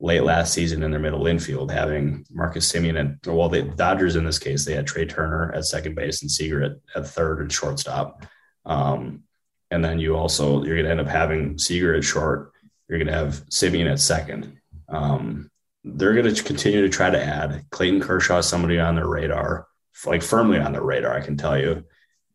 late 0.00 0.24
last 0.24 0.52
season 0.52 0.82
in 0.82 0.90
their 0.90 1.00
middle 1.00 1.26
infield, 1.26 1.70
having 1.70 2.26
Marcus 2.30 2.70
Semien 2.70 2.98
and 2.98 3.18
well, 3.26 3.48
the 3.48 3.62
Dodgers 3.62 4.16
in 4.16 4.24
this 4.24 4.38
case 4.38 4.64
they 4.64 4.74
had 4.74 4.86
Trea 4.86 5.06
Turner 5.06 5.52
at 5.52 5.64
second 5.64 5.94
base 5.94 6.22
and 6.22 6.30
Seager 6.30 6.62
at, 6.62 6.72
at 6.94 7.06
third 7.06 7.40
and 7.40 7.52
shortstop. 7.52 8.26
Um, 8.64 9.22
and 9.70 9.84
then 9.84 9.98
you 9.98 10.16
also 10.16 10.64
you're 10.64 10.76
going 10.76 10.84
to 10.84 10.90
end 10.90 11.00
up 11.00 11.06
having 11.06 11.58
Seager 11.58 11.94
at 11.94 12.04
short. 12.04 12.52
You're 12.88 12.98
going 12.98 13.08
to 13.08 13.14
have 13.14 13.44
Semien 13.50 13.90
at 13.90 14.00
second. 14.00 14.58
Um, 14.88 15.50
they're 15.84 16.14
going 16.14 16.34
to 16.34 16.42
continue 16.42 16.82
to 16.82 16.88
try 16.88 17.10
to 17.10 17.22
add 17.22 17.64
Clayton 17.70 18.00
Kershaw, 18.00 18.40
somebody 18.40 18.78
on 18.78 18.94
their 18.94 19.08
radar, 19.08 19.66
like 20.06 20.22
firmly 20.22 20.58
on 20.58 20.72
their 20.72 20.82
radar. 20.82 21.14
I 21.14 21.20
can 21.20 21.36
tell 21.36 21.58
you, 21.58 21.84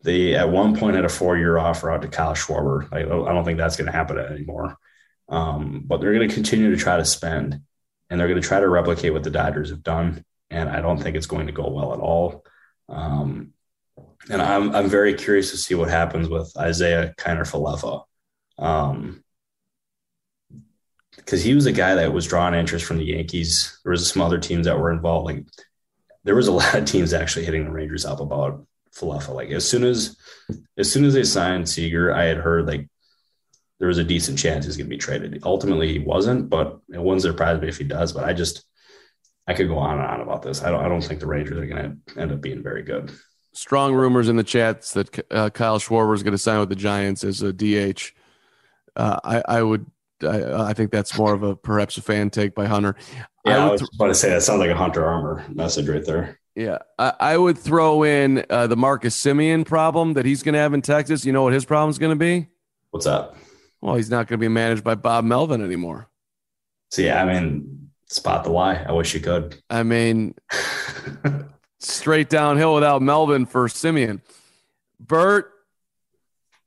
they 0.04 0.36
at 0.36 0.50
one 0.50 0.78
point 0.78 0.95
had 0.95 1.06
a 1.06 1.10
four-year 1.10 1.58
offer 1.58 1.91
out 1.91 2.02
to 2.02 2.08
Kyle 2.08 2.34
Schwarber. 2.34 2.88
I, 2.91 3.00
I 3.00 3.34
don't 3.34 3.45
think 3.45 3.58
that's 3.58 3.76
going 3.76 3.88
to 3.88 3.91
happen 3.91 4.18
anymore. 4.18 4.78
Um, 5.28 5.84
but 5.86 6.00
they're 6.00 6.14
going 6.14 6.28
to 6.28 6.34
continue 6.34 6.72
to 6.72 6.82
try 6.82 6.97
to 6.97 7.06
spend, 7.06 7.62
and 8.10 8.20
they're 8.20 8.28
going 8.28 8.41
to 8.41 8.47
try 8.47 8.60
to 8.60 8.68
replicate 8.68 9.14
what 9.14 9.24
the 9.24 9.30
Dodgers 9.30 9.70
have 9.70 9.84
done. 9.84 10.24
And 10.50 10.70
I 10.70 10.82
don't 10.82 10.97
think 10.97 11.16
it's 11.16 11.28
going 11.28 11.47
to 11.47 11.54
go 11.54 11.70
well 11.70 11.93
at 11.93 12.00
all. 12.00 12.43
Um, 12.88 13.54
and 14.30 14.41
I'm 14.41 14.76
I'm 14.76 14.89
very 14.89 15.14
curious 15.14 15.52
to 15.52 15.58
see 15.58 15.76
what 15.76 15.89
happens 15.89 16.28
with 16.28 16.52
Isaiah 16.58 17.14
Kiner-Falefa. 17.18 18.04
Um, 18.58 19.24
because 21.16 21.43
he 21.43 21.54
was 21.54 21.66
a 21.66 21.72
guy 21.72 21.95
that 21.95 22.14
was 22.14 22.26
drawing 22.26 22.56
interest 22.56 22.86
from 22.86 22.97
the 22.97 23.06
Yankees. 23.06 23.80
There 23.84 23.91
was 23.91 24.10
some 24.10 24.22
other 24.22 24.39
teams 24.39 24.66
that 24.66 24.80
were 24.80 24.91
involved. 24.91 25.26
Like 25.26 25.45
there 26.24 26.36
was 26.36 26.47
a 26.47 26.52
lot 26.52 26.76
of 26.76 26.86
teams 26.86 27.14
actually 27.14 27.45
hitting 27.45 27.66
the 27.66 27.72
Rangers 27.72 28.06
up 28.06 28.20
about 28.20 28.66
Falefa. 29.00 29.34
Like 29.34 29.50
as 29.50 29.68
soon 29.68 29.84
as 29.84 30.18
as 30.78 30.91
soon 30.91 31.06
as 31.06 31.14
they 31.14 31.24
signed 31.24 31.70
Seager, 31.70 32.14
I 32.14 32.26
had 32.26 32.38
heard 32.38 32.68
like 32.68 32.88
there 33.80 33.88
was 33.88 33.97
a 33.97 34.04
decent 34.04 34.38
chance 34.38 34.66
he's 34.66 34.78
going 34.78 34.88
to 34.88 34.95
be 34.95 34.97
traded. 34.97 35.41
Ultimately, 35.43 35.91
he 35.91 36.00
wasn't, 36.00 36.50
but 36.50 36.80
it 36.93 37.02
wouldn't 37.02 37.22
surprise 37.22 37.62
me 37.62 37.70
if 37.70 37.78
he 37.78 37.86
does. 37.86 38.12
But 38.12 38.26
I 38.26 38.34
just 38.34 38.66
I 39.47 39.54
could 39.54 39.68
go 39.68 39.78
on 39.78 39.97
and 39.97 40.08
on 40.08 40.22
about 40.22 40.41
this. 40.41 40.64
I 40.64 40.70
don't 40.70 40.84
I 40.84 40.89
don't 40.89 41.02
think 41.02 41.20
the 41.20 41.28
Rangers 41.28 41.58
are 41.58 41.66
going 41.66 42.02
to 42.06 42.20
end 42.20 42.32
up 42.32 42.41
being 42.41 42.62
very 42.62 42.84
good. 42.84 43.12
Strong 43.54 43.95
rumors 43.95 44.30
in 44.30 44.36
the 44.36 44.43
chats 44.43 44.93
that 44.93 45.32
uh, 45.32 45.50
Kyle 45.50 45.80
Schwarber 45.80 46.14
is 46.14 46.24
going 46.24 46.34
to 46.34 46.38
sign 46.38 46.60
with 46.60 46.70
the 46.70 46.76
Giants 46.76 47.24
as 47.24 47.41
a 47.41 47.52
DH. 47.52 48.12
Uh, 48.95 49.20
I, 49.24 49.43
I 49.47 49.64
would 49.64 49.88
I, 50.24 50.70
I, 50.70 50.74
think 50.74 50.91
that's 50.91 51.18
more 51.18 51.34
of 51.34 51.43
a 51.43 51.56
perhaps 51.56 51.97
a 51.97 52.02
fan 52.02 52.30
take 52.30 52.54
by 52.54 52.66
Hunter. 52.66 52.95
Yeah, 53.45 53.66
I, 53.66 53.68
I 53.68 53.72
was 53.72 53.82
th- 53.82 53.89
about 53.95 54.08
to 54.08 54.16
say 54.16 54.30
that 54.30 54.43
sounds 54.43 54.60
like 54.60 54.70
a 54.70 54.76
Hunter 54.76 55.06
Armour 55.06 55.45
message 55.50 55.88
right 55.88 56.06
there. 56.06 56.39
Yeah, 56.60 56.80
I, 56.97 57.14
I 57.22 57.38
would 57.38 57.57
throw 57.57 58.03
in 58.03 58.43
uh, 58.49 58.68
the 58.68 58.76
Marcus 58.76 59.16
Semien 59.16 59.66
problem 59.66 60.16
that 60.16 60.26
he's 60.26 60.43
going 60.43 60.55
to 60.55 60.60
have 60.60 60.74
in 60.74 60.82
Texas. 60.82 61.24
You 61.24 61.32
know 61.32 61.43
what 61.43 61.53
his 61.53 61.64
problem 61.64 61.89
is 61.89 61.97
going 61.97 62.12
to 62.12 62.20
be? 62.20 62.49
What's 62.91 63.05
that? 63.05 63.34
Well, 63.80 63.95
he's 63.95 64.10
not 64.10 64.28
going 64.28 64.39
to 64.39 64.43
be 64.43 64.49
managed 64.49 64.84
by 64.84 64.95
Bob 64.95 65.24
Melvin 65.24 65.64
anymore. 65.64 66.10
So 66.91 67.01
yeah, 67.01 67.24
I 67.24 67.34
mean, 67.34 67.91
spot 68.07 68.43
the 68.43 68.51
why. 68.51 68.76
I 68.76 68.91
wish 68.91 69.14
you 69.14 69.22
could. 69.22 69.55
I 69.70 69.84
mean, 69.84 70.36
straight 71.80 72.28
downhill 72.28 72.76
without 72.76 73.01
Melvin 73.01 73.45
for 73.45 73.70
Semien. 73.70 74.20
Bert, 74.99 75.53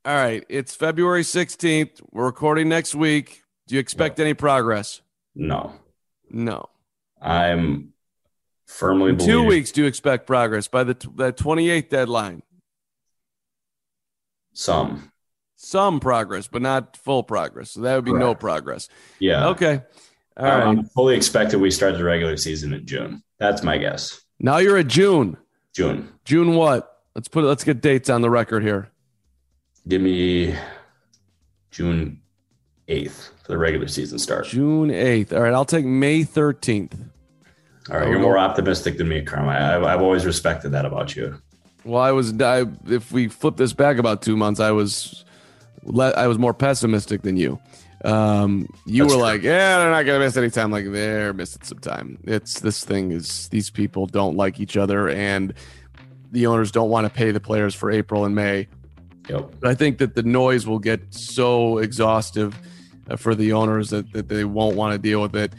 all 0.07 0.15
right, 0.15 0.43
it's 0.49 0.75
February 0.75 1.23
16th. 1.23 2.01
We're 2.11 2.25
recording 2.25 2.71
next 2.71 2.95
week. 2.95 3.43
Do 3.67 3.75
you 3.75 3.81
expect 3.81 4.19
any 4.21 4.33
progress? 4.33 5.03
No. 5.35 5.75
No. 6.31 6.71
I'm 7.21 7.92
firmly 8.73 9.11
In 9.11 9.19
two 9.19 9.45
weeks. 9.45 9.71
Do 9.73 9.83
you 9.83 9.87
expect 9.87 10.27
progress 10.27 10.69
by 10.69 10.85
the 10.85 10.95
the 11.15 11.33
28th 11.33 11.89
deadline? 11.89 12.43
Some. 14.53 15.13
Some 15.57 16.01
progress, 16.01 16.49
but 16.49 16.63
not 16.63 16.97
full 16.97 17.23
progress. 17.23 17.71
So 17.71 17.83
that 17.83 17.95
would 17.95 18.05
be 18.05 18.11
Correct. 18.11 18.25
no 18.25 18.35
progress. 18.35 18.89
Yeah. 19.19 19.49
Okay. 19.49 19.83
All 20.37 20.47
uh, 20.47 20.49
right. 20.49 20.67
I'm 20.67 20.85
fully 20.87 21.15
expected 21.15 21.61
we 21.61 21.71
start 21.71 21.97
the 21.97 22.05
regular 22.05 22.37
season 22.37 22.73
in 22.73 22.87
June. 22.87 23.23
That's 23.39 23.63
my 23.63 23.79
guess. 23.79 24.21
Now 24.41 24.59
you're 24.59 24.79
at 24.79 24.89
June. 24.89 25.37
June. 25.73 26.09
June 26.25 26.55
what? 26.55 27.01
Let's 27.15 27.29
put 27.29 27.45
it. 27.45 27.47
Let's 27.47 27.65
get 27.65 27.81
dates 27.81 28.11
on 28.11 28.23
the 28.23 28.31
record 28.31 28.63
here. 28.63 28.91
Give 29.87 30.01
me 30.01 30.57
June 31.71 32.21
8th 32.89 33.31
for 33.43 33.53
the 33.53 33.59
regular 33.59 33.89
season 33.89 34.19
start. 34.19 34.47
June 34.47 34.91
8th. 34.91 35.33
All 35.33 35.43
right, 35.43 35.53
I'll 35.53 35.65
take 35.65 35.85
May 35.85 36.25
13th. 36.25 37.11
All 37.91 37.99
right, 37.99 38.09
you're 38.09 38.21
more 38.21 38.39
optimistic 38.39 38.99
than 38.99 39.09
me, 39.09 39.23
Carm. 39.23 39.49
I, 39.49 39.77
I've, 39.77 39.83
I've 39.83 40.03
always 40.03 40.25
respected 40.25 40.71
that 40.71 40.85
about 40.85 41.17
you. 41.17 41.41
Well, 41.85 42.01
I 42.01 42.13
was. 42.13 42.33
I, 42.41 42.67
if 42.87 43.11
we 43.11 43.29
flip 43.29 43.57
this 43.57 43.73
back 43.73 43.99
about 43.99 44.23
two 44.23 44.37
months, 44.37 44.61
I 44.61 44.71
was, 44.71 45.25
I 45.97 46.29
was 46.29 46.39
more 46.39 46.55
pessimistic 46.55 47.23
than 47.23 47.37
you. 47.37 47.59
Um, 48.05 48.69
you 48.87 49.03
That's 49.03 49.15
were 49.15 49.19
true. 49.19 49.23
like, 49.23 49.43
yeah, 49.43 49.79
they're 49.79 49.91
not 49.91 50.07
gonna 50.07 50.21
miss 50.21 50.37
any 50.37 50.51
time. 50.51 50.71
Like 50.71 50.91
they're 50.91 51.33
missing 51.33 51.63
some 51.63 51.79
time. 51.79 52.19
It's 52.25 52.61
this 52.61 52.85
thing 52.85 53.13
is 53.13 53.49
these 53.49 53.71
people 53.71 54.07
don't 54.07 54.37
like 54.37 54.61
each 54.61 54.77
other, 54.77 55.09
and 55.09 55.53
the 56.31 56.47
owners 56.47 56.71
don't 56.71 56.89
want 56.89 57.07
to 57.07 57.13
pay 57.13 57.31
the 57.31 57.41
players 57.41 57.75
for 57.75 57.91
April 57.91 58.25
and 58.25 58.35
May. 58.35 58.69
Yep. 59.29 59.65
I 59.65 59.75
think 59.75 59.99
that 59.99 60.15
the 60.15 60.23
noise 60.23 60.67
will 60.67 60.81
get 60.81 61.15
so 61.15 61.79
exhaustive 61.79 62.59
uh, 63.09 63.17
for 63.17 63.35
the 63.35 63.53
owners 63.53 63.91
that, 63.91 64.13
that 64.13 64.29
they 64.29 64.45
won't 64.45 64.77
want 64.77 64.93
to 64.93 64.99
deal 64.99 65.23
with 65.23 65.37
it. 65.37 65.53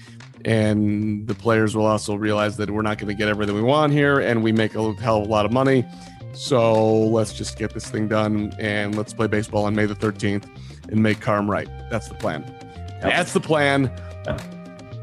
And 0.45 1.27
the 1.27 1.35
players 1.35 1.75
will 1.75 1.85
also 1.85 2.15
realize 2.15 2.57
that 2.57 2.69
we're 2.69 2.81
not 2.81 2.97
going 2.97 3.07
to 3.07 3.13
get 3.13 3.29
everything 3.29 3.55
we 3.55 3.61
want 3.61 3.93
here 3.93 4.19
and 4.19 4.43
we 4.43 4.51
make 4.51 4.75
a 4.75 4.93
hell 4.95 5.21
of 5.21 5.27
a 5.27 5.29
lot 5.29 5.45
of 5.45 5.51
money. 5.51 5.85
So 6.33 6.99
let's 6.99 7.33
just 7.33 7.57
get 7.57 7.73
this 7.73 7.89
thing 7.89 8.07
done 8.07 8.53
and 8.59 8.95
let's 8.95 9.13
play 9.13 9.27
baseball 9.27 9.65
on 9.65 9.75
May 9.75 9.85
the 9.85 9.95
13th 9.95 10.49
and 10.89 11.01
make 11.01 11.21
Carm 11.21 11.49
right. 11.49 11.69
That's 11.89 12.09
the 12.09 12.15
plan. 12.15 12.43
Yep. 12.43 13.01
That's 13.01 13.33
the 13.33 13.39
plan. 13.39 13.91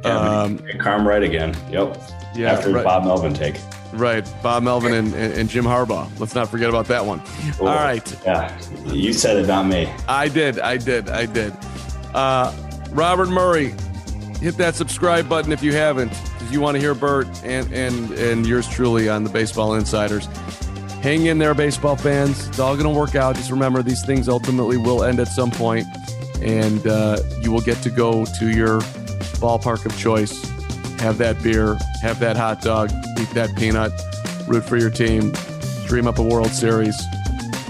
Yeah, 0.04 0.40
um, 0.42 0.58
Carm 0.78 1.06
right 1.06 1.22
again. 1.22 1.56
Yep. 1.70 2.00
Yeah. 2.34 2.52
After 2.52 2.72
right. 2.72 2.84
Bob 2.84 3.04
Melvin 3.04 3.34
take. 3.34 3.56
Right, 3.92 4.24
Bob 4.40 4.62
Melvin 4.62 4.94
and, 4.94 5.12
and, 5.14 5.32
and, 5.34 5.50
Jim 5.50 5.64
Harbaugh. 5.64 6.08
Let's 6.20 6.34
not 6.34 6.48
forget 6.48 6.68
about 6.68 6.86
that 6.86 7.04
one. 7.04 7.20
Ooh, 7.60 7.66
All 7.66 7.74
right. 7.74 8.16
Yeah, 8.24 8.56
you 8.86 9.12
said 9.12 9.36
it, 9.36 9.48
not 9.48 9.66
me. 9.66 9.92
I 10.06 10.28
did. 10.28 10.60
I 10.60 10.76
did. 10.76 11.08
I 11.08 11.26
did. 11.26 11.52
Uh, 12.14 12.54
Robert 12.92 13.30
Murray, 13.30 13.74
hit 14.40 14.56
that 14.56 14.74
subscribe 14.74 15.28
button 15.28 15.52
if 15.52 15.62
you 15.62 15.72
haven't, 15.72 16.08
because 16.08 16.52
you 16.52 16.60
want 16.60 16.74
to 16.74 16.80
hear 16.80 16.94
Bert 16.94 17.28
and 17.44 17.72
and 17.72 18.10
and 18.12 18.46
yours 18.46 18.68
truly 18.68 19.08
on 19.08 19.24
the 19.24 19.30
Baseball 19.30 19.74
Insiders. 19.74 20.26
Hang 21.02 21.26
in 21.26 21.38
there, 21.38 21.54
baseball 21.54 21.96
fans. 21.96 22.48
It's 22.48 22.58
all 22.58 22.74
going 22.74 22.92
to 22.92 22.98
work 22.98 23.14
out. 23.14 23.36
Just 23.36 23.50
remember, 23.50 23.82
these 23.82 24.04
things 24.04 24.28
ultimately 24.28 24.76
will 24.76 25.02
end 25.02 25.18
at 25.18 25.28
some 25.28 25.50
point, 25.50 25.86
and 26.42 26.86
uh, 26.86 27.20
you 27.40 27.52
will 27.52 27.62
get 27.62 27.78
to 27.82 27.90
go 27.90 28.26
to 28.38 28.50
your 28.50 28.80
ballpark 29.40 29.86
of 29.86 29.96
choice, 29.98 30.44
have 31.00 31.16
that 31.18 31.42
beer, 31.42 31.78
have 32.02 32.20
that 32.20 32.36
hot 32.36 32.60
dog, 32.60 32.90
eat 33.18 33.30
that 33.30 33.54
peanut, 33.56 33.92
root 34.46 34.62
for 34.62 34.76
your 34.76 34.90
team, 34.90 35.32
dream 35.86 36.06
up 36.06 36.18
a 36.18 36.22
World 36.22 36.50
Series 36.50 37.00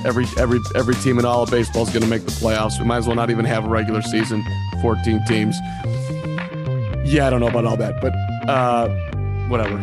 every 0.04 0.24
every 0.38 0.58
every 0.74 0.94
team 0.96 1.18
in 1.18 1.24
all 1.24 1.42
of 1.42 1.50
baseball 1.50 1.82
is 1.82 1.90
going 1.90 2.02
to 2.02 2.08
make 2.08 2.24
the 2.24 2.30
playoffs. 2.30 2.78
We 2.78 2.86
might 2.86 2.98
as 2.98 3.06
well 3.06 3.16
not 3.16 3.30
even 3.30 3.44
have 3.44 3.64
a 3.64 3.68
regular 3.68 4.02
season, 4.02 4.44
14 4.80 5.24
teams. 5.26 5.56
Yeah, 7.11 7.26
I 7.26 7.30
don't 7.30 7.40
know 7.40 7.48
about 7.48 7.64
all 7.64 7.76
that, 7.76 8.00
but 8.00 8.14
uh, 8.48 8.88
whatever. 9.48 9.76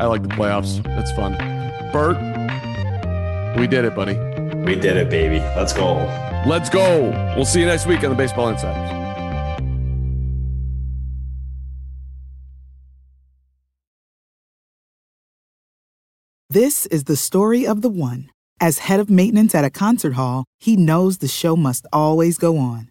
I 0.00 0.06
like 0.06 0.22
the 0.22 0.28
playoffs. 0.28 0.82
That's 0.82 1.12
fun. 1.12 1.34
Bert, 1.92 2.16
we 3.56 3.68
did 3.68 3.84
it, 3.84 3.94
buddy. 3.94 4.14
We 4.64 4.74
did 4.74 4.96
it, 4.96 5.08
baby. 5.08 5.38
Let's 5.54 5.72
go. 5.72 5.94
Let's 6.44 6.68
go. 6.68 7.10
We'll 7.36 7.44
see 7.44 7.60
you 7.60 7.66
next 7.66 7.86
week 7.86 8.02
on 8.02 8.10
the 8.10 8.16
Baseball 8.16 8.48
Insiders. 8.48 8.92
This 16.50 16.86
is 16.86 17.04
the 17.04 17.16
story 17.16 17.64
of 17.64 17.82
the 17.82 17.88
one. 17.88 18.28
As 18.58 18.78
head 18.78 18.98
of 18.98 19.08
maintenance 19.08 19.54
at 19.54 19.64
a 19.64 19.70
concert 19.70 20.14
hall, 20.14 20.46
he 20.58 20.76
knows 20.76 21.18
the 21.18 21.28
show 21.28 21.54
must 21.54 21.86
always 21.92 22.38
go 22.38 22.58
on. 22.58 22.90